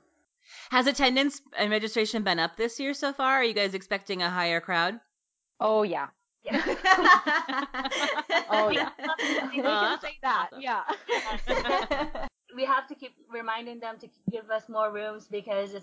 Has 0.72 0.88
attendance 0.88 1.42
and 1.58 1.72
registration 1.72 2.24
been 2.24 2.40
up 2.40 2.58
this 2.58 2.78
year 2.82 2.94
so 2.94 3.14
far? 3.14 3.36
Are 3.36 3.44
you 3.44 3.54
guys 3.54 3.74
expecting 3.74 4.22
a 4.22 4.30
higher 4.30 4.60
crowd? 4.60 5.00
Oh 5.62 5.84
yeah, 5.84 6.08
yeah. 6.44 6.62
oh 8.50 8.70
yeah. 8.70 8.90
We 9.52 9.62
can 9.62 10.00
say 10.02 10.18
that. 10.22 10.50
Awesome. 10.52 10.62
Yeah. 10.62 12.28
we 12.56 12.66
have 12.66 12.88
to 12.88 12.96
keep 12.96 13.14
reminding 13.32 13.80
them 13.80 13.98
to 14.00 14.10
give 14.30 14.50
us 14.52 14.68
more 14.68 14.92
rooms 14.92 15.28
because 15.32 15.76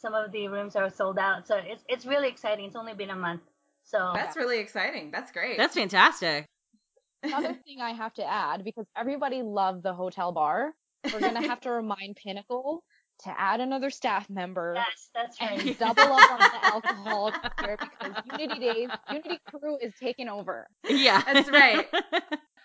some 0.00 0.14
of 0.14 0.32
the 0.32 0.48
rooms 0.48 0.76
are 0.76 0.90
sold 0.90 1.18
out. 1.18 1.46
So 1.46 1.56
it's 1.56 1.84
it's 1.88 2.06
really 2.06 2.28
exciting. 2.28 2.66
It's 2.66 2.76
only 2.76 2.94
been 2.94 3.10
a 3.10 3.16
month. 3.16 3.42
So 3.84 4.12
That's 4.14 4.36
really 4.36 4.58
exciting. 4.58 5.10
That's 5.10 5.32
great. 5.32 5.56
That's 5.56 5.74
fantastic. 5.74 6.46
Another 7.22 7.54
thing 7.66 7.80
I 7.80 7.92
have 7.92 8.12
to 8.14 8.24
add 8.24 8.64
because 8.64 8.86
everybody 8.96 9.42
loved 9.42 9.82
the 9.82 9.94
hotel 9.94 10.32
bar. 10.32 10.72
We're 11.12 11.20
gonna 11.20 11.46
have 11.46 11.60
to 11.62 11.70
remind 11.82 12.16
Pinnacle 12.16 12.84
to 13.24 13.34
add 13.36 13.60
another 13.60 13.90
staff 13.90 14.28
member. 14.30 14.74
Yes, 14.76 15.08
that's 15.14 15.40
right. 15.40 15.60
And 15.60 15.78
double 15.78 16.02
up 16.02 16.30
on 16.30 16.38
the 16.38 16.66
alcohol 16.74 17.32
here 17.60 17.76
because 17.80 18.22
Unity 18.38 18.60
Days, 18.60 18.88
Unity 19.10 19.40
Crew 19.48 19.78
is 19.80 19.92
taking 20.00 20.28
over. 20.28 20.68
Yeah, 20.88 21.22
that's 21.32 21.50
right. 21.50 21.86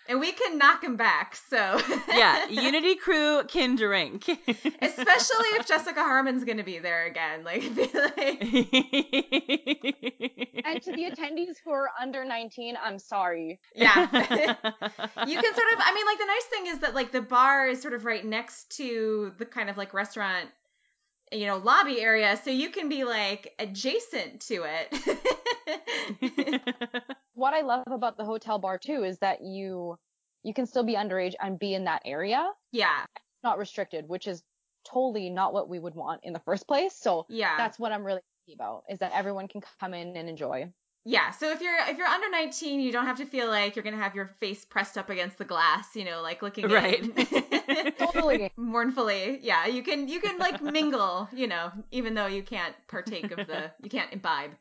And 0.08 0.20
we 0.20 0.32
can 0.32 0.58
knock 0.58 0.84
him 0.84 0.96
back. 0.96 1.36
So 1.48 1.56
yeah, 2.08 2.48
Unity 2.48 2.96
Crew 2.96 3.44
can 3.44 3.76
drink, 3.76 4.28
especially 4.48 5.48
if 5.56 5.66
Jessica 5.66 6.00
Harmon's 6.00 6.44
going 6.44 6.58
to 6.58 6.64
be 6.64 6.78
there 6.78 7.06
again. 7.06 7.44
Like, 7.44 7.62
like... 7.76 8.42
and 10.64 10.82
to 10.82 10.92
the 10.92 11.10
attendees 11.10 11.56
who 11.64 11.70
are 11.70 11.88
under 12.00 12.24
19, 12.24 12.76
I'm 12.82 12.98
sorry. 12.98 13.60
Yeah, 13.74 14.00
you 14.02 14.08
can 14.10 15.54
sort 15.54 15.72
of. 15.72 15.78
I 15.78 15.94
mean, 15.94 16.06
like 16.06 16.18
the 16.18 16.26
nice 16.26 16.44
thing 16.50 16.66
is 16.66 16.78
that 16.80 16.94
like 16.94 17.12
the 17.12 17.22
bar 17.22 17.68
is 17.68 17.80
sort 17.80 17.94
of 17.94 18.04
right 18.04 18.24
next 18.24 18.76
to 18.76 19.32
the 19.38 19.46
kind 19.46 19.70
of 19.70 19.76
like 19.76 19.94
restaurant 19.94 20.48
you 21.32 21.46
know 21.46 21.56
lobby 21.56 22.00
area 22.02 22.38
so 22.44 22.50
you 22.50 22.68
can 22.68 22.90
be 22.90 23.02
like 23.02 23.54
adjacent 23.58 24.40
to 24.40 24.64
it 24.64 24.92
what 27.34 27.54
i 27.54 27.60
love 27.60 27.82
about 27.86 28.16
the 28.16 28.24
hotel 28.24 28.58
bar 28.58 28.78
too 28.78 29.04
is 29.04 29.18
that 29.18 29.42
you 29.42 29.96
you 30.42 30.54
can 30.54 30.66
still 30.66 30.84
be 30.84 30.94
underage 30.94 31.34
and 31.40 31.58
be 31.58 31.72
in 31.72 31.84
that 31.84 32.02
area. 32.04 32.50
Yeah. 32.70 33.04
It's 33.16 33.42
not 33.42 33.58
restricted 33.58 34.08
which 34.08 34.26
is 34.26 34.42
totally 34.84 35.30
not 35.30 35.54
what 35.54 35.68
we 35.68 35.78
would 35.78 35.94
want 35.94 36.20
in 36.22 36.32
the 36.32 36.40
first 36.40 36.68
place. 36.68 36.94
So 36.94 37.26
yeah. 37.28 37.56
that's 37.56 37.78
what 37.78 37.92
i'm 37.92 38.04
really 38.04 38.20
about 38.52 38.84
is 38.90 38.98
that 38.98 39.12
everyone 39.14 39.48
can 39.48 39.62
come 39.80 39.94
in 39.94 40.16
and 40.16 40.28
enjoy. 40.28 40.70
Yeah, 41.06 41.32
so 41.32 41.50
if 41.50 41.60
you're 41.60 41.76
if 41.86 41.98
you're 41.98 42.06
under 42.06 42.30
19, 42.30 42.80
you 42.80 42.90
don't 42.90 43.04
have 43.04 43.18
to 43.18 43.26
feel 43.26 43.46
like 43.48 43.76
you're 43.76 43.82
gonna 43.82 43.98
have 43.98 44.14
your 44.14 44.26
face 44.40 44.64
pressed 44.64 44.96
up 44.96 45.10
against 45.10 45.36
the 45.36 45.44
glass, 45.44 45.94
you 45.94 46.04
know, 46.04 46.22
like 46.22 46.40
looking 46.40 46.66
right. 46.70 47.04
totally. 47.98 48.50
Mournfully. 48.56 49.38
Yeah, 49.42 49.66
you 49.66 49.82
can 49.82 50.08
you 50.08 50.18
can 50.18 50.38
like 50.38 50.62
mingle, 50.62 51.28
you 51.30 51.46
know, 51.46 51.70
even 51.90 52.14
though 52.14 52.26
you 52.26 52.42
can't 52.42 52.74
partake 52.88 53.30
of 53.32 53.46
the 53.46 53.70
you 53.82 53.90
can't 53.90 54.12
imbibe. 54.14 54.52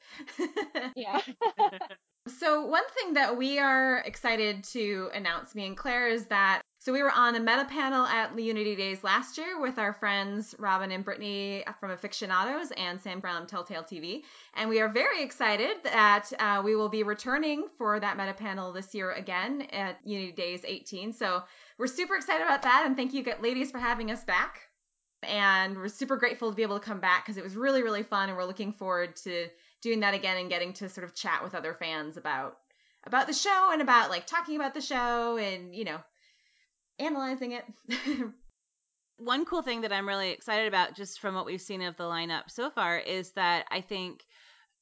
yeah. 0.98 1.22
so 2.28 2.66
one 2.66 2.84
thing 2.96 3.14
that 3.14 3.38
we 3.38 3.60
are 3.60 3.98
excited 4.00 4.64
to 4.64 5.10
announce, 5.14 5.56
me 5.56 5.68
and 5.68 5.76
Claire, 5.78 6.08
is 6.08 6.26
that 6.28 6.62
so 6.80 6.92
we 6.92 7.02
were 7.02 7.12
on 7.12 7.36
a 7.36 7.40
meta 7.40 7.66
panel 7.66 8.06
at 8.06 8.38
Unity 8.38 8.76
Days 8.76 9.06
last 9.06 9.38
year 9.38 9.60
with 9.60 9.78
our 9.80 9.94
friends 9.94 10.54
Robin 10.60 10.92
and 10.92 11.04
Brittany 11.04 11.64
from 11.80 11.92
Afictionados 11.92 12.72
and 12.76 13.02
Sam 13.02 13.22
from 13.22 13.46
Telltale 13.46 13.84
TV, 13.84 14.24
and 14.56 14.70
we 14.70 14.82
are 14.82 14.90
very 14.90 15.24
excited 15.24 15.78
that 15.84 16.32
uh, 16.40 16.62
we 16.64 16.76
will 16.76 16.90
be 16.90 17.04
returning 17.04 17.68
for 17.78 18.00
that 18.00 18.18
meta 18.18 18.34
panel 18.34 18.74
this 18.74 18.94
year 18.94 19.14
again 19.14 19.62
at 19.72 19.98
Unity 20.04 20.34
Days 20.34 20.62
18. 20.66 21.14
So 21.14 21.44
we're 21.78 21.88
super 21.88 22.16
excited 22.16 22.44
about 22.44 22.64
that, 22.64 22.84
and 22.86 22.96
thank 22.98 23.14
you, 23.14 23.24
ladies, 23.42 23.72
for 23.72 23.80
having 23.80 24.12
us 24.12 24.24
back. 24.24 24.60
And 25.24 25.78
we're 25.78 25.88
super 25.88 26.18
grateful 26.18 26.50
to 26.50 26.56
be 26.56 26.64
able 26.64 26.80
to 26.80 26.86
come 26.86 27.00
back 27.00 27.26
because 27.26 27.38
it 27.38 27.44
was 27.46 27.56
really, 27.56 27.82
really 27.82 28.04
fun, 28.04 28.28
and 28.28 28.38
we're 28.38 28.44
looking 28.44 28.74
forward 28.74 29.16
to 29.18 29.48
doing 29.84 30.00
that 30.00 30.14
again 30.14 30.38
and 30.38 30.50
getting 30.50 30.74
to 30.74 30.90
sort 30.90 31.04
of 31.04 31.14
chat 31.14 31.44
with 31.44 31.54
other 31.54 31.74
fans 31.74 32.18
about 32.18 32.58
about 33.06 33.28
the 33.28 33.34
show 33.34 33.70
and 33.72 33.82
about 33.82 34.10
like 34.10 34.26
talking 34.26 34.56
about 34.56 34.74
the 34.74 34.82
show 34.82 35.38
and 35.38 35.76
you 35.76 35.84
know 35.84 36.00
analyzing 37.00 37.52
it. 37.52 37.66
One 39.18 39.46
cool 39.46 39.62
thing 39.62 39.82
that 39.82 39.94
I'm 39.94 40.08
really 40.08 40.32
excited 40.32 40.68
about, 40.68 40.96
just 40.96 41.20
from 41.20 41.36
what 41.36 41.46
we've 41.46 41.62
seen 41.62 41.82
of 41.82 41.96
the 41.98 42.04
lineup 42.04 42.50
so 42.50 42.70
far, 42.70 42.98
is 42.98 43.32
that 43.34 43.66
I 43.70 43.82
think, 43.82 44.24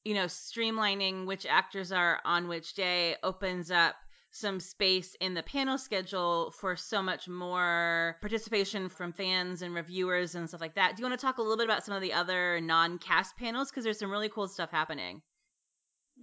you 0.04 0.14
know, 0.14 0.24
streamlining 0.24 1.26
which 1.26 1.46
actors 1.46 1.92
are 1.92 2.18
on 2.24 2.48
which 2.48 2.74
day 2.74 3.16
opens 3.22 3.70
up 3.70 3.94
some 4.32 4.58
space 4.58 5.14
in 5.20 5.34
the 5.34 5.42
panel 5.42 5.78
schedule 5.78 6.50
for 6.52 6.74
so 6.74 7.02
much 7.02 7.28
more 7.28 8.16
participation 8.20 8.88
from 8.88 9.12
fans 9.12 9.62
and 9.62 9.74
reviewers 9.74 10.34
and 10.34 10.48
stuff 10.48 10.60
like 10.60 10.74
that. 10.74 10.96
Do 10.96 11.02
you 11.02 11.08
want 11.08 11.18
to 11.18 11.24
talk 11.24 11.38
a 11.38 11.42
little 11.42 11.56
bit 11.56 11.66
about 11.66 11.84
some 11.84 11.94
of 11.94 12.02
the 12.02 12.12
other 12.12 12.60
non 12.60 12.98
cast 12.98 13.36
panels? 13.36 13.70
Because 13.70 13.84
there's 13.84 13.98
some 13.98 14.10
really 14.10 14.28
cool 14.28 14.48
stuff 14.48 14.70
happening. 14.70 15.22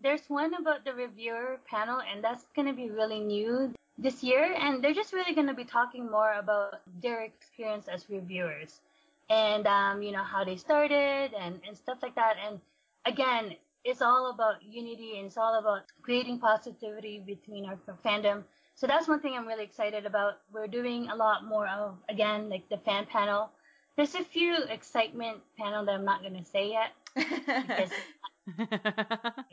There's 0.02 0.28
one 0.28 0.54
about 0.54 0.86
the 0.86 0.94
reviewer 0.94 1.60
panel, 1.70 2.02
and 2.02 2.24
that's 2.24 2.46
going 2.56 2.68
to 2.68 2.74
be 2.74 2.90
really 2.90 3.20
new 3.20 3.74
this 3.98 4.24
year, 4.24 4.56
and 4.58 4.84
they're 4.84 4.94
just 4.94 5.14
really 5.14 5.36
going 5.36 5.48
to 5.48 5.54
be 5.54 5.66
talking 5.66 6.10
more 6.10 6.34
about 6.34 6.82
their 7.02 7.22
experience 7.22 7.88
as 7.88 8.10
reviewers 8.10 8.82
and 9.30 9.68
um, 9.68 10.02
you 10.02 10.12
know 10.12 10.24
how 10.24 10.44
they 10.44 10.56
started 10.56 11.32
and, 11.40 11.60
and 11.68 11.78
stuff 11.78 12.00
like 12.02 12.16
that. 12.16 12.36
And 12.46 12.60
again, 13.06 13.56
it's 13.84 14.02
all 14.02 14.32
about 14.32 14.64
unity 14.64 15.18
and 15.18 15.28
it's 15.28 15.38
all 15.38 15.60
about 15.60 15.82
creating 16.02 16.40
positivity 16.40 17.20
between 17.26 17.66
our 17.66 17.78
fandom. 18.06 18.44
So 18.76 18.88
that's 18.88 19.08
one 19.08 19.20
thing 19.20 19.36
I'm 19.36 19.48
really 19.48 19.64
excited 19.64 20.06
about. 20.06 20.36
We're 20.52 20.68
doing 20.68 21.10
a 21.10 21.16
lot 21.16 21.46
more 21.46 21.68
of 21.68 21.98
again 22.10 22.50
like 22.50 22.68
the 22.70 22.78
fan 22.78 23.06
panel. 23.06 23.52
There's 23.96 24.16
a 24.16 24.24
few 24.24 24.56
excitement 24.70 25.40
panel 25.58 25.86
that 25.86 25.94
I'm 25.94 26.06
not 26.06 26.24
gonna 26.24 26.46
say 26.46 26.70
yet 26.72 26.92
because 27.62 27.92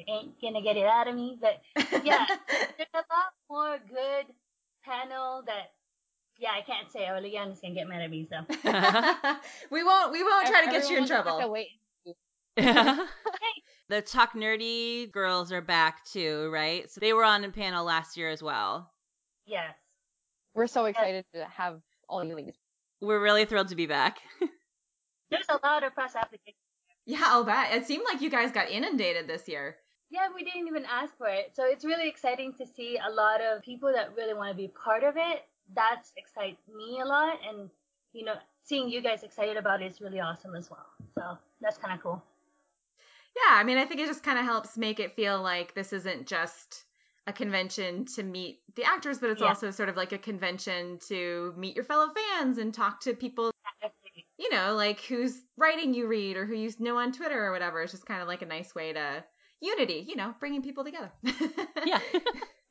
ain't 0.09 0.41
gonna 0.41 0.63
get 0.63 0.77
it 0.77 0.87
out 0.87 1.09
of 1.09 1.15
me. 1.15 1.39
But 1.41 1.61
yeah, 2.03 2.27
there's 2.77 2.89
a 2.95 2.99
lot 2.99 3.33
more 3.49 3.79
good 3.89 4.27
panel 4.85 5.43
that 5.47 5.73
Yeah, 6.39 6.53
I 6.53 6.63
can't 6.63 6.91
say. 6.93 7.09
Oleander's 7.11 7.61
gonna 7.61 7.75
get 7.75 7.89
mad 7.89 8.03
at 8.03 8.11
me, 8.11 8.29
so. 8.31 8.45
we 9.71 9.83
won't. 9.85 10.13
We 10.13 10.23
won't 10.23 10.47
try 10.47 10.63
to 10.63 10.69
get 10.71 10.91
you 10.91 10.99
in 10.99 11.05
Everyone 11.05 11.11
will 11.11 11.23
have 11.25 11.25
trouble. 11.25 11.39
to 11.39 11.49
wait. 11.49 11.69
the 13.89 14.03
Talk 14.03 14.35
Nerdy 14.35 15.11
girls 15.11 15.53
are 15.53 15.61
back 15.61 16.05
too, 16.05 16.51
right? 16.53 16.91
So 16.91 17.01
they 17.01 17.13
were 17.13 17.25
on 17.25 17.45
a 17.45 17.51
panel 17.51 17.85
last 17.85 18.17
year 18.17 18.29
as 18.29 18.43
well. 18.43 18.91
Yes. 19.47 19.75
We're 20.55 20.67
so 20.67 20.87
excited 20.87 21.25
to 21.35 21.45
have 21.45 21.81
all 22.09 22.25
you 22.25 22.35
ladies. 22.35 22.57
We're 23.01 23.23
really 23.23 23.45
thrilled 23.45 23.69
to 23.69 23.77
be 23.77 23.87
back. 23.87 24.19
There's 25.31 25.47
a 25.49 25.59
lot 25.63 25.85
of 25.85 25.95
press 25.95 26.17
applications. 26.17 26.57
Yeah, 27.05 27.23
I'll 27.25 27.45
bet. 27.45 27.75
It 27.75 27.87
seemed 27.87 28.05
like 28.11 28.21
you 28.21 28.31
guys 28.31 28.51
got 28.51 28.71
inundated 28.71 29.29
this 29.29 29.47
year. 29.49 29.77
Yeah, 30.11 30.29
we 30.35 30.45
didn't 30.45 30.67
even 30.67 30.85
ask 30.85 31.17
for 31.17 31.29
it. 31.29 31.53
So 31.55 31.65
it's 31.65 31.85
really 31.85 32.09
exciting 32.09 32.53
to 32.55 32.67
see 32.67 32.99
a 32.99 33.13
lot 33.13 33.41
of 33.41 33.63
people 33.63 33.93
that 33.93 34.17
really 34.17 34.35
want 34.35 34.51
to 34.51 34.57
be 34.57 34.69
part 34.69 35.05
of 35.05 35.17
it. 35.17 35.45
That's 35.75 36.13
excites 36.17 36.63
me 36.69 37.01
a 37.03 37.05
lot. 37.05 37.39
And, 37.49 37.69
you 38.13 38.25
know, 38.25 38.35
seeing 38.65 38.89
you 38.89 39.03
guys 39.03 39.23
excited 39.23 39.57
about 39.57 39.83
it 39.83 39.91
is 39.91 40.01
really 40.01 40.21
awesome 40.21 40.55
as 40.57 40.71
well. 40.71 40.87
So 41.15 41.39
that's 41.61 41.77
kind 41.77 41.95
of 41.95 42.03
cool. 42.03 42.23
Yeah, 43.37 43.55
I 43.55 43.65
mean, 43.65 43.77
I 43.77 43.85
think 43.85 44.01
it 44.01 44.07
just 44.07 44.23
kind 44.23 44.39
of 44.39 44.45
helps 44.45 44.77
make 44.79 44.99
it 44.99 45.15
feel 45.15 45.43
like 45.43 45.75
this 45.75 45.93
isn't 45.93 46.27
just 46.27 46.85
a 47.27 47.33
convention 47.33 48.05
to 48.07 48.23
meet 48.23 48.61
the 48.77 48.85
actors, 48.85 49.19
but 49.19 49.31
it's 49.31 49.43
Yeah. 49.43 49.49
also 49.49 49.71
sort 49.71 49.89
of 49.89 49.97
like 49.97 50.13
a 50.13 50.19
convention 50.19 50.99
to 51.09 51.53
meet 51.57 51.75
your 51.77 51.85
fellow 51.85 52.13
fans 52.15 52.59
and 52.59 52.73
talk 52.73 53.01
to 53.01 53.15
people, 53.15 53.51
you 54.39 54.51
know, 54.51 54.75
like 54.75 55.01
whose 55.01 55.43
writing 55.57 55.93
you 55.95 56.07
read 56.07 56.37
or 56.37 56.47
who 56.47 56.55
you 56.55 56.71
know 56.79 56.97
on 56.99 57.13
Twitter 57.13 57.45
or 57.45 57.53
whatever. 57.53 57.83
It's 57.83 57.93
just 57.93 58.07
kind 58.07 58.23
of 58.23 58.29
like 58.29 58.43
a 58.43 58.47
nice 58.47 58.75
way 58.75 58.93
to 58.93 59.25
unity, 59.61 60.05
you 60.09 60.17
know, 60.17 60.35
bringing 60.41 60.63
people 60.63 60.85
together. 60.85 61.13
Yeah. 61.85 62.01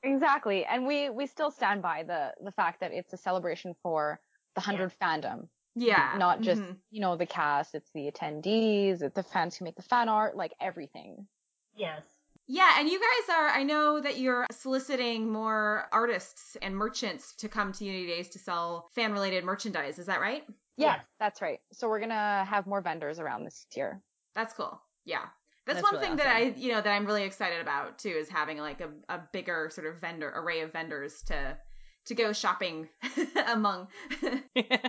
Exactly. 0.04 0.66
And 0.66 0.86
we, 0.86 1.10
we 1.10 1.26
still 1.26 1.52
stand 1.52 1.82
by 1.82 2.04
the, 2.04 2.34
the 2.44 2.52
fact 2.52 2.80
that 2.82 2.92
it's 2.92 3.14
a 3.14 3.18
celebration 3.18 3.74
for 3.82 4.20
the 4.56 4.62
100 4.62 4.94
fandom. 5.02 5.50
Yeah. 5.76 6.16
Not 6.18 6.42
just, 6.42 6.62
mhm. 6.62 6.78
you 6.92 7.02
know, 7.02 7.16
the 7.16 7.26
cast, 7.26 7.76
it's 7.76 7.90
the 7.94 8.10
attendees, 8.12 9.02
it's 9.02 9.16
the 9.16 9.24
fans 9.24 9.56
who 9.56 9.66
make 9.66 9.76
the 9.76 9.84
fan 9.84 10.10
art, 10.10 10.36
like 10.36 10.54
everything. 10.60 11.28
Yes. 11.76 12.04
Yeah, 12.48 12.80
and 12.80 12.88
you 12.88 13.00
guys 13.00 13.36
are, 13.36 13.48
I 13.48 13.64
know 13.64 14.00
that 14.00 14.18
you're 14.20 14.46
soliciting 14.52 15.32
more 15.32 15.88
artists 15.92 16.56
and 16.62 16.76
merchants 16.76 17.34
to 17.38 17.50
come 17.50 17.72
to 17.74 17.86
Unity 17.86 18.06
Days 18.08 18.30
to 18.30 18.40
sell 18.40 18.88
fan 18.94 19.14
related 19.14 19.44
merchandise. 19.44 19.98
Is 19.98 20.06
that 20.06 20.22
right? 20.22 20.44
Yeah, 20.78 20.96
Yes. 20.98 21.06
that's 21.20 21.42
right. 21.42 21.60
So 21.74 21.90
we're 21.90 22.00
gonna 22.00 22.46
have 22.48 22.68
more 22.68 22.82
vendors 22.82 23.20
around 23.20 23.46
this 23.46 23.66
year. 23.76 24.02
That's 24.36 24.54
cool. 24.54 24.80
Yeah. 25.06 25.22
That's, 25.66 25.82
That's 25.82 25.92
one 25.92 25.96
really 25.96 26.08
thing 26.08 26.18
that 26.18 26.28
I, 26.28 26.40
you 26.56 26.72
know, 26.72 26.82
that 26.82 26.92
I'm 26.92 27.08
really 27.08 27.24
excited 27.24 27.60
about 27.60 27.98
too 27.98 28.10
is 28.10 28.30
having 28.30 28.60
like 28.60 28.82
a, 28.82 28.90
a 29.10 29.22
bigger 29.34 29.72
sort 29.74 29.88
of 29.88 30.00
vendor 30.00 30.32
array 30.36 30.62
of 30.62 30.72
vendors 30.72 31.24
to 31.24 31.58
to 32.06 32.16
go 32.16 32.32
shopping 32.34 32.88
among. 33.48 33.88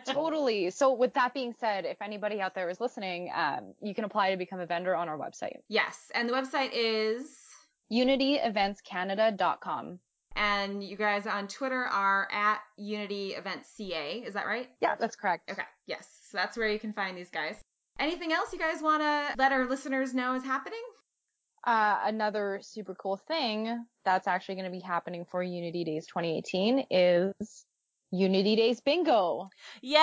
Totally. 0.06 0.70
So 0.70 0.92
with 0.92 1.14
that 1.14 1.34
being 1.34 1.54
said, 1.58 1.84
if 1.84 2.00
anybody 2.02 2.40
out 2.40 2.54
there 2.54 2.68
is 2.70 2.80
listening, 2.80 3.30
um, 3.34 3.74
you 3.82 3.94
can 3.94 4.04
apply 4.04 4.30
to 4.30 4.36
become 4.36 4.60
a 4.60 4.66
vendor 4.66 4.94
on 4.94 5.08
our 5.08 5.18
website. 5.18 5.56
yes, 5.68 6.10
and 6.14 6.28
the 6.28 6.32
website 6.34 6.70
is 6.72 7.26
UnityEventsCanada.com. 7.92 9.98
and 10.36 10.84
you 10.84 10.96
guys 10.96 11.26
on 11.26 11.48
Twitter 11.48 11.84
are 11.84 12.28
at 12.32 12.58
Unity 12.76 13.30
Events 13.34 13.68
CA. 13.76 14.22
Is 14.26 14.34
that 14.34 14.46
right? 14.46 14.68
Yeah, 14.80 14.94
that's 14.98 15.16
correct. 15.16 15.50
Okay. 15.50 15.62
Yes. 15.86 16.06
So 16.30 16.36
that's 16.36 16.56
where 16.56 16.68
you 16.68 16.78
can 16.78 16.92
find 16.92 17.16
these 17.16 17.30
guys. 17.30 17.56
Anything 17.98 18.32
else 18.32 18.52
you 18.52 18.58
guys 18.58 18.82
want 18.82 19.02
to 19.02 19.34
let 19.38 19.52
our 19.52 19.66
listeners 19.66 20.12
know 20.12 20.34
is 20.34 20.44
happening? 20.44 20.82
Uh, 21.66 21.98
another 22.04 22.60
super 22.62 22.94
cool 22.94 23.16
thing 23.16 23.84
that's 24.04 24.28
actually 24.28 24.54
going 24.54 24.66
to 24.66 24.70
be 24.70 24.78
happening 24.78 25.24
for 25.28 25.42
Unity 25.42 25.82
Days 25.82 26.06
2018 26.06 26.86
is 26.90 27.66
Unity 28.12 28.54
Days 28.54 28.80
Bingo. 28.80 29.50
Yay! 29.82 29.98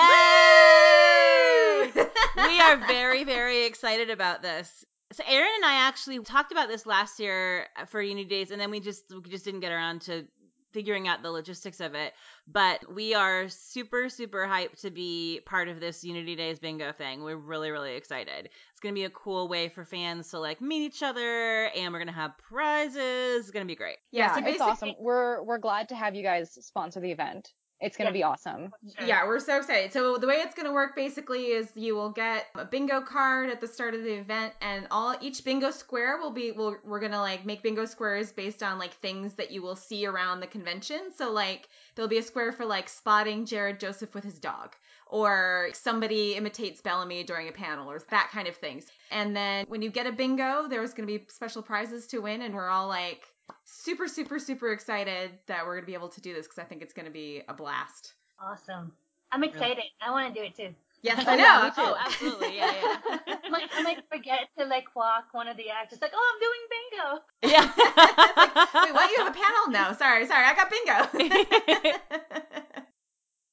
we 2.36 2.60
are 2.60 2.76
very, 2.86 3.24
very 3.24 3.64
excited 3.64 4.10
about 4.10 4.42
this. 4.42 4.84
So 5.12 5.24
Erin 5.26 5.48
and 5.56 5.64
I 5.64 5.86
actually 5.86 6.18
talked 6.20 6.52
about 6.52 6.68
this 6.68 6.84
last 6.84 7.18
year 7.18 7.66
for 7.86 8.02
Unity 8.02 8.28
Days, 8.28 8.50
and 8.50 8.60
then 8.60 8.70
we 8.70 8.80
just 8.80 9.04
we 9.10 9.30
just 9.30 9.44
didn't 9.46 9.60
get 9.60 9.72
around 9.72 10.02
to 10.02 10.26
figuring 10.74 11.08
out 11.08 11.22
the 11.22 11.30
logistics 11.30 11.80
of 11.80 11.94
it. 11.94 12.12
But 12.46 12.92
we 12.92 13.14
are 13.14 13.48
super, 13.48 14.10
super 14.10 14.46
hyped 14.46 14.80
to 14.82 14.90
be 14.90 15.40
part 15.46 15.68
of 15.68 15.80
this 15.80 16.04
Unity 16.04 16.36
Days 16.36 16.58
bingo 16.58 16.92
thing. 16.92 17.22
We're 17.22 17.36
really, 17.36 17.70
really 17.70 17.94
excited. 17.94 18.46
It's 18.46 18.80
gonna 18.82 18.92
be 18.92 19.04
a 19.04 19.10
cool 19.10 19.48
way 19.48 19.68
for 19.70 19.86
fans 19.86 20.28
to 20.32 20.40
like 20.40 20.60
meet 20.60 20.84
each 20.84 21.02
other, 21.02 21.70
and 21.74 21.92
we're 21.92 22.00
gonna 22.00 22.12
have 22.12 22.36
prizes. 22.36 23.44
It's 23.44 23.50
gonna 23.50 23.64
be 23.64 23.76
great. 23.76 23.96
Yeah, 24.10 24.34
so 24.34 24.44
it's 24.44 24.60
awesome. 24.60 24.94
We're 24.98 25.42
we're 25.42 25.58
glad 25.58 25.88
to 25.90 25.94
have 25.94 26.14
you 26.14 26.22
guys 26.22 26.52
sponsor 26.60 27.00
the 27.00 27.12
event. 27.12 27.52
It's 27.84 27.96
going 27.98 28.10
to 28.10 28.18
Yeah. 28.18 28.22
be 28.26 28.32
awesome. 28.32 28.72
Yeah, 29.06 29.26
we're 29.26 29.38
so 29.40 29.58
excited. 29.58 29.92
So 29.92 30.16
the 30.16 30.26
way 30.26 30.36
it's 30.36 30.54
going 30.54 30.66
to 30.66 30.72
work 30.72 30.96
basically 30.96 31.48
is 31.48 31.68
you 31.74 31.94
will 31.94 32.10
get 32.10 32.46
a 32.54 32.64
bingo 32.64 33.02
card 33.02 33.50
at 33.50 33.60
the 33.60 33.68
start 33.68 33.94
of 33.94 34.02
the 34.02 34.14
event, 34.14 34.54
and 34.62 34.86
all 34.90 35.14
each 35.20 35.44
bingo 35.44 35.70
square 35.70 36.18
will 36.18 36.30
be. 36.30 36.50
We'll, 36.52 36.76
we're 36.84 37.00
going 37.00 37.12
to 37.12 37.20
like 37.20 37.44
make 37.44 37.62
bingo 37.62 37.84
squares 37.84 38.32
based 38.32 38.62
on 38.62 38.78
like 38.78 38.94
things 38.94 39.34
that 39.34 39.50
you 39.50 39.60
will 39.62 39.76
see 39.76 40.06
around 40.06 40.40
the 40.40 40.46
convention. 40.46 41.12
So 41.14 41.30
like 41.30 41.68
there'll 41.94 42.08
be 42.08 42.18
a 42.18 42.22
square 42.22 42.52
for 42.52 42.64
like 42.64 42.88
spotting 42.88 43.44
Jared 43.44 43.78
Joseph 43.78 44.14
with 44.14 44.24
his 44.24 44.38
dog, 44.38 44.74
or 45.06 45.68
somebody 45.74 46.34
imitates 46.36 46.80
Bellamy 46.80 47.22
during 47.24 47.48
a 47.48 47.52
panel, 47.52 47.90
or 47.90 48.00
that 48.10 48.30
kind 48.32 48.48
of 48.48 48.56
things. 48.56 48.86
And 49.10 49.36
then 49.36 49.66
when 49.68 49.82
you 49.82 49.90
get 49.90 50.06
a 50.06 50.12
bingo, 50.12 50.68
there's 50.68 50.94
going 50.94 51.06
to 51.06 51.18
be 51.18 51.24
special 51.28 51.60
prizes 51.62 52.06
to 52.08 52.20
win, 52.20 52.40
and 52.40 52.54
we're 52.54 52.70
all 52.70 52.88
like 52.88 53.26
super, 53.64 54.08
super, 54.08 54.38
super 54.38 54.72
excited 54.72 55.30
that 55.46 55.64
we're 55.64 55.74
going 55.74 55.84
to 55.84 55.86
be 55.86 55.94
able 55.94 56.08
to 56.08 56.20
do 56.20 56.34
this 56.34 56.46
because 56.46 56.58
I 56.58 56.64
think 56.64 56.82
it's 56.82 56.94
going 56.94 57.06
to 57.06 57.12
be 57.12 57.42
a 57.48 57.54
blast. 57.54 58.14
Awesome. 58.40 58.92
I'm 59.32 59.44
excited. 59.44 59.84
I 60.00 60.10
want 60.10 60.32
to 60.32 60.40
do 60.40 60.46
it 60.46 60.54
too. 60.54 60.74
Yes, 61.02 61.24
I 61.28 61.36
know. 61.36 61.44
yeah, 61.44 61.62
me 61.64 61.70
too. 61.70 61.74
Oh, 61.78 61.96
absolutely. 61.98 62.56
Yeah, 62.56 62.72
yeah. 62.72 63.18
I 63.44 63.48
might, 63.50 63.68
I 63.74 63.82
might 63.82 63.98
forget 64.10 64.48
to 64.58 64.64
like 64.64 64.94
walk 64.96 65.24
one 65.32 65.48
of 65.48 65.56
the 65.56 65.68
actors 65.70 66.00
like, 66.00 66.12
oh, 66.14 66.32
I'm 66.32 66.40
doing 66.40 66.60
bingo. 66.70 67.22
Yeah. 67.42 67.64
Wait, 68.84 68.94
what? 68.94 69.10
You 69.10 69.24
have 69.24 69.28
a 69.28 69.38
panel? 69.38 69.70
No, 69.70 69.92
sorry, 69.96 70.26
sorry, 70.26 70.46
I 70.46 70.54
got 70.54 70.70
bingo. 70.70 71.90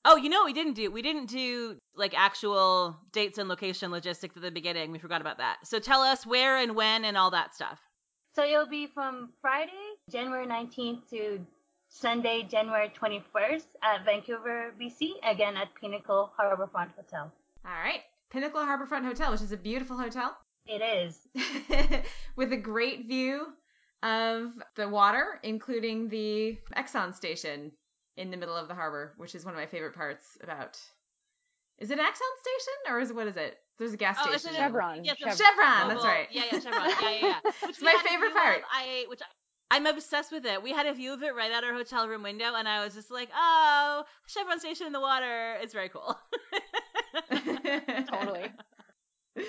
Oh, 0.03 0.15
you 0.15 0.29
know 0.29 0.39
what 0.39 0.47
we 0.47 0.53
didn't 0.53 0.73
do? 0.73 0.89
We 0.89 1.03
didn't 1.03 1.27
do 1.27 1.77
like 1.95 2.17
actual 2.17 2.97
dates 3.11 3.37
and 3.37 3.47
location 3.47 3.91
logistics 3.91 4.35
at 4.35 4.41
the 4.41 4.49
beginning. 4.49 4.91
We 4.91 4.97
forgot 4.97 5.21
about 5.21 5.37
that. 5.37 5.57
So 5.63 5.77
tell 5.77 6.01
us 6.01 6.25
where 6.25 6.57
and 6.57 6.75
when 6.75 7.05
and 7.05 7.15
all 7.15 7.29
that 7.31 7.53
stuff. 7.53 7.79
So 8.33 8.45
it'll 8.45 8.65
be 8.65 8.87
from 8.87 9.29
Friday, 9.41 9.71
January 10.09 10.47
19th 10.47 11.09
to 11.09 11.45
Sunday, 11.89 12.47
January 12.49 12.89
21st 12.89 13.65
at 13.83 14.05
Vancouver, 14.05 14.73
BC, 14.79 15.11
again 15.23 15.57
at 15.57 15.67
Pinnacle 15.75 16.31
Harbourfront 16.39 16.95
Hotel. 16.95 17.29
All 17.65 17.71
right, 17.83 17.99
Pinnacle 18.29 18.61
Harbourfront 18.61 19.03
Hotel, 19.03 19.31
which 19.31 19.41
is 19.41 19.51
a 19.51 19.57
beautiful 19.57 19.97
hotel 19.97 20.37
It 20.65 20.81
is. 20.81 21.27
with 22.37 22.53
a 22.53 22.57
great 22.57 23.07
view 23.07 23.47
of 24.01 24.53
the 24.75 24.87
water, 24.87 25.39
including 25.43 26.07
the 26.07 26.57
Exxon 26.77 27.13
station 27.13 27.73
in 28.15 28.31
the 28.31 28.37
middle 28.37 28.55
of 28.55 28.69
the 28.69 28.75
harbor, 28.75 29.13
which 29.17 29.35
is 29.35 29.43
one 29.43 29.53
of 29.53 29.59
my 29.59 29.65
favorite 29.65 29.93
parts 29.93 30.37
about. 30.41 30.79
Is 31.79 31.91
it 31.91 31.99
an 31.99 32.05
Exxon 32.05 32.33
station 32.41 32.93
or 32.93 32.99
is 33.01 33.09
it 33.09 33.15
what 33.15 33.27
is 33.27 33.35
it? 33.35 33.57
There's 33.79 33.93
a 33.93 33.97
gas 33.97 34.17
Oh, 34.23 34.31
is 34.31 34.41
station. 34.41 34.57
a- 34.57 34.65
Chevron. 34.65 35.03
Yes, 35.03 35.17
Chevron. 35.17 35.35
Chevron, 35.37 35.87
that's 35.89 36.03
right. 36.05 36.27
Yeah, 36.31 36.43
yeah, 36.51 36.59
Chevron. 36.59 36.89
Yeah, 36.89 36.95
yeah, 37.01 37.17
yeah. 37.21 37.39
Which 37.43 37.69
It's 37.69 37.81
my 37.81 37.95
favorite 38.07 38.33
part. 38.33 38.57
Of, 38.59 38.63
I 38.71 39.05
which 39.09 39.21
I, 39.21 39.75
I'm 39.75 39.85
obsessed 39.87 40.31
with 40.31 40.45
it. 40.45 40.61
We 40.61 40.71
had 40.71 40.85
a 40.85 40.93
view 40.93 41.13
of 41.13 41.23
it 41.23 41.33
right 41.35 41.51
at 41.51 41.63
our 41.63 41.73
hotel 41.73 42.07
room 42.07 42.21
window, 42.23 42.53
and 42.55 42.67
I 42.67 42.83
was 42.83 42.93
just 42.93 43.09
like, 43.09 43.29
"Oh, 43.35 44.03
Chevron 44.27 44.59
station 44.59 44.85
in 44.87 44.93
the 44.93 44.99
water. 44.99 45.55
It's 45.61 45.73
very 45.73 45.89
cool." 45.89 46.15
Totally. 48.09 48.51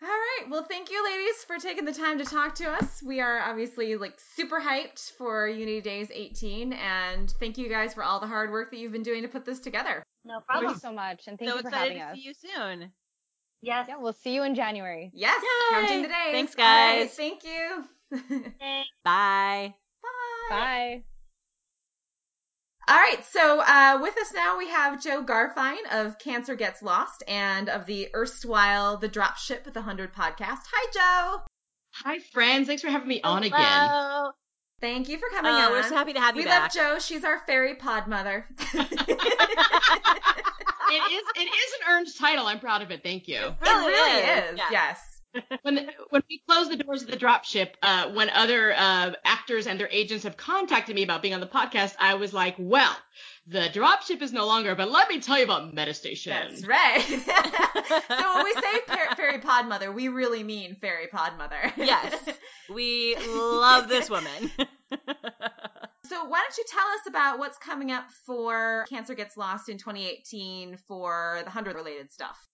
All 0.00 0.06
right. 0.08 0.44
Well, 0.48 0.62
thank 0.62 0.90
you, 0.92 1.04
ladies, 1.04 1.42
for 1.44 1.58
taking 1.58 1.84
the 1.84 1.92
time 1.92 2.18
to 2.18 2.24
talk 2.24 2.54
to 2.56 2.70
us. 2.70 3.02
We 3.02 3.20
are 3.20 3.40
obviously 3.40 3.96
like 3.96 4.14
super 4.36 4.60
hyped 4.60 5.10
for 5.18 5.48
Unity 5.48 5.80
Days 5.80 6.08
18, 6.14 6.72
and 6.72 7.28
thank 7.40 7.58
you 7.58 7.68
guys 7.68 7.94
for 7.94 8.04
all 8.04 8.20
the 8.20 8.28
hard 8.28 8.52
work 8.52 8.70
that 8.70 8.76
you've 8.78 8.92
been 8.92 9.02
doing 9.02 9.22
to 9.22 9.28
put 9.28 9.44
this 9.44 9.58
together. 9.58 10.04
No 10.28 10.40
problem. 10.40 10.44
Thank 10.46 10.46
problem. 10.46 10.74
you 10.74 10.80
so 10.80 10.92
much, 10.92 11.26
and 11.26 11.38
thank 11.38 11.50
so 11.50 11.56
you 11.56 11.62
for 11.62 11.68
excited 11.68 11.96
having 11.96 12.02
to 12.02 12.04
us. 12.12 12.16
see 12.16 12.22
you 12.22 12.34
soon. 12.34 12.92
Yes. 13.62 13.86
Yeah, 13.88 13.96
we'll 13.98 14.12
see 14.12 14.34
you 14.34 14.42
in 14.44 14.54
January. 14.54 15.10
Yes, 15.14 15.42
Yay! 15.42 15.74
counting 15.80 16.02
the 16.02 16.08
days. 16.08 16.32
Thanks, 16.32 16.54
All 16.58 16.64
right, 16.64 17.00
guys. 17.00 17.14
thank 17.14 17.42
you. 17.44 17.84
Bye. 19.04 19.74
Bye. 20.02 20.48
Bye. 20.50 21.02
All 22.88 22.96
right, 22.96 23.24
so 23.32 23.60
uh, 23.60 23.98
with 24.00 24.16
us 24.16 24.32
now 24.34 24.56
we 24.58 24.68
have 24.68 25.02
Jo 25.02 25.22
Garfine 25.24 25.76
of 25.92 26.18
Cancer 26.18 26.54
Gets 26.54 26.82
Lost 26.82 27.22
and 27.28 27.68
of 27.68 27.84
the 27.86 28.08
erstwhile 28.14 28.96
The 28.96 29.08
Dropship 29.08 29.64
with 29.64 29.74
the 29.74 29.80
100 29.80 30.14
podcast. 30.14 30.60
Hi, 30.72 30.90
Jo. 30.92 31.42
Hi, 32.04 32.18
friends. 32.32 32.66
Thanks 32.66 32.82
for 32.82 32.88
having 32.88 33.08
me 33.08 33.20
on 33.22 33.42
again. 33.42 34.30
Hello. 34.80 34.92
Thank 34.92 35.08
you 35.08 35.18
for 35.18 35.28
coming 35.34 35.50
Oh, 35.52 35.54
on. 35.66 35.70
we're 35.72 35.82
so 35.82 35.94
happy 35.96 36.12
to 36.12 36.20
have 36.20 36.36
you 36.36 36.42
we 36.42 36.46
back. 36.46 36.74
love 36.74 36.94
Jo. 36.94 36.98
She's 36.98 37.24
our 37.24 37.40
fairy 37.46 37.74
pod 37.74 38.06
mother. 38.08 38.46
It 40.90 41.12
is 41.12 41.22
it 41.36 41.40
is 41.40 41.72
an 41.82 41.92
earned 41.92 42.06
title. 42.18 42.46
I'm 42.46 42.60
proud 42.60 42.80
of 42.80 42.90
it. 42.90 43.02
Thank 43.02 43.28
you. 43.28 43.36
It 43.36 43.56
It 43.60 43.66
really 43.66 44.52
is. 44.52 44.56
Yeah. 44.58 44.64
Yes. 44.70 45.00
when 45.60 45.90
when 46.08 46.22
we 46.30 46.40
closed 46.48 46.70
the 46.70 46.76
doors 46.76 47.02
of 47.02 47.10
the 47.10 47.16
dropship, 47.18 47.72
uh, 47.82 48.08
when 48.12 48.30
other 48.30 48.72
uh, 48.74 49.12
actors 49.22 49.66
and 49.66 49.78
their 49.78 49.90
agents 49.90 50.24
have 50.24 50.38
contacted 50.38 50.94
me 50.96 51.02
about 51.02 51.20
being 51.20 51.34
on 51.34 51.40
the 51.40 51.46
podcast, 51.46 51.94
I 52.00 52.14
was 52.14 52.32
like, 52.32 52.54
well, 52.58 52.96
the 53.48 53.70
dropship 53.72 54.20
is 54.20 54.32
no 54.32 54.46
longer, 54.46 54.74
but 54.74 54.90
let 54.90 55.08
me 55.08 55.20
tell 55.20 55.38
you 55.38 55.44
about 55.44 55.74
Metastation. 55.74 56.26
That's 56.26 56.66
right. 56.66 57.00
so 58.08 58.34
when 58.34 58.44
we 58.44 58.52
say 58.52 59.14
fairy 59.16 59.38
pod 59.38 59.66
mother, 59.68 59.90
we 59.90 60.08
really 60.08 60.42
mean 60.42 60.76
fairy 60.76 61.06
pod 61.06 61.38
mother. 61.38 61.72
yes, 61.76 62.14
we 62.72 63.16
love 63.16 63.88
this 63.88 64.10
woman. 64.10 64.50
So 66.08 66.24
why 66.24 66.40
don't 66.40 66.56
you 66.56 66.64
tell 66.66 66.86
us 66.86 67.06
about 67.06 67.38
what's 67.38 67.58
coming 67.58 67.92
up 67.92 68.10
for 68.24 68.86
Cancer 68.88 69.14
Gets 69.14 69.36
Lost 69.36 69.68
in 69.68 69.76
2018 69.76 70.78
for 70.88 71.36
the 71.40 71.44
100 71.44 71.76
related 71.76 72.10
stuff? 72.10 72.48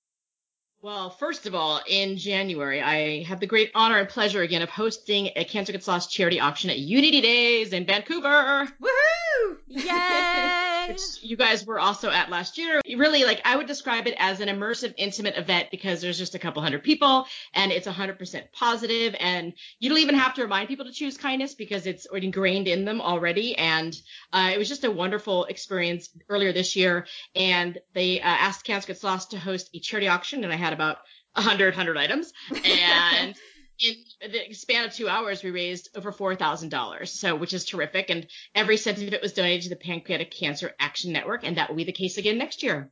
Well, 0.85 1.09
first 1.09 1.47
of 1.47 1.55
all, 1.55 1.81
in 1.89 2.19
January, 2.19 2.83
I 2.83 3.23
have 3.23 3.41
the 3.41 3.47
great 3.47 3.71
honor 3.75 3.97
and 3.97 4.07
pleasure 4.07 4.43
again 4.43 4.61
of 4.61 4.69
hosting 4.69 5.31
a 5.35 5.43
Cancer 5.43 5.73
Gets 5.73 5.89
Lost 5.89 6.13
charity 6.13 6.41
auction 6.41 6.69
at 6.69 6.79
Unity 6.79 7.23
Days 7.23 7.73
in 7.73 7.87
Vancouver. 7.87 8.69
Woohoo! 8.83 9.57
Yay! 9.67 10.89
Which 10.89 11.23
you 11.23 11.39
guys 11.39 11.65
were 11.65 11.81
also 11.81 12.11
at 12.11 12.29
last 12.29 12.59
year. 12.59 12.83
Really, 12.97 13.25
like, 13.25 13.41
I 13.47 13.57
would 13.57 13.67
describe 13.67 14.07
it 14.07 14.15
as 14.19 14.41
an 14.41 14.49
immersive, 14.49 14.93
intimate 14.99 15.39
event 15.39 15.71
because 15.71 16.03
there's 16.03 16.19
just 16.19 16.35
a 16.35 16.39
couple 16.39 16.61
hundred 16.61 16.83
people 16.83 17.27
and 17.55 17.73
it's 17.73 17.89
100% 17.89 18.53
positive 18.53 19.17
and 19.19 19.55
you 19.81 19.89
don't 19.89 19.99
even 19.99 20.17
have 20.17 20.35
to 20.35 20.43
remind 20.43 20.69
people 20.69 20.85
to 20.85 20.93
choose 20.93 21.17
kindness 21.17 21.55
because 21.55 21.87
it's 21.87 22.07
ingrained 22.15 22.69
in 22.69 22.85
them 22.85 23.01
already. 23.01 23.57
And 23.57 23.97
uh, 24.35 24.51
it 24.53 24.59
was 24.59 24.69
just 24.69 24.85
a 24.85 24.91
wonderful 24.91 25.47
experience 25.47 26.11
earlier 26.29 26.53
this 26.53 26.77
year. 26.77 27.07
And 27.35 27.79
they 27.95 28.21
uh, 28.21 28.25
asked 28.25 28.67
Cancer 28.67 28.89
Gets 28.89 29.03
Lost 29.03 29.31
to 29.31 29.39
host 29.39 29.71
a 29.73 29.79
charity 29.79 30.09
auction 30.09 30.45
and 30.45 30.53
I 30.53 30.57
had 30.57 30.74
about 30.75 30.99
100, 31.35 31.75
100 31.75 31.97
items. 31.97 32.33
And 32.65 33.35
in 33.81 33.95
the 34.31 34.55
span 34.55 34.85
of 34.85 34.93
two 34.93 35.09
hours, 35.09 35.43
we 35.43 35.51
raised 35.51 35.89
over 35.97 36.13
$4,000. 36.13 37.09
So, 37.09 37.35
which 37.35 37.55
is 37.55 37.65
terrific. 37.65 38.11
And 38.11 38.27
every 38.55 38.77
cent 38.77 38.99
of 38.99 39.13
it 39.13 39.23
was 39.23 39.33
donated 39.33 39.63
to 39.63 39.69
the 39.71 39.77
Pancreatic 39.77 40.31
Cancer 40.31 40.73
Action 40.79 41.13
Network. 41.13 41.45
And 41.45 41.57
that 41.57 41.69
will 41.69 41.77
be 41.77 41.85
the 41.85 41.93
case 41.93 42.19
again 42.19 42.39
next 42.39 42.63
year 42.63 42.91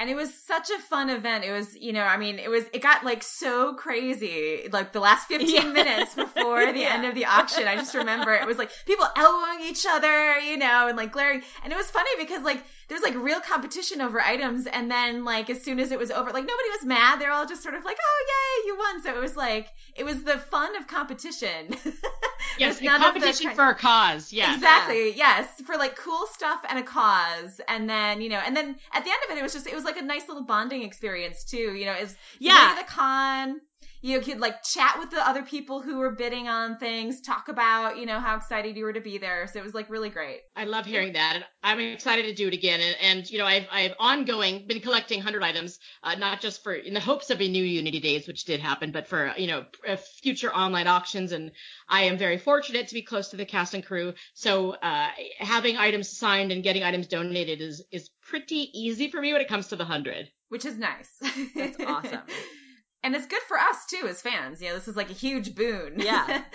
and 0.00 0.08
it 0.08 0.16
was 0.16 0.32
such 0.46 0.70
a 0.70 0.78
fun 0.78 1.10
event. 1.10 1.44
It 1.44 1.52
was, 1.52 1.76
you 1.76 1.92
know, 1.92 2.02
I 2.02 2.16
mean, 2.16 2.38
it 2.38 2.48
was, 2.48 2.64
it 2.72 2.80
got 2.80 3.04
like 3.04 3.22
so 3.22 3.74
crazy, 3.74 4.66
like 4.72 4.92
the 4.92 4.98
last 4.98 5.28
15 5.28 5.54
yeah. 5.54 5.64
minutes 5.64 6.14
before 6.14 6.72
the 6.72 6.80
yeah. 6.80 6.94
end 6.94 7.04
of 7.04 7.14
the 7.14 7.24
auction. 7.26 7.68
I 7.68 7.76
just 7.76 7.94
remember 7.94 8.32
it 8.32 8.46
was 8.46 8.56
like 8.56 8.70
people 8.86 9.06
elbowing 9.14 9.60
each 9.68 9.84
other, 9.86 10.38
you 10.38 10.56
know, 10.56 10.88
and 10.88 10.96
like 10.96 11.12
glaring. 11.12 11.42
And 11.62 11.70
it 11.70 11.76
was 11.76 11.90
funny 11.90 12.08
because 12.18 12.42
like 12.42 12.64
there's 12.88 13.02
like 13.02 13.14
real 13.14 13.40
competition 13.40 14.00
over 14.00 14.18
items. 14.18 14.66
And 14.66 14.90
then 14.90 15.26
like 15.26 15.50
as 15.50 15.62
soon 15.62 15.78
as 15.78 15.92
it 15.92 15.98
was 15.98 16.10
over, 16.10 16.30
like 16.30 16.46
nobody 16.46 16.70
was 16.70 16.86
mad. 16.86 17.20
They're 17.20 17.32
all 17.32 17.46
just 17.46 17.62
sort 17.62 17.74
of 17.74 17.84
like, 17.84 17.98
oh, 18.02 18.24
yay, 18.26 18.68
you 18.68 18.78
won. 18.78 19.02
So 19.02 19.14
it 19.14 19.20
was 19.20 19.36
like, 19.36 19.68
it 19.94 20.04
was 20.04 20.22
the 20.22 20.38
fun 20.38 20.76
of 20.76 20.86
competition. 20.86 21.76
yes, 22.58 22.80
competition 22.80 23.50
for 23.54 23.68
a 23.68 23.74
cause. 23.74 24.32
Yeah. 24.32 24.54
Exactly. 24.54 25.12
Yes. 25.14 25.46
For 25.66 25.76
like 25.76 25.96
cool 25.96 26.26
stuff 26.32 26.64
and 26.68 26.78
a 26.78 26.82
cause. 26.82 27.60
And 27.68 27.88
then, 27.88 28.22
you 28.22 28.30
know, 28.30 28.40
and 28.44 28.56
then 28.56 28.76
at 28.92 29.04
the 29.04 29.10
end 29.10 29.18
of 29.28 29.36
it, 29.36 29.40
it 29.40 29.42
was 29.42 29.52
just, 29.52 29.66
it 29.66 29.74
was 29.74 29.84
like, 29.84 29.90
like 29.90 30.02
a 30.02 30.06
nice 30.06 30.28
little 30.28 30.44
bonding 30.44 30.82
experience 30.82 31.44
too. 31.44 31.74
You 31.74 31.86
know, 31.86 31.94
is 31.94 32.14
yeah 32.38 32.76
the 32.78 32.84
con. 32.84 33.60
You 34.02 34.20
could 34.20 34.40
like 34.40 34.62
chat 34.62 34.96
with 34.98 35.10
the 35.10 35.26
other 35.28 35.42
people 35.42 35.82
who 35.82 35.98
were 35.98 36.10
bidding 36.10 36.48
on 36.48 36.78
things, 36.78 37.20
talk 37.20 37.48
about, 37.48 37.98
you 37.98 38.06
know, 38.06 38.18
how 38.18 38.36
excited 38.36 38.76
you 38.76 38.84
were 38.84 38.94
to 38.94 39.00
be 39.00 39.18
there. 39.18 39.46
So 39.46 39.58
it 39.58 39.64
was 39.64 39.74
like 39.74 39.90
really 39.90 40.08
great. 40.08 40.40
I 40.56 40.64
love 40.64 40.86
hearing 40.86 41.12
that. 41.12 41.34
And 41.34 41.44
I'm 41.62 41.78
excited 41.80 42.24
to 42.24 42.34
do 42.34 42.48
it 42.48 42.54
again. 42.54 42.80
And, 42.80 42.96
and 43.02 43.30
you 43.30 43.38
know, 43.38 43.44
I've, 43.44 43.66
I've 43.70 43.94
ongoing 43.98 44.66
been 44.66 44.80
collecting 44.80 45.18
100 45.18 45.42
items, 45.42 45.78
uh, 46.02 46.14
not 46.14 46.40
just 46.40 46.62
for 46.62 46.72
in 46.72 46.94
the 46.94 47.00
hopes 47.00 47.28
of 47.30 47.42
a 47.42 47.48
new 47.48 47.62
Unity 47.62 48.00
Days, 48.00 48.26
which 48.26 48.44
did 48.44 48.60
happen, 48.60 48.90
but 48.90 49.06
for, 49.06 49.34
you 49.36 49.46
know, 49.46 49.66
future 50.22 50.52
online 50.54 50.86
auctions. 50.86 51.32
And 51.32 51.52
I 51.88 52.02
am 52.04 52.16
very 52.16 52.38
fortunate 52.38 52.88
to 52.88 52.94
be 52.94 53.02
close 53.02 53.28
to 53.28 53.36
the 53.36 53.44
cast 53.44 53.74
and 53.74 53.84
crew. 53.84 54.14
So, 54.34 54.70
uh, 54.70 55.08
having 55.38 55.76
items 55.76 56.16
signed 56.16 56.52
and 56.52 56.62
getting 56.62 56.82
items 56.82 57.06
donated 57.06 57.60
is, 57.60 57.84
is 57.90 58.08
pretty 58.22 58.70
easy 58.72 59.10
for 59.10 59.20
me 59.20 59.32
when 59.32 59.42
it 59.42 59.48
comes 59.48 59.68
to 59.68 59.76
the 59.76 59.84
100. 59.84 60.30
Which 60.48 60.64
is 60.64 60.78
nice. 60.78 61.10
That's 61.54 61.78
awesome. 61.80 62.22
and 63.02 63.14
it's 63.14 63.26
good 63.26 63.42
for 63.48 63.58
us 63.58 63.86
too 63.86 64.06
as 64.08 64.20
fans. 64.20 64.60
You 64.60 64.68
know, 64.68 64.74
this 64.74 64.88
is 64.88 64.96
like 64.96 65.10
a 65.10 65.14
huge 65.14 65.54
boon. 65.54 65.94
Yeah. 65.98 66.42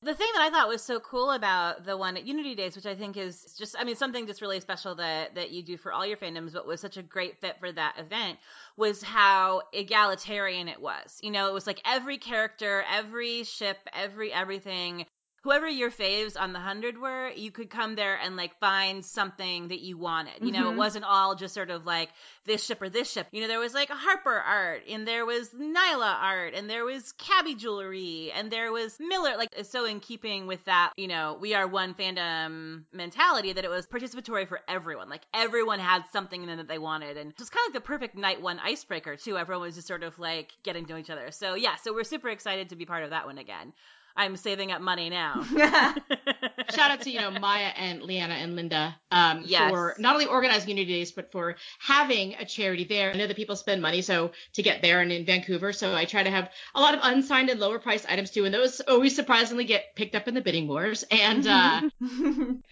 The 0.00 0.14
thing 0.14 0.28
that 0.34 0.42
I 0.42 0.50
thought 0.50 0.68
was 0.68 0.80
so 0.80 1.00
cool 1.00 1.32
about 1.32 1.84
the 1.84 1.96
one 1.96 2.16
at 2.16 2.24
Unity 2.24 2.54
Days, 2.54 2.76
which 2.76 2.86
I 2.86 2.94
think 2.94 3.16
is 3.16 3.56
just, 3.58 3.74
I 3.76 3.82
mean, 3.82 3.96
something 3.96 4.28
just 4.28 4.40
really 4.40 4.60
special 4.60 4.94
that, 4.94 5.34
that 5.34 5.50
you 5.50 5.60
do 5.60 5.76
for 5.76 5.92
all 5.92 6.06
your 6.06 6.16
fandoms, 6.16 6.52
but 6.52 6.68
was 6.68 6.80
such 6.80 6.96
a 6.96 7.02
great 7.02 7.40
fit 7.40 7.58
for 7.58 7.72
that 7.72 7.98
event, 7.98 8.38
was 8.76 9.02
how 9.02 9.62
egalitarian 9.72 10.68
it 10.68 10.80
was. 10.80 11.18
You 11.20 11.32
know, 11.32 11.48
it 11.48 11.52
was 11.52 11.66
like 11.66 11.82
every 11.84 12.16
character, 12.16 12.84
every 12.88 13.42
ship, 13.42 13.78
every 13.92 14.32
everything 14.32 15.04
whoever 15.42 15.68
your 15.68 15.90
faves 15.90 16.38
on 16.38 16.52
the 16.52 16.58
hundred 16.58 17.00
were, 17.00 17.30
you 17.30 17.50
could 17.50 17.70
come 17.70 17.94
there 17.94 18.16
and 18.16 18.36
like 18.36 18.58
find 18.58 19.04
something 19.04 19.68
that 19.68 19.80
you 19.80 19.96
wanted. 19.96 20.42
You 20.42 20.52
know, 20.52 20.64
mm-hmm. 20.64 20.74
it 20.74 20.78
wasn't 20.78 21.04
all 21.04 21.34
just 21.34 21.54
sort 21.54 21.70
of 21.70 21.86
like 21.86 22.10
this 22.44 22.64
ship 22.64 22.82
or 22.82 22.88
this 22.88 23.10
ship. 23.10 23.26
You 23.32 23.42
know, 23.42 23.48
there 23.48 23.58
was 23.58 23.74
like 23.74 23.88
Harper 23.90 24.34
art, 24.34 24.82
and 24.88 25.06
there 25.06 25.24
was 25.24 25.50
Niylah 25.50 26.16
art, 26.20 26.54
and 26.54 26.68
there 26.68 26.84
was 26.84 27.12
Kabby 27.12 27.54
jewelry, 27.54 28.32
and 28.34 28.50
there 28.50 28.72
was 28.72 28.96
Miller. 28.98 29.36
Like 29.36 29.54
so 29.62 29.84
in 29.84 30.00
keeping 30.00 30.46
with 30.46 30.64
that, 30.64 30.92
you 30.96 31.08
know, 31.08 31.36
we 31.40 31.54
are 31.54 31.66
one 31.66 31.94
fandom 31.94 32.84
mentality 32.92 33.52
that 33.52 33.64
it 33.64 33.70
was 33.70 33.86
participatory 33.86 34.48
for 34.48 34.60
everyone. 34.68 35.08
Like 35.08 35.22
everyone 35.32 35.78
had 35.78 36.04
something 36.12 36.42
in 36.42 36.48
them 36.48 36.58
that 36.58 36.68
they 36.68 36.78
wanted, 36.78 37.16
and 37.16 37.30
it 37.30 37.38
was 37.38 37.50
kind 37.50 37.68
of 37.68 37.74
like 37.74 37.82
the 37.82 37.86
perfect 37.86 38.16
night 38.16 38.42
one 38.42 38.58
icebreaker 38.58 39.16
too. 39.16 39.38
Everyone 39.38 39.62
was 39.62 39.76
just 39.76 39.88
sort 39.88 40.02
of 40.02 40.18
like 40.18 40.52
getting 40.62 40.86
to 40.86 40.92
know 40.92 40.98
each 40.98 41.10
other. 41.10 41.30
So 41.30 41.54
yeah, 41.54 41.76
so 41.76 41.94
we're 41.94 42.04
super 42.04 42.28
excited 42.28 42.70
to 42.70 42.76
be 42.76 42.86
part 42.86 43.04
of 43.04 43.10
that 43.10 43.26
one 43.26 43.38
again. 43.38 43.72
I'm 44.16 44.36
saving 44.36 44.72
up 44.72 44.80
money 44.80 45.10
now. 45.10 45.44
Shout 46.74 46.90
out 46.90 47.00
to 47.02 47.10
you 47.10 47.20
know 47.20 47.30
Miah 47.30 47.72
and 47.76 48.02
Leana 48.02 48.30
and 48.30 48.56
Linda 48.56 48.96
um, 49.10 49.42
yes. 49.46 49.70
for 49.70 49.94
not 49.98 50.14
only 50.14 50.26
organizing 50.26 50.70
Unity 50.70 50.92
Days 50.92 51.12
but 51.12 51.30
for 51.32 51.56
having 51.78 52.34
a 52.34 52.44
charity 52.44 52.84
there. 52.84 53.12
I 53.12 53.16
know 53.16 53.26
that 53.26 53.36
people 53.36 53.56
spend 53.56 53.80
money 53.80 54.02
so 54.02 54.32
to 54.54 54.62
get 54.62 54.82
there 54.82 55.00
and 55.00 55.12
in 55.12 55.24
Vancouver, 55.24 55.72
so 55.72 55.94
I 55.94 56.04
try 56.04 56.22
to 56.22 56.30
have 56.30 56.50
a 56.74 56.80
lot 56.80 56.94
of 56.94 57.00
unsigned 57.02 57.50
and 57.50 57.60
lower 57.60 57.78
priced 57.78 58.10
items 58.10 58.30
too, 58.30 58.44
and 58.44 58.52
those 58.52 58.80
always 58.80 59.14
surprisingly 59.14 59.64
get 59.64 59.94
picked 59.94 60.14
up 60.14 60.28
in 60.28 60.34
the 60.34 60.40
bidding 60.40 60.68
wars. 60.68 61.04
And 61.10 61.46
uh, 61.46 61.82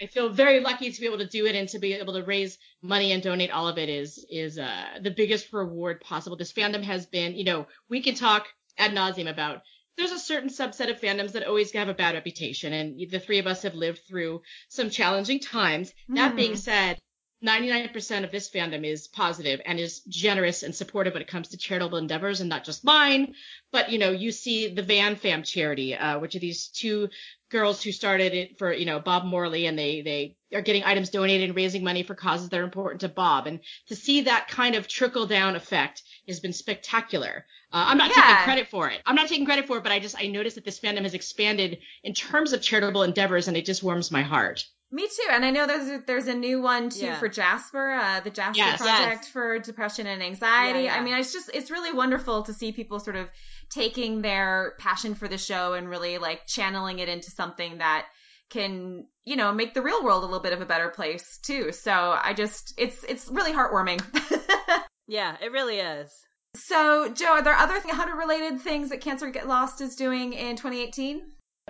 I 0.01 0.07
feel 0.11 0.31
very 0.31 0.61
lucky 0.61 0.91
to 0.91 1.01
be 1.01 1.07
able 1.07 1.19
to 1.19 1.27
do 1.27 1.47
it 1.47 1.55
and 1.55 1.69
to 1.71 1.79
be 1.79 1.95
able 1.95 2.15
to 2.15 2.23
raise 2.23 2.59
money 2.83 3.13
and 3.13 3.23
donate 3.23 3.51
all 3.51 3.69
of 3.69 3.79
it 3.79 3.89
is 3.89 4.25
is 4.31 4.59
uh, 4.59 4.85
the 5.01 5.11
biggest 5.11 5.53
reward 5.53 6.01
possible. 6.01 6.37
This 6.37 6.53
fandom 6.53 6.83
has 6.83 7.07
been, 7.07 7.35
you 7.35 7.45
know, 7.45 7.67
we 7.89 8.03
can 8.03 8.15
talk 8.15 8.47
ad 8.79 8.93
nauseum 8.93 9.31
about 9.31 9.63
there's 9.97 10.13
a 10.13 10.19
certain 10.19 10.51
subset 10.51 10.91
of 10.91 11.01
fandoms 11.01 11.33
that 11.33 11.47
always 11.47 11.73
have 11.73 11.89
a 11.89 11.95
bad 11.95 12.15
reputation, 12.15 12.73
and 12.73 12.99
the 13.11 13.21
three 13.21 13.39
of 13.39 13.47
us 13.47 13.63
have 13.63 13.75
lived 13.75 14.01
through 14.07 14.43
some 14.69 14.91
challenging 14.91 15.41
times. 15.41 15.93
Mm. 16.11 16.17
That 16.17 16.37
being 16.37 16.53
hmm. 16.53 16.57
said, 16.57 16.99
99% 17.45 18.25
of 18.25 18.31
this 18.31 18.49
fandom 18.49 18.85
is 18.85 19.09
positive 19.09 19.61
and 19.67 19.79
is 19.79 20.01
generous 20.01 20.63
and 20.63 20.75
supportive 20.75 21.13
when 21.13 21.23
it 21.23 21.29
comes 21.29 21.49
to 21.49 21.59
charitable 21.59 21.99
endeavors 21.99 22.41
and 22.41 22.49
not 22.49 22.65
just 22.65 22.85
mine, 22.85 23.35
but 23.71 23.91
you 23.91 23.99
know, 23.99 24.11
you 24.11 24.33
see 24.33 24.69
the 24.69 24.83
Van 24.83 25.17
Fam 25.17 25.43
charity, 25.43 25.95
uh, 25.95 26.19
which 26.19 26.35
are 26.35 26.39
these 26.41 26.69
two 26.69 27.11
girls 27.51 27.83
who 27.83 27.93
started 27.93 28.33
it 28.33 28.59
for, 28.59 28.73
you 28.73 28.87
know, 28.87 29.01
Bob 29.01 29.25
Morley 29.25 29.67
and 29.67 29.79
they, 29.79 30.01
they 30.01 30.37
are 30.57 30.63
getting 30.63 30.85
items 30.85 31.11
donated 31.11 31.49
and 31.51 31.57
raising 31.57 31.85
money 31.85 32.03
for 32.03 32.15
causes 32.15 32.49
that 32.49 32.59
are 32.59 32.65
important 32.65 33.03
to 33.03 33.09
Bob. 33.09 33.47
And 33.47 33.61
to 33.89 33.97
see 33.97 34.23
that 34.23 34.49
kind 34.49 34.75
of 34.75 34.89
trickle 34.89 35.27
down 35.27 35.57
effect 35.57 36.03
has 36.27 36.41
been 36.41 36.55
spectacular. 36.55 37.45
Uh, 37.71 37.85
I'm 37.89 37.99
not 37.99 38.11
yeah. 38.17 38.23
taking 38.23 38.45
credit 38.45 38.69
for 38.69 38.89
it. 38.89 39.03
I'm 39.05 39.15
not 39.15 39.29
taking 39.29 39.45
credit 39.45 39.67
for 39.67 39.77
it, 39.77 39.83
but 39.83 39.93
I 39.93 39.99
just, 39.99 40.17
I 40.19 40.29
noticed 40.29 40.55
that 40.55 40.65
this 40.65 40.81
fandom 40.81 41.03
has 41.03 41.15
expanded 41.15 41.79
in 42.03 42.15
terms 42.15 42.55
of 42.55 42.63
charitable 42.63 43.03
endeavors 43.03 43.47
and 43.47 43.57
it 43.57 43.67
just 43.67 43.83
warms 43.83 44.11
my 44.11 44.23
heart. 44.23 44.65
Me 44.93 45.09
too, 45.09 45.29
and 45.31 45.45
I 45.45 45.51
know 45.51 45.67
there's 45.67 45.89
a, 45.89 46.03
there's 46.07 46.29
a 46.29 46.35
new 46.35 46.63
one 46.63 46.91
too 46.91 47.07
yeah. 47.07 47.19
for 47.19 47.29
Jasper, 47.29 47.91
uh, 47.91 48.21
the 48.21 48.31
Jasper 48.31 48.59
yes, 48.59 48.81
Project 48.81 49.23
yes. 49.23 49.29
for 49.29 49.59
depression 49.59 50.07
and 50.07 50.23
anxiety. 50.23 50.81
Yeah, 50.81 50.95
yeah. 50.95 51.01
I 51.01 51.03
mean, 51.03 51.15
it's 51.15 51.33
just 51.33 51.51
it's 51.53 51.73
really 51.73 51.93
wonderful 51.93 52.45
to 52.45 52.55
see 52.55 52.71
people 52.71 53.01
sort 53.01 53.17
of 53.17 53.29
taking 53.69 54.23
their 54.23 54.75
passion 54.79 55.17
for 55.17 55.27
the 55.27 55.39
show 55.39 55.73
and 55.73 55.89
really 55.89 56.19
like 56.19 56.47
channeling 56.47 57.01
it 57.01 57.09
into 57.09 57.33
something 57.33 57.79
that 57.79 58.07
can 58.49 59.07
you 59.25 59.35
know 59.35 59.53
make 59.53 59.75
the 59.75 59.83
real 59.83 60.05
world 60.05 60.23
a 60.23 60.27
little 60.27 60.41
bit 60.41 60.53
of 60.53 60.61
a 60.61 60.67
better 60.67 60.89
place 60.89 61.39
too. 61.43 61.73
So 61.73 61.93
I 61.93 62.33
just 62.33 62.75
it's 62.79 63.03
it's 63.03 63.29
really 63.29 63.53
heartwarming. 63.53 64.01
yeah, 65.09 65.37
it 65.43 65.51
really 65.51 65.79
is. 65.79 66.13
So 66.55 67.13
Jo, 67.13 67.27
are 67.27 67.43
there 67.43 67.55
other 67.55 67.75
100 67.75 68.15
related 68.15 68.61
things 68.61 68.91
that 68.91 69.01
Cancer 69.01 69.31
Get 69.31 69.49
Lost 69.49 69.81
is 69.81 69.97
doing 69.97 70.33
in 70.33 70.55
2018? 70.55 71.23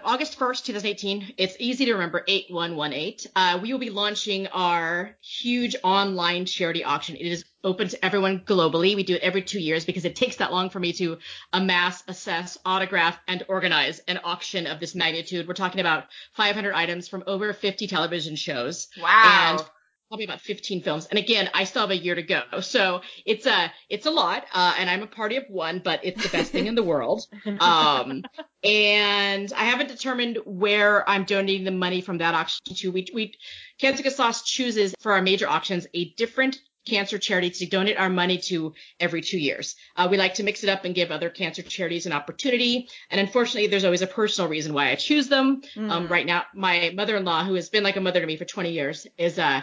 August 0.06 0.38
1st, 0.38 0.64
2018. 0.66 1.34
It's 1.36 1.56
easy 1.58 1.86
to 1.86 1.94
remember 1.94 2.22
8118. 2.28 3.32
Uh, 3.34 3.58
we 3.60 3.72
will 3.72 3.80
be 3.80 3.90
launching 3.90 4.46
our 4.46 5.16
huge 5.20 5.74
online 5.82 6.46
charity 6.46 6.84
auction. 6.84 7.16
It 7.16 7.26
is 7.26 7.44
open 7.64 7.88
to 7.88 8.04
everyone 8.04 8.40
globally. 8.40 8.94
We 8.94 9.02
do 9.02 9.16
it 9.16 9.22
every 9.22 9.42
two 9.42 9.58
years 9.58 9.84
because 9.84 10.04
it 10.04 10.14
takes 10.14 10.36
that 10.36 10.52
long 10.52 10.70
for 10.70 10.78
me 10.78 10.92
to 10.94 11.18
amass, 11.52 12.04
assess, 12.06 12.56
autograph, 12.64 13.18
and 13.26 13.44
organize 13.48 13.98
an 14.06 14.20
auction 14.22 14.68
of 14.68 14.78
this 14.78 14.94
magnitude. 14.94 15.48
We're 15.48 15.54
talking 15.54 15.80
about 15.80 16.04
500 16.34 16.72
items 16.72 17.08
from 17.08 17.24
over 17.26 17.52
50 17.52 17.88
television 17.88 18.36
shows. 18.36 18.86
Wow. 19.02 19.56
And 19.58 19.68
probably 20.08 20.24
about 20.24 20.40
15 20.40 20.82
films. 20.82 21.06
And 21.06 21.18
again, 21.18 21.50
I 21.52 21.64
still 21.64 21.82
have 21.82 21.90
a 21.90 21.96
year 21.96 22.14
to 22.14 22.22
go. 22.22 22.42
So 22.60 23.00
it's 23.24 23.46
a, 23.46 23.72
it's 23.88 24.06
a 24.06 24.10
lot. 24.10 24.44
Uh, 24.52 24.74
and 24.78 24.88
I'm 24.88 25.02
a 25.02 25.06
party 25.06 25.36
of 25.36 25.44
one, 25.48 25.80
but 25.84 26.00
it's 26.04 26.22
the 26.22 26.28
best 26.28 26.52
thing 26.52 26.66
in 26.66 26.74
the 26.74 26.82
world. 26.82 27.26
Um, 27.58 28.22
and 28.62 29.52
I 29.52 29.64
haven't 29.64 29.88
determined 29.88 30.38
where 30.44 31.08
I'm 31.08 31.24
donating 31.24 31.64
the 31.64 31.70
money 31.70 32.00
from 32.00 32.18
that 32.18 32.34
auction 32.34 32.74
to. 32.74 32.92
We, 32.92 33.06
we, 33.14 33.34
Cancer 33.78 34.04
Lost 34.18 34.46
chooses 34.46 34.94
for 35.00 35.12
our 35.12 35.22
major 35.22 35.48
auctions 35.48 35.86
a 35.94 36.10
different 36.14 36.58
cancer 36.86 37.18
charity 37.18 37.50
to 37.50 37.66
donate 37.66 37.98
our 37.98 38.08
money 38.08 38.38
to 38.38 38.72
every 39.00 39.20
two 39.20 39.38
years. 39.38 39.74
Uh, 39.96 40.08
we 40.10 40.16
like 40.16 40.34
to 40.34 40.42
mix 40.42 40.62
it 40.62 40.70
up 40.70 40.84
and 40.84 40.94
give 40.94 41.10
other 41.10 41.28
cancer 41.28 41.62
charities 41.62 42.06
an 42.06 42.12
opportunity. 42.12 42.88
And 43.10 43.20
unfortunately, 43.20 43.66
there's 43.66 43.84
always 43.84 44.02
a 44.02 44.06
personal 44.06 44.48
reason 44.48 44.72
why 44.72 44.90
I 44.90 44.94
choose 44.94 45.28
them. 45.28 45.62
Mm. 45.74 45.90
Um, 45.90 46.08
right 46.08 46.24
now, 46.24 46.44
my 46.54 46.92
mother-in-law, 46.94 47.44
who 47.44 47.54
has 47.54 47.68
been 47.68 47.84
like 47.84 47.96
a 47.96 48.00
mother 48.00 48.20
to 48.20 48.26
me 48.26 48.36
for 48.36 48.44
20 48.44 48.70
years, 48.70 49.06
is 49.18 49.38
uh, 49.38 49.60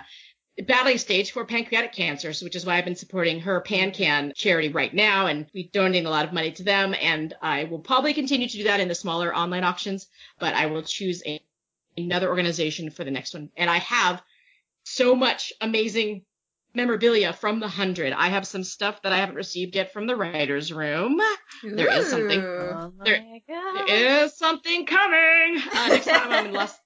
battling 0.61 0.99
stage 0.99 1.31
for 1.31 1.45
pancreatic 1.45 1.93
cancers, 1.93 2.41
which 2.43 2.55
is 2.55 2.65
why 2.65 2.77
I've 2.77 2.85
been 2.85 2.95
supporting 2.95 3.39
her 3.41 3.61
PanCan 3.61 4.35
charity 4.35 4.69
right 4.69 4.93
now. 4.93 5.25
And 5.25 5.47
we 5.53 5.69
donate 5.69 6.05
a 6.05 6.09
lot 6.09 6.25
of 6.25 6.33
money 6.33 6.51
to 6.51 6.63
them. 6.63 6.93
And 6.99 7.33
I 7.41 7.63
will 7.65 7.79
probably 7.79 8.13
continue 8.13 8.47
to 8.47 8.57
do 8.57 8.63
that 8.65 8.79
in 8.79 8.87
the 8.87 8.95
smaller 8.95 9.35
online 9.35 9.63
auctions, 9.63 10.07
but 10.39 10.53
I 10.53 10.67
will 10.67 10.83
choose 10.83 11.23
a, 11.25 11.41
another 11.97 12.29
organization 12.29 12.91
for 12.91 13.03
the 13.03 13.11
next 13.11 13.33
one. 13.33 13.49
And 13.57 13.69
I 13.69 13.79
have 13.79 14.21
so 14.83 15.15
much 15.15 15.53
amazing 15.61 16.23
memorabilia 16.75 17.33
from 17.33 17.59
the 17.59 17.67
hundred. 17.67 18.13
I 18.13 18.29
have 18.29 18.47
some 18.47 18.63
stuff 18.63 19.01
that 19.03 19.13
I 19.13 19.17
haven't 19.17 19.35
received 19.35 19.75
yet 19.75 19.93
from 19.93 20.07
the 20.07 20.15
writers' 20.15 20.73
room. 20.73 21.19
Ooh. 21.63 21.75
There 21.75 21.91
is 21.91 22.09
something. 22.09 22.41
Oh 22.41 22.93
there, 23.03 23.23
there 23.87 24.23
is 24.23 24.37
something 24.37 24.85
coming. 24.85 25.61
Uh, 25.71 25.87
next 25.89 26.05
time 26.05 26.31
I'm 26.31 26.45
in 26.47 26.53
Los, 26.53 26.77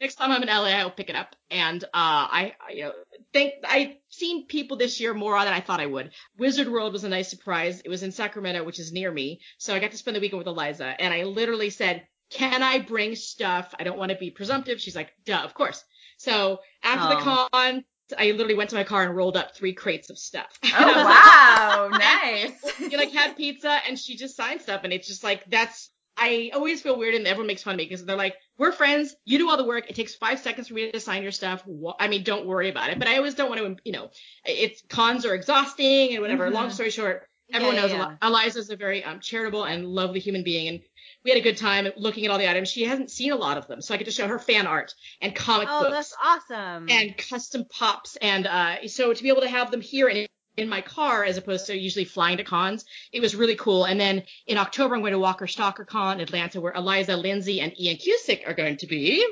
next 0.00 0.16
time 0.16 0.30
I'm 0.30 0.42
in 0.42 0.48
LA, 0.48 0.78
I'll 0.78 0.90
pick 0.90 1.10
it 1.10 1.16
up. 1.16 1.36
And 1.50 1.82
uh, 1.84 1.88
I, 1.94 2.54
I, 2.60 2.72
you 2.72 2.82
know, 2.84 2.92
think 3.34 3.54
I've 3.68 3.96
seen 4.08 4.46
people 4.46 4.78
this 4.78 4.98
year 4.98 5.12
more 5.12 5.38
than 5.38 5.52
I 5.52 5.60
thought 5.60 5.80
I 5.80 5.86
would. 5.86 6.12
Wizard 6.38 6.68
World 6.68 6.94
was 6.94 7.04
a 7.04 7.10
nice 7.10 7.28
surprise. 7.28 7.82
It 7.84 7.90
was 7.90 8.02
in 8.02 8.12
Sacramento, 8.12 8.64
which 8.64 8.78
is 8.78 8.92
near 8.92 9.12
me, 9.12 9.40
so 9.58 9.74
I 9.74 9.78
got 9.80 9.90
to 9.90 9.98
spend 9.98 10.16
the 10.16 10.20
weekend 10.20 10.38
with 10.38 10.48
Eliza, 10.48 10.94
and 10.98 11.12
I 11.12 11.24
literally 11.24 11.70
said. 11.70 12.06
Can 12.30 12.62
I 12.62 12.78
bring 12.80 13.14
stuff? 13.14 13.74
I 13.78 13.84
don't 13.84 13.98
want 13.98 14.10
to 14.10 14.16
be 14.16 14.30
presumptive. 14.30 14.80
She's 14.80 14.96
like, 14.96 15.12
duh, 15.24 15.42
of 15.44 15.54
course. 15.54 15.84
So 16.16 16.58
after 16.82 17.14
oh. 17.14 17.18
the 17.18 17.22
con, 17.22 17.84
I 18.18 18.30
literally 18.32 18.54
went 18.54 18.70
to 18.70 18.76
my 18.76 18.84
car 18.84 19.04
and 19.04 19.16
rolled 19.16 19.36
up 19.36 19.54
three 19.54 19.72
crates 19.72 20.10
of 20.10 20.18
stuff. 20.18 20.58
Oh 20.76 21.04
wow, 21.04 21.88
nice. 21.92 22.80
you 22.80 22.96
like 22.96 23.12
had 23.12 23.36
pizza 23.36 23.80
and 23.86 23.98
she 23.98 24.16
just 24.16 24.36
signed 24.36 24.60
stuff 24.60 24.82
and 24.84 24.92
it's 24.92 25.06
just 25.06 25.24
like 25.24 25.48
that's 25.48 25.90
I 26.16 26.50
always 26.54 26.80
feel 26.80 26.98
weird 26.98 27.14
and 27.14 27.26
everyone 27.26 27.48
makes 27.48 27.62
fun 27.62 27.74
of 27.74 27.78
me 27.78 27.84
because 27.84 28.04
they're 28.04 28.16
like, 28.16 28.36
we're 28.56 28.72
friends. 28.72 29.16
You 29.24 29.38
do 29.38 29.50
all 29.50 29.56
the 29.56 29.64
work. 29.64 29.90
It 29.90 29.96
takes 29.96 30.14
five 30.14 30.38
seconds 30.38 30.68
for 30.68 30.74
me 30.74 30.90
to 30.90 31.00
sign 31.00 31.22
your 31.22 31.32
stuff. 31.32 31.64
I 31.98 32.08
mean, 32.08 32.22
don't 32.22 32.46
worry 32.46 32.70
about 32.70 32.90
it. 32.90 32.98
But 32.98 33.08
I 33.08 33.16
always 33.16 33.34
don't 33.34 33.48
want 33.48 33.60
to, 33.60 33.76
you 33.84 33.92
know, 33.92 34.10
it's 34.44 34.82
cons 34.88 35.26
are 35.26 35.34
exhausting 35.34 36.12
and 36.12 36.22
whatever. 36.22 36.44
Mm-hmm. 36.44 36.54
Long 36.54 36.70
story 36.70 36.90
short, 36.90 37.28
everyone 37.52 37.76
yeah, 37.76 37.80
knows 37.82 37.90
yeah. 37.92 38.16
Eliza's 38.22 38.70
a 38.70 38.76
very 38.76 39.02
um, 39.02 39.20
charitable 39.20 39.64
and 39.64 39.86
lovely 39.86 40.20
human 40.20 40.44
being. 40.44 40.68
And 40.68 40.80
we 41.24 41.30
had 41.30 41.38
a 41.38 41.42
good 41.42 41.56
time 41.56 41.88
looking 41.96 42.24
at 42.26 42.30
all 42.30 42.38
the 42.38 42.48
items. 42.48 42.68
She 42.68 42.84
hasn't 42.84 43.10
seen 43.10 43.32
a 43.32 43.36
lot 43.36 43.56
of 43.56 43.66
them, 43.66 43.80
so 43.80 43.94
I 43.94 43.96
get 43.96 44.04
to 44.04 44.10
show 44.10 44.28
her 44.28 44.38
fan 44.38 44.66
art 44.66 44.94
and 45.20 45.34
comic 45.34 45.68
oh, 45.70 45.80
books. 45.80 45.90
Oh, 45.90 45.94
that's 45.94 46.50
awesome! 46.50 46.86
And 46.90 47.16
custom 47.16 47.64
pops, 47.70 48.16
and 48.16 48.46
uh, 48.46 48.86
so 48.88 49.12
to 49.12 49.22
be 49.22 49.30
able 49.30 49.40
to 49.40 49.48
have 49.48 49.70
them 49.70 49.80
here 49.80 50.08
in 50.08 50.26
in 50.56 50.68
my 50.68 50.80
car 50.80 51.24
as 51.24 51.36
opposed 51.36 51.66
to 51.66 51.76
usually 51.76 52.04
flying 52.04 52.36
to 52.38 52.44
cons, 52.44 52.84
it 53.12 53.20
was 53.20 53.34
really 53.34 53.56
cool. 53.56 53.84
And 53.84 53.98
then 53.98 54.22
in 54.46 54.58
October, 54.58 54.94
I'm 54.94 55.00
going 55.00 55.12
to 55.12 55.18
Walker 55.18 55.46
Stalker 55.46 55.84
Con 55.84 56.20
Atlanta, 56.20 56.60
where 56.60 56.72
Eliza 56.72 57.16
Lindsey 57.16 57.60
and 57.60 57.78
Ian 57.78 57.96
Cusick 57.96 58.46
are 58.46 58.54
going 58.54 58.76
to 58.78 58.86
be. 58.86 59.26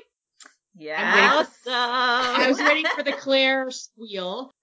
Yeah. 0.75 1.35
Awesome. 1.35 1.73
I 1.73 2.47
was 2.49 2.59
waiting 2.59 2.87
for 2.95 3.03
the 3.03 3.13
Claire 3.21 3.71
squeal. 3.71 4.55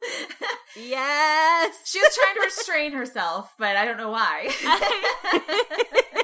yes. 0.76 1.76
She 1.86 2.00
was 2.00 2.16
trying 2.16 2.36
to 2.36 2.42
restrain 2.42 2.92
herself, 2.94 3.52
but 3.60 3.76
I 3.76 3.86
don't 3.86 3.98
know 3.98 4.10
why. 4.10 4.50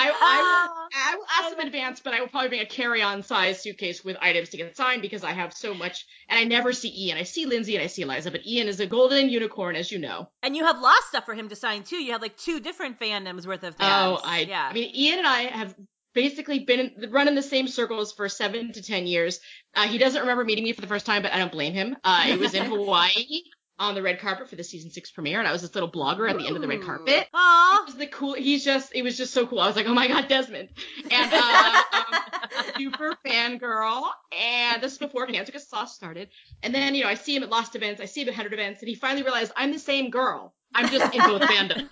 I, 0.00 0.10
I, 0.10 0.68
will, 0.68 0.88
I 0.94 1.16
will 1.16 1.26
ask 1.38 1.50
them 1.50 1.60
in 1.60 1.66
advance, 1.66 2.00
but 2.00 2.14
I 2.14 2.20
will 2.20 2.28
probably 2.28 2.48
bring 2.48 2.60
a 2.60 2.66
carry-on 2.66 3.22
size 3.22 3.62
suitcase 3.62 4.04
with 4.04 4.16
items 4.20 4.48
to 4.50 4.56
get 4.56 4.76
signed 4.76 5.02
because 5.02 5.24
I 5.24 5.32
have 5.32 5.52
so 5.52 5.74
much, 5.74 6.06
and 6.28 6.38
I 6.38 6.44
never 6.44 6.72
see 6.72 7.06
Ian. 7.06 7.18
I 7.18 7.24
see 7.24 7.46
Lindsey 7.46 7.76
and 7.76 7.84
I 7.84 7.86
see 7.86 8.02
Eliza, 8.02 8.30
but 8.30 8.46
Ian 8.46 8.68
is 8.68 8.80
a 8.80 8.86
golden 8.86 9.28
unicorn, 9.28 9.76
as 9.76 9.92
you 9.92 9.98
know. 9.98 10.28
And 10.42 10.56
you 10.56 10.64
have 10.64 10.80
lost 10.80 11.08
stuff 11.08 11.24
for 11.26 11.34
him 11.34 11.48
to 11.48 11.56
sign 11.56 11.82
too. 11.82 11.96
You 11.96 12.12
have 12.12 12.22
like 12.22 12.36
two 12.36 12.60
different 12.60 12.98
fandoms 12.98 13.46
worth 13.46 13.62
of 13.62 13.74
things. 13.74 13.90
Oh, 13.92 14.20
I, 14.24 14.40
yeah. 14.48 14.68
I 14.70 14.72
mean, 14.72 14.94
Ian 14.94 15.18
and 15.18 15.26
I 15.26 15.42
have 15.42 15.74
basically 16.14 16.60
been 16.60 16.80
in, 16.80 17.10
run 17.10 17.32
the 17.34 17.42
same 17.42 17.68
circles 17.68 18.12
for 18.12 18.28
seven 18.28 18.72
to 18.72 18.82
ten 18.82 19.06
years. 19.06 19.40
Uh, 19.74 19.86
he 19.86 19.98
doesn't 19.98 20.20
remember 20.20 20.44
meeting 20.44 20.64
me 20.64 20.72
for 20.72 20.80
the 20.80 20.86
first 20.86 21.06
time, 21.06 21.22
but 21.22 21.32
I 21.32 21.38
don't 21.38 21.52
blame 21.52 21.72
him. 21.72 21.96
Uh, 22.02 22.26
it 22.28 22.38
was 22.38 22.54
in 22.54 22.64
Hawaii 22.66 23.42
on 23.80 23.94
the 23.94 24.02
red 24.02 24.20
carpet 24.20 24.48
for 24.48 24.56
the 24.56 24.62
season 24.62 24.90
six 24.90 25.10
premiere, 25.10 25.38
and 25.38 25.48
I 25.48 25.52
was 25.52 25.62
this 25.62 25.74
little 25.74 25.90
blogger 25.90 26.30
at 26.30 26.38
the 26.38 26.46
end 26.46 26.54
of 26.54 26.62
the 26.62 26.68
red 26.68 26.82
carpet. 26.82 27.26
Aww. 27.34 27.80
It 27.80 27.86
was 27.86 27.94
the 27.96 28.06
cool. 28.06 28.34
He's 28.34 28.64
just. 28.64 28.94
It 28.94 29.02
was 29.02 29.16
just 29.16 29.32
so 29.32 29.46
cool. 29.46 29.58
I 29.58 29.66
was 29.66 29.74
like, 29.74 29.86
oh 29.86 29.94
my 29.94 30.06
god, 30.06 30.28
Desmond, 30.28 30.68
and 31.10 31.32
uh, 31.32 31.82
um, 31.92 32.64
super 32.76 33.16
fangirl. 33.26 34.10
And 34.38 34.82
this 34.82 34.92
is 34.92 34.98
before 34.98 35.26
Cancer 35.26 35.50
Gets 35.50 35.72
Lost 35.72 35.96
started. 35.96 36.28
And 36.62 36.74
then 36.74 36.94
you 36.94 37.02
know 37.02 37.10
I 37.10 37.14
see 37.14 37.34
him 37.34 37.42
at 37.42 37.48
Lost 37.48 37.74
events, 37.74 38.00
I 38.00 38.04
see 38.04 38.22
him 38.22 38.28
at 38.28 38.34
Hundred 38.34 38.52
events, 38.52 38.82
and 38.82 38.88
he 38.88 38.94
finally 38.94 39.22
realized 39.22 39.52
I'm 39.56 39.72
the 39.72 39.78
same 39.78 40.10
girl. 40.10 40.54
I'm 40.74 40.88
just 40.88 41.14
in 41.14 41.20
both 41.22 41.42
fandom. 41.42 41.88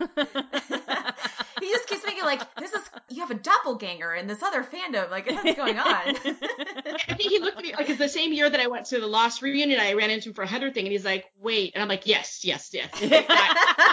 he 1.69 1.75
just 1.75 1.87
keeps 1.87 2.05
making 2.07 2.25
like 2.25 2.41
this 2.57 2.73
is 2.73 2.81
you 3.11 3.21
have 3.21 3.31
a 3.31 3.35
doppelganger 3.35 4.15
in 4.15 4.27
this 4.27 4.43
other 4.43 4.65
fandom. 4.65 5.11
Like 5.11 5.31
what's 5.31 5.55
going 5.55 5.79
on? 5.79 5.87
I 5.87 7.15
think 7.15 7.31
he 7.31 7.41
looked 7.41 7.59
at 7.59 7.63
me 7.63 7.75
like 7.77 7.91
it's 7.91 7.99
the 7.99 8.09
same 8.09 8.33
year 8.33 8.49
that 8.49 8.59
I 8.59 8.69
went 8.69 8.87
to 8.87 9.01
the 9.01 9.07
Lost 9.07 9.43
reunion. 9.43 9.79
I 9.79 9.93
ran 9.93 10.11
into 10.11 10.31
him 10.31 10.35
for 10.35 10.43
a 10.43 10.47
hundred 10.47 10.73
thing, 10.73 10.87
and 10.87 10.93
he's 10.93 11.05
like, 11.05 11.27
"Wait," 11.39 11.73
and 11.75 11.83
I'm 11.83 11.89
like, 11.89 12.07
"Yes, 12.07 12.43
yes, 12.43 12.71
yes." 12.73 12.89
I, 13.03 13.21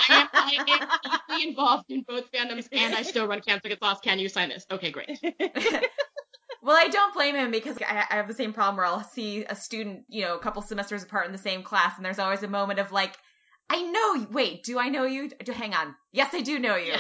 I, 0.07 0.13
am, 0.13 0.29
I 0.33 0.73
am 0.81 0.89
deeply 1.03 1.49
involved 1.49 1.85
in 1.89 2.03
both 2.07 2.31
fandoms, 2.31 2.67
and 2.71 2.95
I 2.95 3.01
still 3.01 3.27
run 3.27 3.41
Cancer 3.41 3.67
Gets 3.67 3.81
Lost. 3.81 4.03
Can 4.03 4.19
you 4.19 4.29
sign 4.29 4.49
this? 4.49 4.65
Okay, 4.71 4.91
great. 4.91 5.19
Well, 6.61 6.75
I 6.75 6.87
don't 6.87 7.13
blame 7.13 7.35
him 7.35 7.51
because 7.51 7.77
I, 7.77 8.05
I, 8.09 8.15
have 8.15 8.27
the 8.27 8.33
same 8.33 8.51
problem 8.51 8.77
where 8.77 8.87
I'll 8.87 9.03
see 9.03 9.45
a 9.45 9.55
student, 9.55 10.05
you 10.09 10.23
know, 10.23 10.35
a 10.35 10.39
couple 10.39 10.63
semesters 10.63 11.03
apart 11.03 11.27
in 11.27 11.31
the 11.31 11.37
same 11.37 11.61
class, 11.61 11.95
and 11.95 12.03
there's 12.03 12.17
always 12.17 12.41
a 12.41 12.47
moment 12.47 12.79
of 12.79 12.91
like, 12.91 13.15
I 13.69 13.81
know 13.81 14.13
you. 14.13 14.27
Wait, 14.31 14.63
do 14.63 14.79
I 14.79 14.89
know 14.89 15.05
you? 15.05 15.29
Do, 15.29 15.51
hang 15.51 15.73
on. 15.73 15.95
Yes, 16.11 16.33
I 16.33 16.41
do 16.41 16.59
know 16.59 16.75
you. 16.75 16.93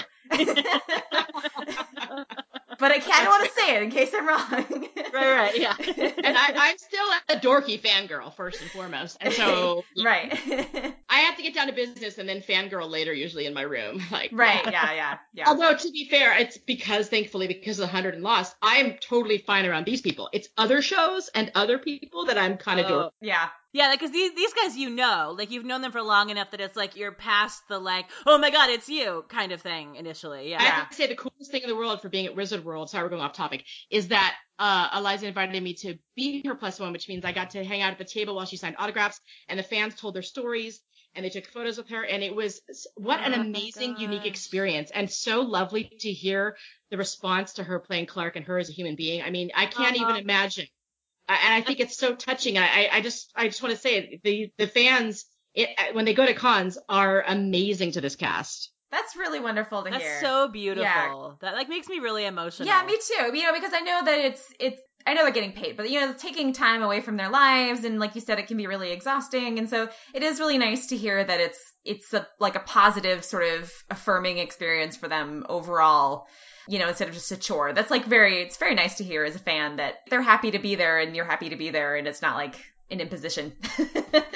but 2.79 2.91
I 2.91 2.99
kind 2.99 3.21
of 3.21 3.27
want 3.27 3.45
to 3.45 3.51
say 3.55 3.75
it 3.75 3.83
in 3.83 3.91
case 3.91 4.11
I'm 4.13 4.27
wrong. 4.27 4.87
right, 5.13 5.13
right, 5.13 5.57
yeah. 5.57 5.75
And 6.25 6.37
I, 6.37 6.69
am 6.71 6.77
still 6.77 7.05
a 7.29 7.35
dorky 7.39 7.79
fangirl 7.79 8.35
first 8.35 8.61
and 8.61 8.69
foremost, 8.71 9.17
and 9.21 9.33
so 9.33 9.83
right. 10.03 10.31
I 11.09 11.19
have 11.19 11.37
to 11.37 11.43
get 11.43 11.53
down 11.53 11.67
to 11.67 11.73
business 11.73 12.17
and 12.17 12.27
then 12.27 12.41
fangirl 12.41 12.89
later, 12.89 13.13
usually 13.13 13.45
in 13.45 13.53
my 13.53 13.61
room. 13.61 14.01
Like 14.11 14.31
right, 14.33 14.65
yeah, 14.65 14.93
yeah, 14.93 15.17
yeah. 15.33 15.43
Although 15.47 15.75
to 15.75 15.91
be 15.91 16.07
fair, 16.09 16.37
it's 16.37 16.57
because 16.57 17.09
thankfully 17.09 17.47
because 17.47 17.79
of 17.79 17.83
the 17.83 17.91
hundred 17.91 18.15
and 18.15 18.23
lost, 18.23 18.55
I 18.61 18.77
am 18.77 18.97
totally 19.01 19.37
fine 19.37 19.65
around 19.65 19.85
these 19.85 20.01
people. 20.01 20.29
It's 20.33 20.49
other 20.57 20.81
shows 20.81 21.29
and 21.33 21.51
other 21.55 21.77
people 21.77 22.25
that 22.25 22.37
I'm 22.37 22.57
kind 22.57 22.79
of 22.79 22.91
oh, 22.91 23.11
Yeah, 23.21 23.49
yeah, 23.75 23.91
because 23.91 24.11
like, 24.11 24.13
these 24.13 24.33
these 24.35 24.53
guys 24.53 24.77
you 24.77 24.89
know, 24.89 25.35
like 25.37 25.51
you've 25.51 25.65
known 25.65 25.81
them 25.81 25.91
for 25.91 26.01
long 26.01 26.29
enough 26.29 26.51
that 26.51 26.61
it's 26.61 26.77
like 26.77 26.95
you're 26.95 27.11
past 27.11 27.61
the 27.67 27.77
like, 27.77 28.05
oh 28.25 28.37
my 28.37 28.49
god, 28.49 28.69
it's 28.69 28.87
you 28.87 29.25
kind 29.27 29.51
of 29.51 29.61
thing 29.61 29.97
initially. 29.97 30.49
Yeah. 30.49 30.61
I 30.61 30.63
have 30.63 30.89
to 30.89 30.95
say 30.95 31.07
the 31.07 31.15
coolest 31.15 31.51
thing 31.51 31.61
in 31.61 31.67
the 31.67 31.75
world 31.75 32.01
for 32.01 32.07
being 32.07 32.25
at 32.25 32.37
Wizard 32.37 32.63
World, 32.63 32.89
sorry 32.89 33.03
we're 33.03 33.09
going 33.09 33.21
off 33.21 33.33
topic, 33.33 33.65
is 33.91 34.07
that 34.07 34.33
uh, 34.59 34.87
Eliza 34.95 35.27
invited 35.27 35.61
me 35.61 35.73
to 35.73 35.97
be 36.15 36.41
her 36.47 36.55
plus 36.55 36.79
one, 36.79 36.93
which 36.93 37.09
means 37.09 37.25
I 37.25 37.33
got 37.33 37.49
to 37.49 37.65
hang 37.65 37.81
out 37.81 37.91
at 37.91 37.97
the 37.97 38.05
table 38.05 38.33
while 38.33 38.45
she 38.45 38.55
signed 38.55 38.77
autographs, 38.79 39.19
and 39.49 39.59
the 39.59 39.63
fans 39.63 39.95
told 39.95 40.15
their 40.15 40.23
stories 40.23 40.79
and 41.13 41.25
they 41.25 41.29
took 41.29 41.45
photos 41.47 41.77
with 41.77 41.89
her, 41.89 42.05
and 42.05 42.23
it 42.23 42.33
was 42.33 42.61
what 42.95 43.19
an 43.19 43.33
oh 43.33 43.41
amazing, 43.41 43.97
unique 43.97 44.25
experience, 44.25 44.89
and 44.93 45.11
so 45.11 45.41
lovely 45.41 45.91
to 45.99 46.11
hear 46.13 46.55
the 46.91 46.97
response 46.97 47.53
to 47.53 47.63
her 47.63 47.79
playing 47.79 48.05
Clarke 48.05 48.37
and 48.37 48.45
her 48.45 48.57
as 48.57 48.69
a 48.69 48.73
human 48.73 48.95
being. 48.95 49.21
I 49.21 49.31
mean, 49.31 49.51
I 49.53 49.65
can't 49.65 49.97
uh-huh. 49.97 50.11
even 50.11 50.23
imagine 50.23 50.67
and 51.27 51.53
I 51.53 51.61
think 51.61 51.79
it's 51.79 51.97
so 51.97 52.15
touching. 52.15 52.57
I, 52.57 52.89
I 52.91 53.01
just, 53.01 53.31
I 53.35 53.47
just 53.47 53.61
want 53.61 53.73
to 53.73 53.81
say. 53.81 54.19
The, 54.23 54.51
the 54.57 54.67
fans, 54.67 55.25
it, 55.53 55.69
when 55.93 56.05
they 56.05 56.13
go 56.13 56.25
to 56.25 56.33
cons, 56.33 56.77
are 56.87 57.23
amazing 57.27 57.91
to 57.93 58.01
this 58.01 58.15
cast. 58.15 58.71
That's 58.91 59.15
really 59.15 59.39
wonderful 59.39 59.83
to 59.83 59.89
That's 59.89 60.01
hear. 60.01 60.11
That's 60.11 60.21
so 60.21 60.47
beautiful. 60.47 60.83
Yeah. 60.83 61.31
That 61.41 61.55
like 61.55 61.67
makes 61.67 61.89
me 61.89 61.99
really 61.99 62.25
emotional. 62.25 62.67
Yeah, 62.67 62.85
me 62.85 62.95
too. 62.95 63.35
You 63.35 63.43
know, 63.43 63.53
because 63.53 63.73
I 63.73 63.81
know 63.81 64.05
that 64.05 64.19
it's 64.19 64.53
it's 64.59 64.79
I 65.05 65.13
know 65.13 65.23
they're 65.23 65.31
getting 65.31 65.51
paid, 65.51 65.75
but 65.75 65.89
you 65.89 65.99
know, 65.99 66.13
taking 66.13 66.53
time 66.53 66.81
away 66.81 67.01
from 67.01 67.17
their 67.17 67.29
lives 67.29 67.83
and 67.83 67.99
like 67.99 68.15
you 68.15 68.21
said, 68.21 68.39
it 68.39 68.47
can 68.47 68.57
be 68.57 68.67
really 68.67 68.91
exhausting. 68.91 69.59
And 69.59 69.69
so 69.69 69.89
it 70.13 70.23
is 70.23 70.39
really 70.39 70.57
nice 70.57 70.87
to 70.87 70.97
hear 70.97 71.23
that 71.23 71.39
it's 71.41 71.59
it's 71.85 72.13
a 72.13 72.27
like 72.39 72.55
a 72.55 72.59
positive 72.59 73.23
sort 73.23 73.43
of 73.43 73.71
affirming 73.89 74.39
experience 74.39 74.97
for 74.97 75.07
them 75.07 75.45
overall 75.47 76.27
you 76.67 76.79
know, 76.79 76.87
instead 76.87 77.07
of 77.07 77.13
just 77.13 77.31
a 77.31 77.37
chore. 77.37 77.73
That's 77.73 77.91
like 77.91 78.05
very, 78.05 78.41
it's 78.41 78.57
very 78.57 78.75
nice 78.75 78.95
to 78.95 79.03
hear 79.03 79.23
as 79.23 79.35
a 79.35 79.39
fan 79.39 79.75
that 79.75 79.95
they're 80.09 80.21
happy 80.21 80.51
to 80.51 80.59
be 80.59 80.75
there 80.75 80.99
and 80.99 81.15
you're 81.15 81.25
happy 81.25 81.49
to 81.49 81.55
be 81.55 81.69
there 81.69 81.95
and 81.95 82.07
it's 82.07 82.21
not 82.21 82.35
like 82.35 82.55
an 82.89 82.99
imposition. 82.99 83.53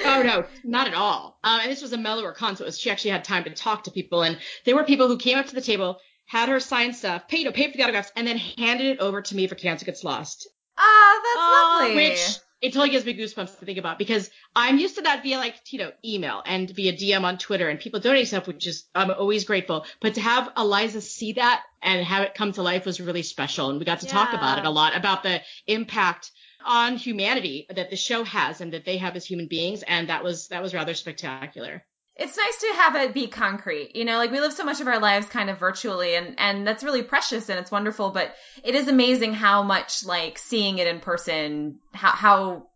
oh 0.04 0.22
no, 0.24 0.44
not 0.64 0.88
at 0.88 0.94
all. 0.94 1.38
Um, 1.44 1.60
and 1.60 1.70
this 1.70 1.82
was 1.82 1.92
a 1.92 1.98
mellower 1.98 2.32
con, 2.32 2.56
so 2.56 2.70
she 2.70 2.90
actually 2.90 3.12
had 3.12 3.24
time 3.24 3.44
to 3.44 3.50
talk 3.50 3.84
to 3.84 3.90
people, 3.90 4.22
and 4.22 4.38
there 4.64 4.74
were 4.74 4.84
people 4.84 5.08
who 5.08 5.18
came 5.18 5.38
up 5.38 5.46
to 5.46 5.54
the 5.54 5.60
table, 5.60 5.98
had 6.26 6.48
her 6.48 6.60
sign 6.60 6.92
stuff, 6.92 7.28
paid, 7.28 7.40
you 7.40 7.44
know, 7.44 7.52
paid 7.52 7.70
for 7.70 7.76
the 7.76 7.82
autographs, 7.84 8.12
and 8.16 8.26
then 8.26 8.36
handed 8.36 8.86
it 8.86 8.98
over 8.98 9.22
to 9.22 9.36
me 9.36 9.46
for 9.46 9.54
Cancer 9.54 9.84
Gets 9.84 10.04
Lost. 10.04 10.48
Ah, 10.76 11.20
that's 11.24 11.88
lovely. 11.88 11.94
Which 11.96 12.38
it 12.60 12.72
totally 12.72 12.90
gives 12.90 13.06
me 13.06 13.16
goosebumps 13.16 13.58
to 13.58 13.64
think 13.64 13.78
about 13.78 13.98
because 13.98 14.28
I'm 14.54 14.78
used 14.78 14.96
to 14.96 15.02
that 15.02 15.22
via 15.22 15.38
like, 15.38 15.54
you 15.72 15.78
know, 15.78 15.92
email 16.04 16.42
and 16.44 16.68
via 16.68 16.92
DM 16.92 17.24
on 17.24 17.38
Twitter 17.38 17.68
and 17.68 17.80
people 17.80 18.00
donating 18.00 18.26
stuff, 18.26 18.46
which 18.46 18.66
is, 18.66 18.84
I'm 18.94 19.10
always 19.10 19.44
grateful. 19.44 19.86
But 20.00 20.14
to 20.14 20.20
have 20.20 20.52
Eliza 20.56 21.00
see 21.00 21.34
that 21.34 21.62
and 21.82 22.04
have 22.04 22.22
it 22.24 22.34
come 22.34 22.52
to 22.52 22.62
life 22.62 22.84
was 22.84 23.00
really 23.00 23.22
special. 23.22 23.70
And 23.70 23.78
we 23.78 23.86
got 23.86 24.00
to 24.00 24.06
yeah. 24.06 24.12
talk 24.12 24.34
about 24.34 24.58
it 24.58 24.66
a 24.66 24.70
lot 24.70 24.94
about 24.94 25.22
the 25.22 25.40
impact 25.66 26.30
on 26.64 26.96
humanity 26.96 27.66
that 27.74 27.88
the 27.88 27.96
show 27.96 28.24
has 28.24 28.60
and 28.60 28.74
that 28.74 28.84
they 28.84 28.98
have 28.98 29.16
as 29.16 29.24
human 29.24 29.46
beings. 29.46 29.82
And 29.82 30.10
that 30.10 30.22
was, 30.22 30.48
that 30.48 30.62
was 30.62 30.74
rather 30.74 30.92
spectacular 30.92 31.82
it's 32.20 32.36
nice 32.36 32.60
to 32.60 32.76
have 32.76 32.96
it 32.96 33.14
be 33.14 33.26
concrete. 33.28 33.96
You 33.96 34.04
know, 34.04 34.18
like 34.18 34.30
we 34.30 34.40
live 34.40 34.52
so 34.52 34.64
much 34.64 34.80
of 34.80 34.86
our 34.86 35.00
lives 35.00 35.26
kind 35.26 35.48
of 35.48 35.58
virtually 35.58 36.14
and, 36.14 36.34
and 36.38 36.66
that's 36.66 36.84
really 36.84 37.02
precious 37.02 37.48
and 37.48 37.58
it's 37.58 37.70
wonderful, 37.70 38.10
but 38.10 38.34
it 38.62 38.74
is 38.74 38.88
amazing 38.88 39.32
how 39.32 39.62
much 39.62 40.04
like 40.04 40.38
seeing 40.38 40.78
it 40.78 40.86
in 40.86 41.00
person, 41.00 41.78
how, 41.94 42.10
how 42.10 42.66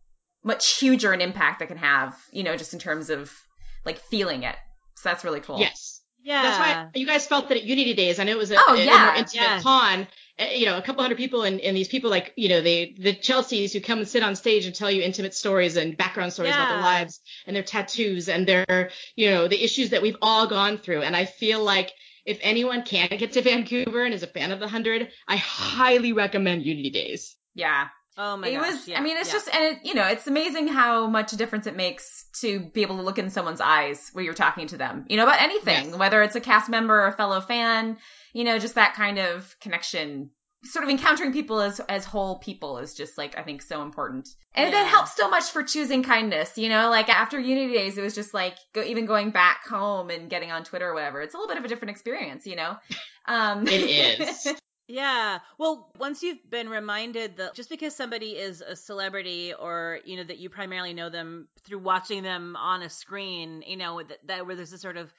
much 0.43 0.79
huger 0.79 1.13
an 1.13 1.21
impact 1.21 1.59
that 1.59 1.69
can 1.69 1.77
have, 1.77 2.17
you 2.33 2.43
know, 2.43 2.57
just 2.57 2.73
in 2.73 2.79
terms 2.79 3.11
of 3.11 3.31
like 3.85 3.99
feeling 3.99 4.45
it. 4.45 4.57
So 4.97 5.11
that's 5.11 5.25
really 5.25 5.41
cool. 5.41 5.61
Yes. 5.61 6.01
Yeah. 6.25 6.43
That's 6.43 6.59
why 6.59 6.89
you 6.95 7.07
guys 7.07 7.27
felt 7.27 7.49
that 7.49 7.59
at 7.59 7.65
Unity 7.65 7.95
Days. 7.95 8.19
I 8.19 8.25
know 8.25 8.33
it 8.33 8.39
was 8.39 8.51
a, 8.51 8.57
oh, 8.59 8.75
a, 8.75 8.83
yeah. 8.83 9.03
a 9.03 9.07
more 9.07 9.15
intimate 9.17 9.43
yeah. 9.43 9.61
con. 9.61 10.07
Eh, 10.39 10.55
you 10.55 10.67
know, 10.67 10.77
a 10.77 10.83
couple 10.83 11.03
hundred 11.03 11.19
people 11.19 11.43
and, 11.43 11.61
and 11.61 11.77
these 11.77 11.87
people 11.87 12.11
like, 12.11 12.33
you 12.35 12.49
know, 12.49 12.61
they, 12.61 12.95
the 12.99 13.15
Chelseas 13.15 13.73
who 13.73 13.81
come 13.81 13.99
and 13.99 14.09
sit 14.09 14.23
on 14.23 14.35
stage 14.35 14.67
and 14.67 14.75
tell 14.75 14.91
you 14.91 15.03
intimate 15.03 15.35
stories 15.35 15.77
and 15.77 15.97
background 15.97 16.33
stories 16.33 16.51
yeah. 16.51 16.63
about 16.63 16.73
their 16.73 16.83
lives 16.83 17.21
and 17.47 17.55
their 17.55 17.63
tattoos 17.63 18.29
and 18.29 18.47
their, 18.47 18.91
you 19.15 19.31
know, 19.31 19.47
the 19.47 19.63
issues 19.63 19.91
that 19.91 20.03
we've 20.03 20.17
all 20.23 20.47
gone 20.49 20.79
through. 20.79 21.03
And 21.03 21.15
I 21.15 21.27
feel 21.27 21.63
like 21.63 21.93
if 22.25 22.39
anyone 22.41 22.83
can 22.83 23.09
get 23.11 23.33
to 23.33 23.43
Vancouver 23.43 24.03
and 24.05 24.15
is 24.15 24.23
a 24.23 24.27
fan 24.27 24.51
of 24.51 24.59
the 24.59 24.65
100, 24.65 25.09
I 25.29 25.37
highly 25.37 26.13
recommend 26.15 26.65
Unity 26.65 26.91
Days. 26.91 27.37
Yeah. 27.55 27.89
Oh 28.17 28.37
my 28.37 28.49
it 28.49 28.57
gosh. 28.57 28.73
was, 28.73 28.89
yeah, 28.89 28.99
I 28.99 29.03
mean, 29.03 29.17
it's 29.17 29.29
yeah. 29.29 29.35
just, 29.35 29.55
and 29.55 29.65
it, 29.65 29.79
you 29.85 29.95
know, 29.95 30.07
it's 30.07 30.27
amazing 30.27 30.69
how 30.69 31.07
much 31.07 31.33
a 31.33 31.37
difference 31.37 31.67
it 31.67 31.77
makes 31.77 32.14
to 32.41 32.61
be 32.61 32.83
able 32.83 32.97
to 32.97 33.03
look 33.03 33.19
in 33.19 33.31
someone's 33.31 33.61
eyes 33.61 34.11
when 34.13 34.25
you're 34.25 34.35
talking 34.35 34.67
to 34.69 34.77
them, 34.77 35.05
you 35.09 35.17
know, 35.17 35.23
about 35.23 35.41
anything, 35.41 35.91
yes. 35.91 35.97
whether 35.97 36.23
it's 36.23 36.37
a 36.37 36.41
cast 36.41 36.69
member 36.69 36.95
or 36.95 37.07
a 37.07 37.13
fellow 37.13 37.41
fan, 37.41 37.97
you 38.33 38.45
know, 38.45 38.59
just 38.59 38.75
that 38.75 38.95
kind 38.95 39.19
of 39.19 39.55
connection. 39.61 40.31
Sort 40.65 40.83
of 40.83 40.91
encountering 40.91 41.35
people 41.35 41.61
as 41.61 41.79
as 41.79 42.07
whole 42.07 42.39
people 42.39 42.79
is 42.79 42.95
just 42.95 43.19
like 43.19 43.37
I 43.37 43.43
think 43.43 43.61
so 43.61 43.83
important, 43.83 44.31
and 44.55 44.73
yeah. 44.73 44.83
it 44.83 44.87
helps 44.87 45.15
so 45.15 45.29
much 45.29 45.51
for 45.51 45.63
choosing 45.63 46.03
kindness. 46.03 46.57
You 46.57 46.71
know, 46.71 46.89
like 46.89 47.11
after 47.11 47.39
Unity 47.39 47.75
Days, 47.75 47.99
it 47.99 48.03
was 48.03 48.15
just 48.15 48.33
like 48.33 48.57
go, 48.73 48.83
even 48.83 49.05
going 49.05 49.31
back 49.31 49.67
home 49.69 50.09
and 50.09 50.31
getting 50.31 50.51
on 50.51 50.65
Twitter 50.65 50.89
or 50.89 50.95
whatever. 50.95 51.21
It's 51.21 51.35
a 51.35 51.37
little 51.37 51.49
bit 51.49 51.59
of 51.59 51.67
a 51.67 51.69
different 51.69 51.91
experience, 51.91 52.47
you 52.47 52.57
know. 52.57 52.77
Um, 53.27 53.67
it 53.67 53.81
is. 54.47 54.55
Yeah. 54.87 55.39
Well, 55.57 55.91
once 55.99 56.23
you've 56.23 56.51
been 56.51 56.69
reminded 56.69 57.39
that 57.39 57.55
just 57.55 57.71
because 57.71 57.97
somebody 57.97 58.33
is 58.33 58.61
a 58.61 58.77
celebrity 58.77 59.55
or, 59.55 60.01
you 60.05 60.17
know, 60.17 60.25
that 60.25 60.39
you 60.39 60.51
primarily 60.51 60.93
know 60.93 61.09
them 61.09 61.49
through 61.65 61.79
watching 61.79 62.23
them 62.23 62.55
on 62.57 62.83
a 62.83 62.91
screen, 62.91 63.63
you 63.67 63.79
know, 63.79 64.03
that, 64.03 64.19
that 64.27 64.47
where 64.47 64.57
there's 64.57 64.75
a 64.75 64.79
sort 64.79 64.99
of 64.99 65.13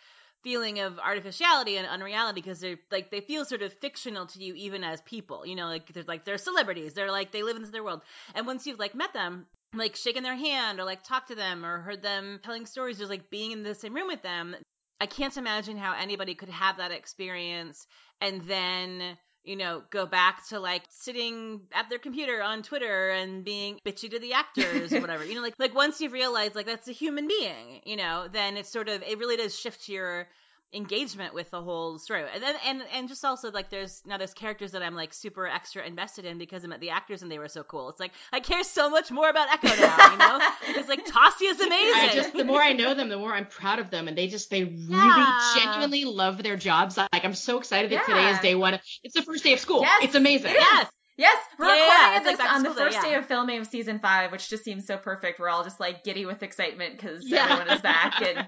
feeling 0.44 0.80
of 0.80 1.00
artificiality 1.00 1.78
and 1.78 1.88
unreality 1.88 2.40
because 2.40 2.60
they're 2.60 2.78
like 2.92 3.10
they 3.10 3.20
feel 3.20 3.44
sort 3.46 3.64
of 3.64 3.74
fictional 3.74 4.28
to 4.28 4.44
you 4.44 4.54
even 4.54 4.84
as 4.84 5.02
people 5.02 5.44
you 5.44 5.56
know 5.56 5.66
like 5.66 5.92
they're 5.92 6.04
like 6.04 6.24
they're 6.24 6.38
celebrities 6.38 6.94
they're 6.94 7.10
like 7.10 7.32
they 7.32 7.42
live 7.42 7.56
in 7.56 7.64
their 7.72 7.84
world 7.84 8.04
and 8.36 8.46
once 8.46 8.68
you've 8.68 8.78
like 8.78 8.94
met 8.94 9.12
them 9.12 9.48
like 9.74 9.96
shaken 9.96 10.22
their 10.22 10.36
hand 10.36 10.80
or 10.80 10.84
like 10.84 11.02
talked 11.04 11.30
to 11.30 11.36
them 11.36 11.66
or 11.66 11.80
heard 11.80 12.04
them 12.04 12.40
telling 12.44 12.68
stories 12.68 13.00
just 13.00 13.10
like 13.10 13.32
being 13.32 13.54
in 13.54 13.64
the 13.64 13.74
same 13.74 13.96
room 13.96 14.06
with 14.06 14.22
them 14.22 14.56
i 15.02 15.08
can't 15.08 15.36
imagine 15.36 15.78
how 15.78 15.96
anybody 16.00 16.36
could 16.36 16.50
have 16.50 16.78
that 16.78 16.92
experience 16.92 17.88
and 18.22 18.42
then 18.42 19.18
you 19.46 19.56
know, 19.56 19.84
go 19.90 20.06
back 20.06 20.48
to 20.50 20.60
like 20.60 20.84
sitting 20.90 21.62
at 21.74 21.90
their 21.90 22.00
computer 22.00 22.42
on 22.42 22.64
Twitter 22.64 23.12
and 23.12 23.44
being 23.44 23.80
bitchy 23.86 24.10
to 24.10 24.20
the 24.20 24.34
actors 24.34 24.92
or 24.92 25.00
whatever. 25.02 25.24
you 25.26 25.36
know, 25.36 25.42
like 25.42 25.54
like 25.60 25.76
once 25.76 26.02
you've 26.02 26.14
realized 26.14 26.56
like 26.56 26.66
that's 26.66 26.88
a 26.88 26.92
human 26.92 27.28
being, 27.28 27.82
you 27.86 27.96
know, 27.96 28.28
then 28.32 28.58
it's 28.58 28.70
sort 28.70 28.90
of 28.90 29.04
it 29.04 29.18
really 29.20 29.38
does 29.38 29.58
shift 29.58 29.88
your 29.88 30.28
engagement 30.76 31.34
with 31.34 31.50
the 31.52 31.62
whole 31.62 31.98
story. 31.98 32.24
And 32.34 32.44
then 32.44 32.56
and 32.66 32.82
and 32.94 33.08
just 33.08 33.24
also 33.24 33.52
like 33.52 33.70
there's 33.70 34.02
now 34.06 34.18
there's 34.18 34.34
characters 34.34 34.72
that 34.74 34.84
I'm 34.84 34.96
like 34.96 35.14
super 35.14 35.48
extra 35.48 35.86
invested 35.86 36.26
in 36.26 36.38
because 36.38 36.64
I 36.64 36.68
met 36.68 36.80
the 36.80 36.92
actors 36.92 37.22
and 37.22 37.32
they 37.32 37.40
were 37.40 37.48
so 37.48 37.64
cool. 37.64 37.90
It's 37.90 38.00
like 38.00 38.12
I 38.32 38.40
care 38.40 38.64
so 38.64 38.90
much 38.90 39.12
more 39.12 39.30
about 39.30 39.52
Echo 39.52 39.68
now, 39.68 40.12
you 40.12 40.18
know? 40.18 40.40
It's 40.78 40.90
like 40.90 41.06
Tasya 41.06 41.52
is 41.52 41.60
amazing. 41.62 41.94
I 41.96 42.12
just 42.14 42.34
the 42.34 42.44
more 42.44 42.62
I 42.62 42.74
know 42.74 42.94
them, 42.94 43.10
the 43.10 43.18
more 43.18 43.34
I'm 43.34 43.46
proud 43.46 43.80
of 43.80 43.90
them 43.90 44.08
and 44.08 44.18
they 44.18 44.28
just 44.28 44.50
they 44.50 44.64
really 44.64 45.26
genuinely 45.56 46.06
love 46.06 46.44
their 46.44 46.58
jobs. 46.58 46.98
Like 46.98 47.24
I'm 47.24 47.36
so 47.36 47.58
excited 47.58 47.92
that 47.92 48.08
yeah. 48.08 48.16
today 48.16 48.30
is 48.32 48.40
day 48.40 48.56
one. 48.56 48.80
It's 49.04 49.16
the 49.16 49.22
first 49.22 49.44
day 49.44 49.54
of 49.54 49.60
school. 49.60 49.82
Yes, 49.82 50.04
it's 50.04 50.16
amazing. 50.16 50.52
It 50.52 50.58
yes. 50.60 50.88
Yes, 51.18 51.38
we're 51.58 51.68
yeah, 51.68 51.72
recording 51.72 52.14
yeah, 52.14 52.32
this 52.32 52.40
like 52.40 52.52
on 52.52 52.64
the 52.64 52.74
first 52.74 53.02
day, 53.02 53.08
yeah. 53.08 53.14
day 53.14 53.20
of 53.20 53.26
filming 53.26 53.62
of 53.62 53.68
season 53.68 54.00
five, 54.00 54.34
which 54.34 54.50
just 54.50 54.66
seems 54.66 54.86
so 54.86 54.98
perfect. 54.98 55.40
We're 55.40 55.48
all 55.48 55.64
just 55.64 55.80
like 55.80 56.04
giddy 56.04 56.26
with 56.26 56.44
excitement 56.44 56.98
because 56.98 57.32
everyone 57.32 57.70
is 57.70 57.82
back, 57.82 58.22
and 58.22 58.48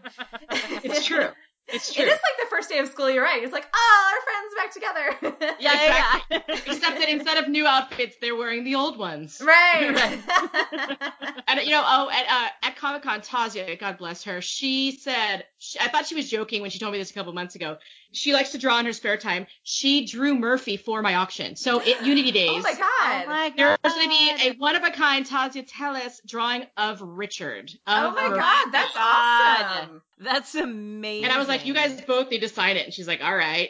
it's 0.84 1.06
true. 1.06 1.30
It's 1.70 1.94
true. 1.94 2.06
It 2.06 2.08
is 2.08 2.14
like 2.14 2.38
the 2.42 2.50
first 2.50 2.70
day 2.70 2.80
of 2.80 2.88
school. 2.90 3.10
You're 3.10 3.24
right. 3.24 3.44
It's 3.44 3.52
like, 3.52 3.68
oh, 3.74 4.14
our 4.14 4.22
friends 4.24 4.56
back 4.56 4.74
together. 4.74 5.56
yeah, 5.60 5.74
exactly. 5.74 6.38
yeah. 6.48 6.74
Except 6.74 7.00
that 7.00 7.10
instead 7.10 7.44
of 7.44 7.50
new 7.50 7.68
outfits, 7.68 8.16
they're 8.22 8.36
wearing 8.36 8.64
the 8.64 8.76
old 8.76 8.98
ones. 8.98 9.42
Right. 9.48 9.96
right. 9.96 11.00
and 11.48 11.62
you 11.62 11.72
know, 11.72 11.84
oh, 11.86 12.10
at 12.10 12.26
uh, 12.30 12.68
at 12.68 12.76
Comic 12.76 13.02
Con, 13.02 13.22
Tasya, 13.22 13.80
God 13.80 13.98
bless 13.98 14.24
her, 14.24 14.42
she 14.42 14.92
said, 14.92 15.46
she, 15.58 15.80
I 15.80 15.88
thought 15.88 16.06
she 16.06 16.16
was 16.16 16.30
joking 16.30 16.62
when 16.62 16.70
she 16.70 16.80
told 16.80 16.92
me 16.92 17.00
this 17.00 17.12
a 17.12 17.14
couple 17.14 17.32
months 17.32 17.56
ago. 17.56 17.78
She 18.12 18.34
likes 18.34 18.52
to 18.52 18.58
draw 18.58 18.80
in 18.80 18.86
her 18.86 18.94
spare 18.94 19.18
time. 19.18 19.48
She 19.64 20.06
drew 20.06 20.36
Murphy 20.36 20.78
for 20.78 21.02
my 21.02 21.16
auction. 21.16 21.56
So 21.56 21.82
at 21.82 22.06
Unity 22.06 22.32
Days, 22.32 22.52
oh 22.52 22.60
my 22.60 22.74
god, 22.74 23.24
oh 23.26 23.28
my 23.28 23.50
god. 23.50 23.80
there's 23.84 23.94
going 23.94 24.10
to 24.10 24.10
be 24.10 24.50
a 24.50 24.54
one 24.58 24.76
of 24.76 24.84
a 24.84 24.92
kind 24.92 25.26
Tasya 25.26 25.70
Teles 25.70 26.20
drawing 26.26 26.66
of 26.78 27.02
Richard. 27.02 27.72
Of 27.86 28.12
oh 28.12 28.12
my 28.12 28.30
Murphy. 28.30 28.40
god, 28.40 28.72
that's 28.72 28.96
awesome. 28.96 30.02
That's 30.20 30.56
amazing. 30.56 31.26
And 31.26 31.34
I 31.34 31.38
was 31.38 31.48
like, 31.48 31.66
you 31.66 31.74
guys 31.74 32.02
both 32.02 32.30
need 32.32 32.42
to 32.42 32.50
sign 32.50 32.78
it. 32.78 32.86
And 32.86 32.94
she's 32.94 33.08
like, 33.08 33.22
all 33.24 33.36
right. 33.36 33.70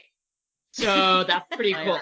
So 0.71 1.23
that's 1.27 1.55
pretty 1.55 1.75
oh 1.75 1.83
cool. 1.83 1.99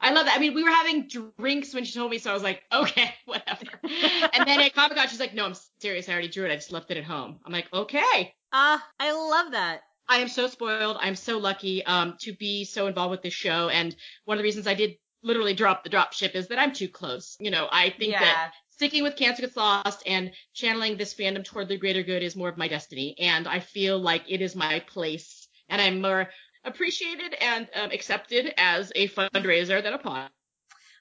I 0.00 0.12
love 0.12 0.26
that. 0.26 0.36
I 0.36 0.38
mean, 0.38 0.54
we 0.54 0.62
were 0.62 0.70
having 0.70 1.08
drinks 1.38 1.74
when 1.74 1.84
she 1.84 1.94
told 1.94 2.10
me, 2.10 2.18
so 2.18 2.30
I 2.30 2.34
was 2.34 2.42
like, 2.42 2.62
okay, 2.72 3.14
whatever. 3.24 3.62
and 3.82 4.46
then 4.46 4.60
at 4.60 4.74
Comic 4.74 4.96
Con, 4.96 5.08
she's 5.08 5.20
like, 5.20 5.34
no, 5.34 5.46
I'm 5.46 5.54
serious. 5.80 6.08
I 6.08 6.12
already 6.12 6.28
drew 6.28 6.44
it. 6.44 6.52
I 6.52 6.56
just 6.56 6.72
left 6.72 6.90
it 6.90 6.96
at 6.96 7.04
home. 7.04 7.40
I'm 7.44 7.52
like, 7.52 7.72
okay. 7.72 8.34
Ah, 8.52 8.76
uh, 8.76 8.80
I 9.00 9.12
love 9.12 9.52
that. 9.52 9.82
I 10.08 10.18
am 10.18 10.28
so 10.28 10.48
spoiled. 10.48 10.98
I'm 11.00 11.16
so 11.16 11.38
lucky 11.38 11.84
um, 11.84 12.16
to 12.20 12.32
be 12.32 12.64
so 12.64 12.86
involved 12.86 13.12
with 13.12 13.22
this 13.22 13.34
show. 13.34 13.68
And 13.68 13.94
one 14.24 14.36
of 14.36 14.40
the 14.40 14.44
reasons 14.44 14.66
I 14.66 14.74
did 14.74 14.96
literally 15.22 15.54
drop 15.54 15.82
the 15.82 15.90
drop 15.90 16.12
ship 16.12 16.34
is 16.34 16.48
that 16.48 16.58
I'm 16.58 16.72
too 16.72 16.88
close. 16.88 17.36
You 17.40 17.50
know, 17.50 17.66
I 17.70 17.90
think 17.90 18.12
yeah. 18.12 18.20
that 18.20 18.52
sticking 18.70 19.02
with 19.02 19.16
Cancer 19.16 19.42
Gets 19.42 19.56
Lost 19.56 20.02
and 20.06 20.32
channeling 20.52 20.96
this 20.96 21.14
fandom 21.14 21.44
toward 21.44 21.68
the 21.68 21.78
greater 21.78 22.02
good 22.02 22.22
is 22.22 22.36
more 22.36 22.48
of 22.48 22.58
my 22.58 22.68
destiny. 22.68 23.16
And 23.18 23.48
I 23.48 23.60
feel 23.60 23.98
like 23.98 24.24
it 24.28 24.42
is 24.42 24.54
my 24.54 24.80
place. 24.80 25.48
And 25.68 25.80
I'm 25.80 26.02
more 26.02 26.28
appreciated 26.64 27.34
and 27.40 27.68
um, 27.74 27.90
accepted 27.90 28.52
as 28.56 28.92
a 28.94 29.08
fundraiser 29.08 29.82
than 29.82 29.94
a 29.94 29.98
pod. 29.98 30.30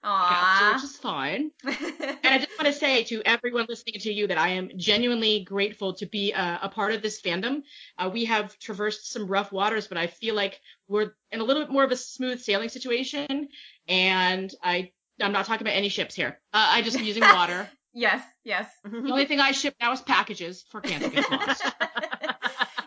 Aww. 0.04 0.74
which 0.74 0.84
is 0.84 0.97
fine. 0.97 1.51
and 1.64 2.18
I 2.24 2.38
just 2.38 2.51
want 2.60 2.66
to 2.66 2.74
say 2.74 3.04
to 3.06 3.22
everyone 3.26 3.68
listening 3.70 3.95
to 3.99 4.12
you 4.12 4.28
that 4.28 4.38
I 4.38 4.49
am 4.49 4.70
genuinely 4.76 5.43
grateful 5.45 5.93
to 5.95 6.06
be 6.06 6.34
a, 6.34 6.60
a 6.64 6.70
part 6.70 6.93
of 6.93 7.01
this 7.01 7.22
fandom. 7.22 7.64
Uh, 7.97 8.10
we 8.12 8.26
have 8.26 8.58
traversed 8.60 9.12
some 9.12 9.28
rough 9.28 9.51
waters, 9.51 9.88
but 9.88 9.97
I 9.97 10.08
feel 10.08 10.36
like 10.36 10.60
we're 10.88 11.12
in 11.32 11.39
a 11.39 11.43
little 11.43 11.64
bit 11.64 11.72
more 11.72 11.84
of 11.84 11.91
a 11.91 11.95
smooth 11.95 12.41
sailing 12.41 12.70
situation. 12.70 13.47
And 13.88 14.54
I 14.62 14.91
I'm 15.22 15.32
not 15.32 15.45
talking 15.45 15.66
about 15.66 15.76
any 15.78 15.89
ships 15.89 16.16
here. 16.16 16.39
Uh, 16.54 16.68
I 16.72 16.82
just 16.82 16.97
am 16.97 17.04
using 17.04 17.22
water. 17.34 17.70
yes, 17.93 18.24
yes. 18.43 18.68
The 18.84 19.12
only 19.12 19.26
thing 19.26 19.39
I 19.39 19.51
ship 19.51 19.76
now 19.80 19.93
is 19.93 20.01
packages 20.01 20.66
for 20.70 20.82
Cancer 20.82 21.10
Gets 21.10 21.30
Lost. 21.30 21.64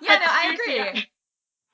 yeah, 0.02 0.18
no, 0.18 0.26
I 0.28 0.54
agree. 0.54 1.06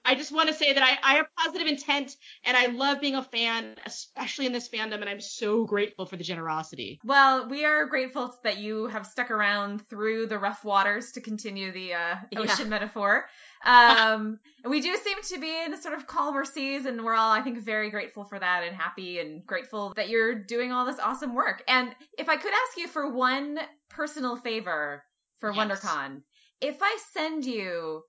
I 0.05 0.15
just 0.15 0.33
want 0.33 0.49
to 0.49 0.55
say 0.55 0.73
that 0.73 0.83
I, 0.83 0.99
I 1.03 1.17
have 1.17 1.27
positive 1.37 1.69
intent 1.69 2.17
and 2.45 2.57
I 2.57 2.67
love 2.67 3.01
being 3.01 3.15
a 3.15 3.23
fan, 3.23 3.77
especially 3.87 4.47
in 4.47 4.53
this 4.53 4.69
fandom, 4.69 4.95
and 4.95 5.09
I'm 5.09 5.21
so 5.21 5.65
grateful 5.65 6.07
for 6.07 6.17
the 6.17 6.25
generosity. 6.25 6.99
Well, 7.05 7.49
we 7.49 7.65
are 7.65 7.87
grateful 7.87 8.35
that 8.43 8.59
you 8.59 8.89
have 8.89 9.07
stuck 9.07 9.31
around 9.31 9.89
through 9.89 10.27
the 10.27 10.39
rough 10.39 10.65
waters 10.65 11.13
to 11.13 11.21
continue 11.21 11.73
the 11.73 11.95
uh, 11.95 12.17
ocean 12.37 12.65
yeah. 12.65 12.65
metaphor. 12.69 13.27
Um, 13.65 14.41
and 14.65 14.71
we 14.71 14.81
do 14.81 14.97
seem 14.97 15.23
to 15.23 15.41
be 15.41 15.65
in 15.65 15.73
a 15.73 15.81
sort 15.81 15.95
of 15.95 16.07
calmer 16.07 16.45
seas, 16.45 16.87
and 16.87 17.05
we're 17.05 17.15
all, 17.15 17.31
I 17.31 17.43
think, 17.43 17.63
very 17.63 17.91
grateful 17.91 18.25
for 18.25 18.39
that 18.39 18.65
and 18.65 18.75
happy 18.75 19.21
and 19.21 19.47
grateful 19.47 19.93
that 19.97 20.09
you're 20.09 20.35
doing 20.35 20.73
all 20.73 20.85
this 20.85 20.99
awesome 20.99 21.35
work. 21.35 21.63
And 21.69 21.95
if 22.19 22.29
I 22.29 22.37
could 22.37 22.53
ask 22.53 22.77
you 22.77 22.89
for 22.89 23.09
one 23.13 23.59
personal 23.89 24.37
favor 24.37 25.05
for 25.39 25.53
yes. 25.53 25.81
WonderCon, 25.81 26.23
if 26.61 26.79
I 26.83 26.99
send 27.13 27.45
you 27.45 28.03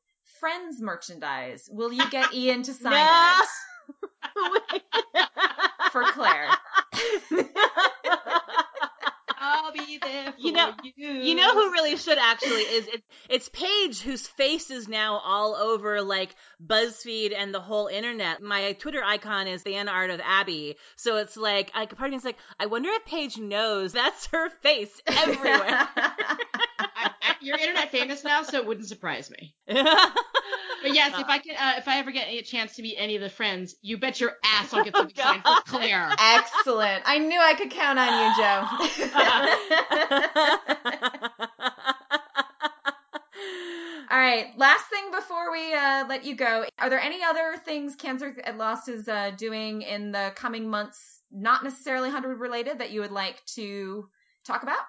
Friends 0.43 0.81
merchandise, 0.81 1.69
will 1.71 1.93
you 1.93 2.03
get 2.09 2.33
Ian 2.35 2.63
to 2.63 2.73
sign 2.73 2.91
no. 2.91 3.39
it? 4.73 4.83
for 5.93 6.03
Claire. 6.03 6.49
I'll 9.39 9.71
be 9.71 9.99
there 10.01 10.33
you 10.37 10.51
know, 10.51 10.73
you. 10.83 11.07
You 11.07 11.35
know 11.35 11.53
who 11.53 11.71
really 11.71 11.95
should 11.95 12.17
actually 12.17 12.61
is 12.61 12.87
it, 12.87 13.03
it's 13.29 13.49
Paige 13.49 14.01
whose 14.01 14.27
face 14.27 14.69
is 14.69 14.89
now 14.89 15.21
all 15.23 15.55
over 15.55 16.01
like 16.01 16.35
BuzzFeed 16.65 17.33
and 17.33 17.53
the 17.53 17.61
whole 17.61 17.87
internet. 17.87 18.41
My 18.41 18.73
Twitter 18.73 19.01
icon 19.01 19.47
is 19.47 19.63
fan 19.63 19.87
art 19.87 20.09
of 20.09 20.19
Abby. 20.19 20.75
So 20.97 21.17
it's 21.17 21.37
like, 21.37 21.71
I, 21.73 21.85
part 21.85 22.09
of 22.09 22.13
me's 22.13 22.25
like, 22.25 22.37
I 22.59 22.65
wonder 22.65 22.89
if 22.89 23.05
Paige 23.05 23.37
knows 23.37 23.93
that's 23.93 24.27
her 24.27 24.49
face 24.61 25.01
everywhere. 25.07 25.87
I, 27.03 27.11
I, 27.21 27.35
you're 27.41 27.57
internet 27.57 27.91
famous 27.91 28.23
now, 28.23 28.43
so 28.43 28.57
it 28.57 28.65
wouldn't 28.65 28.87
surprise 28.87 29.31
me. 29.31 29.55
But 30.83 30.93
yes, 30.93 31.17
if 31.17 31.27
I 31.27 31.39
can, 31.39 31.55
uh, 31.55 31.75
if 31.77 31.87
I 31.87 31.99
ever 31.99 32.11
get 32.11 32.27
a 32.27 32.41
chance 32.41 32.75
to 32.75 32.81
meet 32.81 32.97
any 32.97 33.15
of 33.15 33.21
the 33.21 33.29
friends, 33.29 33.75
you 33.81 33.97
bet 33.97 34.19
your 34.19 34.33
ass 34.43 34.73
I'll 34.73 34.83
get 34.83 34.93
something 34.93 35.15
oh, 35.19 35.23
signed 35.23 35.41
for 35.41 35.61
Claire. 35.65 36.11
Excellent. 36.19 37.03
I 37.05 37.19
knew 37.19 37.39
I 37.39 37.53
could 37.53 37.71
count 37.71 37.97
on 37.99 38.07
you, 38.19 38.33
Jo. 38.35 38.65
All 44.11 44.19
right. 44.19 44.47
Last 44.57 44.85
thing 44.89 45.09
before 45.15 45.53
we 45.53 45.73
uh, 45.73 46.05
let 46.09 46.25
you 46.25 46.35
go, 46.35 46.65
are 46.77 46.89
there 46.89 46.99
any 46.99 47.23
other 47.23 47.55
things 47.63 47.95
Cancer 47.95 48.31
Gets 48.31 48.57
Lost 48.57 48.89
is 48.89 49.07
uh, 49.07 49.31
doing 49.37 49.83
in 49.83 50.11
the 50.11 50.33
coming 50.35 50.69
months, 50.69 51.21
not 51.31 51.63
necessarily 51.63 52.09
hundred 52.09 52.41
related, 52.41 52.79
that 52.79 52.91
you 52.91 52.99
would 52.99 53.11
like 53.11 53.41
to 53.55 54.09
talk 54.45 54.63
about? 54.63 54.81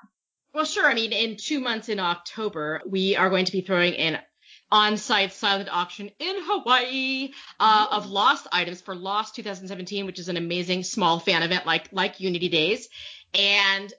Well, 0.54 0.64
sure. 0.64 0.86
I 0.86 0.94
mean, 0.94 1.12
in 1.12 1.36
two 1.36 1.58
months 1.58 1.88
in 1.88 1.98
October, 1.98 2.80
we 2.86 3.16
are 3.16 3.28
going 3.28 3.44
to 3.44 3.52
be 3.52 3.60
throwing 3.60 3.94
in 3.94 4.18
on-site 4.70 5.32
silent 5.32 5.68
auction 5.70 6.10
in 6.20 6.36
Hawaii 6.38 7.32
uh, 7.58 7.86
of 7.90 8.06
lost 8.08 8.46
items 8.52 8.80
for 8.80 8.94
Lost 8.94 9.34
2017, 9.34 10.06
which 10.06 10.20
is 10.20 10.28
an 10.28 10.36
amazing 10.36 10.84
small 10.84 11.18
fan 11.18 11.42
event 11.42 11.66
like 11.66 11.88
like 11.92 12.20
Unity 12.20 12.48
Days. 12.48 12.88
And 13.34 13.92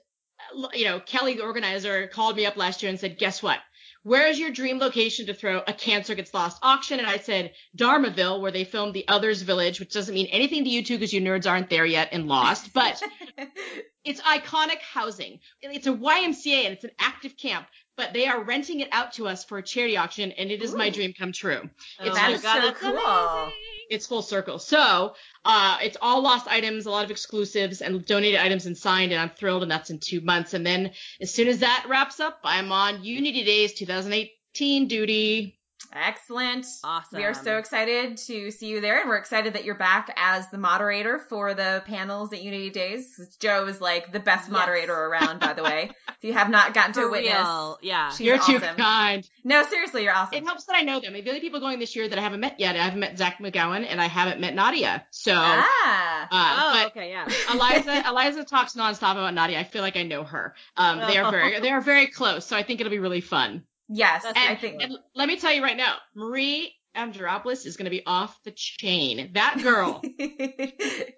you 0.72 0.84
know, 0.84 0.98
Kelly, 0.98 1.34
the 1.34 1.42
organizer, 1.42 2.06
called 2.06 2.36
me 2.36 2.46
up 2.46 2.56
last 2.56 2.82
year 2.82 2.88
and 2.88 2.98
said, 2.98 3.18
"Guess 3.18 3.42
what? 3.42 3.58
Where's 4.06 4.38
your 4.38 4.50
dream 4.50 4.78
location 4.78 5.26
to 5.26 5.34
throw 5.34 5.62
a 5.66 5.72
Cancer 5.72 6.14
Gets 6.14 6.32
Lost 6.32 6.60
auction?" 6.62 7.00
And 7.00 7.08
I 7.08 7.18
said, 7.18 7.54
"Dharmaville, 7.76 8.40
where 8.40 8.52
they 8.52 8.62
filmed 8.62 8.94
The 8.94 9.08
Others 9.08 9.42
Village, 9.42 9.80
which 9.80 9.92
doesn't 9.92 10.14
mean 10.14 10.28
anything 10.28 10.62
to 10.62 10.70
you 10.70 10.84
two 10.84 10.94
because 10.94 11.12
you 11.12 11.20
nerds 11.20 11.50
aren't 11.50 11.70
there 11.70 11.86
yet 11.86 12.10
and 12.12 12.28
Lost, 12.28 12.72
but." 12.72 13.02
it's 14.04 14.20
iconic 14.20 14.78
housing. 14.80 15.40
It's 15.60 15.88
a 15.88 15.92
YMCA 15.92 16.66
and 16.66 16.74
it's 16.74 16.84
an 16.84 16.92
active 17.00 17.36
camp 17.36 17.66
but 17.96 18.12
they 18.12 18.26
are 18.26 18.42
renting 18.42 18.80
it 18.80 18.88
out 18.92 19.14
to 19.14 19.26
us 19.26 19.44
for 19.44 19.58
a 19.58 19.62
charity 19.62 19.96
auction, 19.96 20.32
and 20.32 20.50
it 20.50 20.62
is 20.62 20.74
Ooh. 20.74 20.76
my 20.76 20.90
dream 20.90 21.14
come 21.18 21.32
true. 21.32 21.68
Oh 21.98 22.04
it's 22.04 22.14
that 22.14 22.30
is 22.30 22.42
so 22.42 22.72
cool. 22.74 22.98
Amazing. 22.98 23.75
It's 23.90 24.06
full 24.06 24.22
circle. 24.22 24.58
So, 24.58 25.14
uh, 25.44 25.78
it's 25.82 25.96
all 26.00 26.22
lost 26.22 26.46
items, 26.48 26.86
a 26.86 26.90
lot 26.90 27.04
of 27.04 27.10
exclusives, 27.10 27.82
and 27.82 28.04
donated 28.04 28.40
items 28.40 28.66
and 28.66 28.76
signed, 28.76 29.12
and 29.12 29.20
I'm 29.20 29.30
thrilled, 29.30 29.62
and 29.62 29.70
that's 29.70 29.90
in 29.90 29.98
two 29.98 30.20
months. 30.20 30.54
And 30.54 30.66
then 30.66 30.92
as 31.20 31.32
soon 31.32 31.48
as 31.48 31.58
that 31.58 31.86
wraps 31.88 32.20
up, 32.20 32.40
I'm 32.44 32.72
on 32.72 33.04
Unity 33.04 33.44
Days 33.44 33.74
2018 33.74 34.88
duty. 34.88 35.55
Excellent. 35.92 36.66
Awesome. 36.84 37.18
We 37.18 37.24
are 37.24 37.34
so 37.34 37.58
excited 37.58 38.16
to 38.18 38.50
see 38.50 38.66
you 38.66 38.80
there, 38.80 39.00
and 39.00 39.08
we're 39.08 39.16
excited 39.16 39.54
that 39.54 39.64
you're 39.64 39.74
back 39.74 40.12
as 40.16 40.48
the 40.50 40.58
moderator 40.58 41.18
for 41.18 41.54
the 41.54 41.82
panels 41.86 42.32
at 42.32 42.42
Unity 42.42 42.70
Days. 42.70 43.36
Jo 43.40 43.66
is 43.66 43.80
like 43.80 44.12
the 44.12 44.20
best 44.20 44.50
moderator 44.50 45.10
yes. 45.12 45.22
around, 45.22 45.40
by 45.40 45.52
the 45.52 45.62
way. 45.62 45.90
if 46.08 46.24
you 46.24 46.32
have 46.32 46.50
not 46.50 46.74
gotten 46.74 46.92
to 46.94 47.08
witness, 47.08 47.34
real. 47.34 47.78
yeah, 47.82 48.12
you're 48.18 48.36
awesome. 48.36 48.60
too 48.60 48.66
kind. 48.76 49.28
No, 49.44 49.64
seriously, 49.64 50.04
you're 50.04 50.14
awesome. 50.14 50.38
It 50.38 50.44
helps 50.44 50.64
that 50.64 50.76
I 50.76 50.82
know 50.82 51.00
them. 51.00 51.12
The 51.12 51.28
only 51.28 51.40
people 51.40 51.60
going 51.60 51.78
this 51.78 51.94
year 51.94 52.08
that 52.08 52.18
I 52.18 52.22
haven't 52.22 52.40
met 52.40 52.58
yet, 52.58 52.76
I 52.76 52.84
haven't 52.84 53.00
met 53.00 53.18
Zach 53.18 53.38
McGowan, 53.38 53.86
and 53.88 54.00
I 54.00 54.06
haven't 54.06 54.40
met 54.40 54.54
Nadia. 54.54 55.04
So, 55.10 55.32
ah, 55.34 56.28
uh, 56.30 56.84
oh, 56.84 56.86
okay, 56.88 57.10
yeah. 57.10 57.28
Eliza, 57.52 58.08
Eliza 58.08 58.44
talks 58.44 58.74
nonstop 58.74 59.12
about 59.12 59.34
Nadia. 59.34 59.58
I 59.58 59.64
feel 59.64 59.82
like 59.82 59.96
I 59.96 60.02
know 60.02 60.24
her. 60.24 60.54
Um, 60.76 60.98
they 60.98 61.18
are 61.18 61.30
very, 61.30 61.60
they 61.60 61.70
are 61.70 61.80
very 61.80 62.06
close. 62.06 62.46
So 62.46 62.56
I 62.56 62.62
think 62.62 62.80
it'll 62.80 62.90
be 62.90 62.98
really 62.98 63.20
fun. 63.20 63.64
Yes, 63.88 64.24
and, 64.24 64.36
I 64.36 64.54
think. 64.54 64.82
And 64.82 64.98
let 65.14 65.28
me 65.28 65.38
tell 65.38 65.52
you 65.52 65.62
right 65.62 65.76
now, 65.76 65.96
Marie 66.14 66.74
Avgeropoulos 66.96 67.66
is 67.66 67.76
going 67.76 67.84
to 67.84 67.90
be 67.90 68.04
off 68.06 68.42
the 68.42 68.50
chain. 68.50 69.30
That 69.34 69.60
girl 69.62 70.02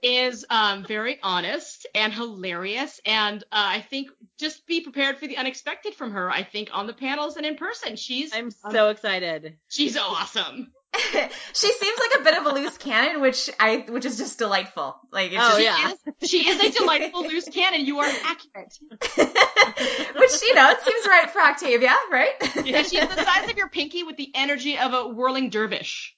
is 0.02 0.44
um, 0.50 0.84
very 0.84 1.18
honest 1.22 1.86
and 1.94 2.12
hilarious, 2.12 3.00
and 3.06 3.42
uh, 3.44 3.44
I 3.52 3.80
think 3.80 4.10
just 4.38 4.66
be 4.66 4.80
prepared 4.80 5.18
for 5.18 5.26
the 5.26 5.36
unexpected 5.36 5.94
from 5.94 6.12
her. 6.12 6.30
I 6.30 6.42
think 6.42 6.70
on 6.72 6.86
the 6.86 6.92
panels 6.92 7.36
and 7.36 7.46
in 7.46 7.56
person, 7.56 7.96
she's. 7.96 8.34
I'm 8.34 8.50
so 8.50 8.86
um, 8.86 8.90
excited. 8.90 9.56
She's 9.68 9.96
awesome. 9.96 10.72
She 11.52 11.72
seems 11.72 11.98
like 11.98 12.20
a 12.20 12.24
bit 12.24 12.38
of 12.38 12.46
a 12.46 12.50
loose 12.50 12.78
cannon, 12.78 13.20
which 13.20 13.50
I, 13.60 13.84
which 13.88 14.04
is 14.04 14.16
just 14.16 14.38
delightful. 14.38 14.96
Like, 15.12 15.32
it's 15.32 15.40
oh 15.40 15.58
just, 15.58 15.62
yeah, 15.62 15.92
she 16.24 16.38
is, 16.38 16.48
she 16.48 16.48
is 16.48 16.76
a 16.76 16.78
delightful 16.78 17.26
loose 17.26 17.48
cannon. 17.48 17.84
You 17.84 17.98
are 17.98 18.10
accurate. 18.24 18.78
which 18.90 20.42
you 20.42 20.54
know, 20.54 20.70
it 20.70 20.80
seems 20.82 21.06
right 21.06 21.30
for 21.30 21.40
Octavia, 21.40 21.94
right? 22.10 22.32
yeah, 22.64 22.82
she's 22.82 23.06
the 23.06 23.24
size 23.24 23.50
of 23.50 23.56
your 23.56 23.68
pinky 23.68 24.02
with 24.02 24.16
the 24.16 24.30
energy 24.34 24.78
of 24.78 24.94
a 24.94 25.08
whirling 25.08 25.50
dervish. 25.50 26.16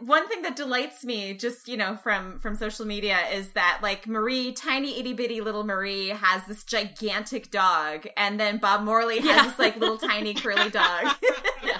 One 0.00 0.28
thing 0.28 0.42
that 0.42 0.56
delights 0.56 1.04
me, 1.04 1.34
just 1.34 1.68
you 1.68 1.76
know, 1.76 1.96
from 2.02 2.40
from 2.40 2.56
social 2.56 2.86
media, 2.86 3.18
is 3.32 3.48
that 3.50 3.80
like 3.82 4.06
Marie, 4.06 4.52
tiny 4.52 4.98
itty 4.98 5.12
bitty 5.12 5.42
little 5.42 5.64
Marie, 5.64 6.08
has 6.08 6.42
this 6.48 6.64
gigantic 6.64 7.50
dog, 7.50 8.06
and 8.16 8.40
then 8.40 8.56
Bob 8.56 8.82
Morley 8.82 9.18
has 9.18 9.26
yeah. 9.26 9.46
this 9.46 9.58
like 9.58 9.76
little 9.76 9.98
tiny 9.98 10.32
curly 10.32 10.70
dog. 10.70 11.14
yeah. 11.64 11.78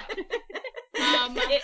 Um, 1.31 1.37
it, 1.51 1.61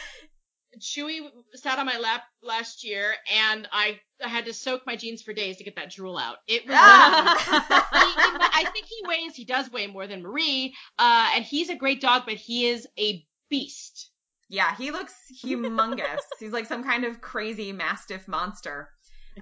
Chewy 0.80 1.22
sat 1.56 1.80
on 1.80 1.86
my 1.86 1.98
lap 1.98 2.24
last 2.44 2.84
year, 2.84 3.16
and 3.34 3.68
I, 3.72 4.00
I 4.24 4.28
had 4.28 4.46
to 4.46 4.54
soak 4.54 4.82
my 4.86 4.96
jeans 4.96 5.22
for 5.22 5.34
days 5.34 5.58
to 5.58 5.64
get 5.64 5.76
that 5.76 5.92
drool 5.92 6.18
out. 6.18 6.38
It 6.48 6.68
was. 6.68 6.76
I 6.78 8.70
think 8.74 8.86
he 8.86 9.08
weighs. 9.08 9.36
He 9.36 9.46
does 9.46 9.72
weigh 9.72 9.88
more 9.88 10.08
than 10.08 10.22
Marie, 10.22 10.74
uh, 11.00 11.32
and 11.36 11.44
he's 11.44 11.70
a 11.70 11.76
great 11.76 12.02
dog, 12.02 12.24
but 12.26 12.36
he 12.36 12.68
is 12.68 12.88
a 13.00 13.26
beast. 13.50 14.12
Yeah, 14.50 14.76
he 14.76 14.92
looks 14.92 15.14
humongous. 15.44 16.20
he's 16.40 16.52
like 16.52 16.68
some 16.68 16.84
kind 16.84 17.04
of 17.04 17.22
crazy 17.22 17.72
mastiff 17.72 18.28
monster. 18.28 18.90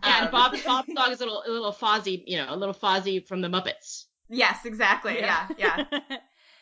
Yeah, 0.03 0.17
um, 0.17 0.23
and 0.23 0.31
Bob, 0.31 0.55
Bob's 0.65 0.93
dog 0.93 1.11
is 1.11 1.21
a 1.21 1.25
little, 1.25 1.43
a 1.45 1.51
little 1.51 1.73
Fozzie, 1.73 2.23
you 2.25 2.37
know, 2.37 2.47
a 2.49 2.55
little 2.55 2.73
Fozzie 2.73 3.25
from 3.25 3.41
the 3.41 3.47
Muppets. 3.47 4.05
Yes, 4.29 4.65
exactly. 4.65 5.17
Yeah, 5.19 5.47
yeah. 5.57 5.85
yeah. 5.91 6.17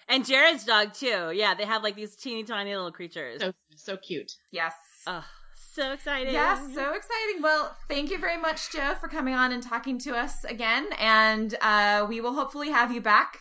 And 0.08 0.26
Jared's 0.26 0.66
dog 0.66 0.93
too. 0.93 1.32
Yeah, 1.34 1.56
they 1.56 1.66
have 1.66 1.84
like 1.84 1.95
these 1.95 2.16
teeny 2.16 2.43
tiny 2.43 2.76
little 2.76 2.91
creatures. 2.91 3.41
So 3.41 3.54
so 3.76 3.97
cute. 3.97 4.32
Yes. 4.51 4.74
Oh, 5.08 5.26
so 5.74 5.91
exciting. 5.91 6.34
Yes, 6.34 6.60
so 6.74 6.93
exciting. 6.93 7.41
Well, 7.41 7.76
thank 7.88 8.12
you 8.12 8.20
very 8.20 8.39
much, 8.39 8.72
Jo, 8.72 8.93
for 8.99 9.08
coming 9.08 9.34
on 9.34 9.51
and 9.51 9.64
talking 9.64 9.97
to 9.99 10.16
us 10.16 10.43
again. 10.43 10.88
And 10.99 11.54
uh, 11.62 12.06
we 12.08 12.22
will 12.22 12.34
hopefully 12.34 12.70
have 12.70 12.91
you 12.91 13.01
back 13.01 13.39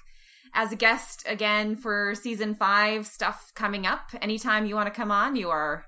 as 0.54 0.72
a 0.72 0.76
guest 0.76 1.24
again 1.26 1.76
for 1.76 2.14
season 2.14 2.54
five 2.54 3.06
stuff 3.06 3.52
coming 3.54 3.86
up. 3.86 4.10
Anytime 4.20 4.66
you 4.66 4.74
want 4.74 4.86
to 4.86 4.94
come 4.94 5.10
on, 5.10 5.36
you 5.36 5.50
are 5.50 5.84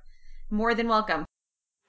more 0.51 0.75
than 0.75 0.89
welcome. 0.89 1.25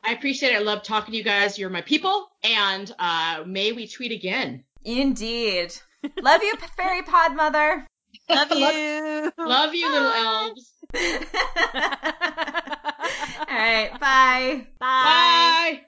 I 0.03 0.13
appreciate 0.13 0.53
it. 0.53 0.57
I 0.57 0.59
love 0.59 0.83
talking 0.83 1.11
to 1.11 1.17
you 1.17 1.23
guys. 1.23 1.57
You're 1.57 1.69
my 1.69 1.81
people. 1.81 2.27
And 2.43 2.93
uh, 2.99 3.43
may 3.45 3.71
we 3.71 3.88
tweet 3.88 4.11
again. 4.11 4.63
Indeed. 4.83 5.73
love 6.21 6.43
you, 6.43 6.53
Fairy 6.77 7.01
Pod 7.01 7.36
Mother. 7.36 7.86
Love 8.30 8.51
you. 8.51 9.32
Love 9.38 9.74
you, 9.76 9.91
little 9.91 10.11
elves. 10.11 10.72
All 10.95 11.01
right. 13.49 13.91
Bye. 13.99 14.68
Bye. 14.80 15.78
bye. 15.80 15.86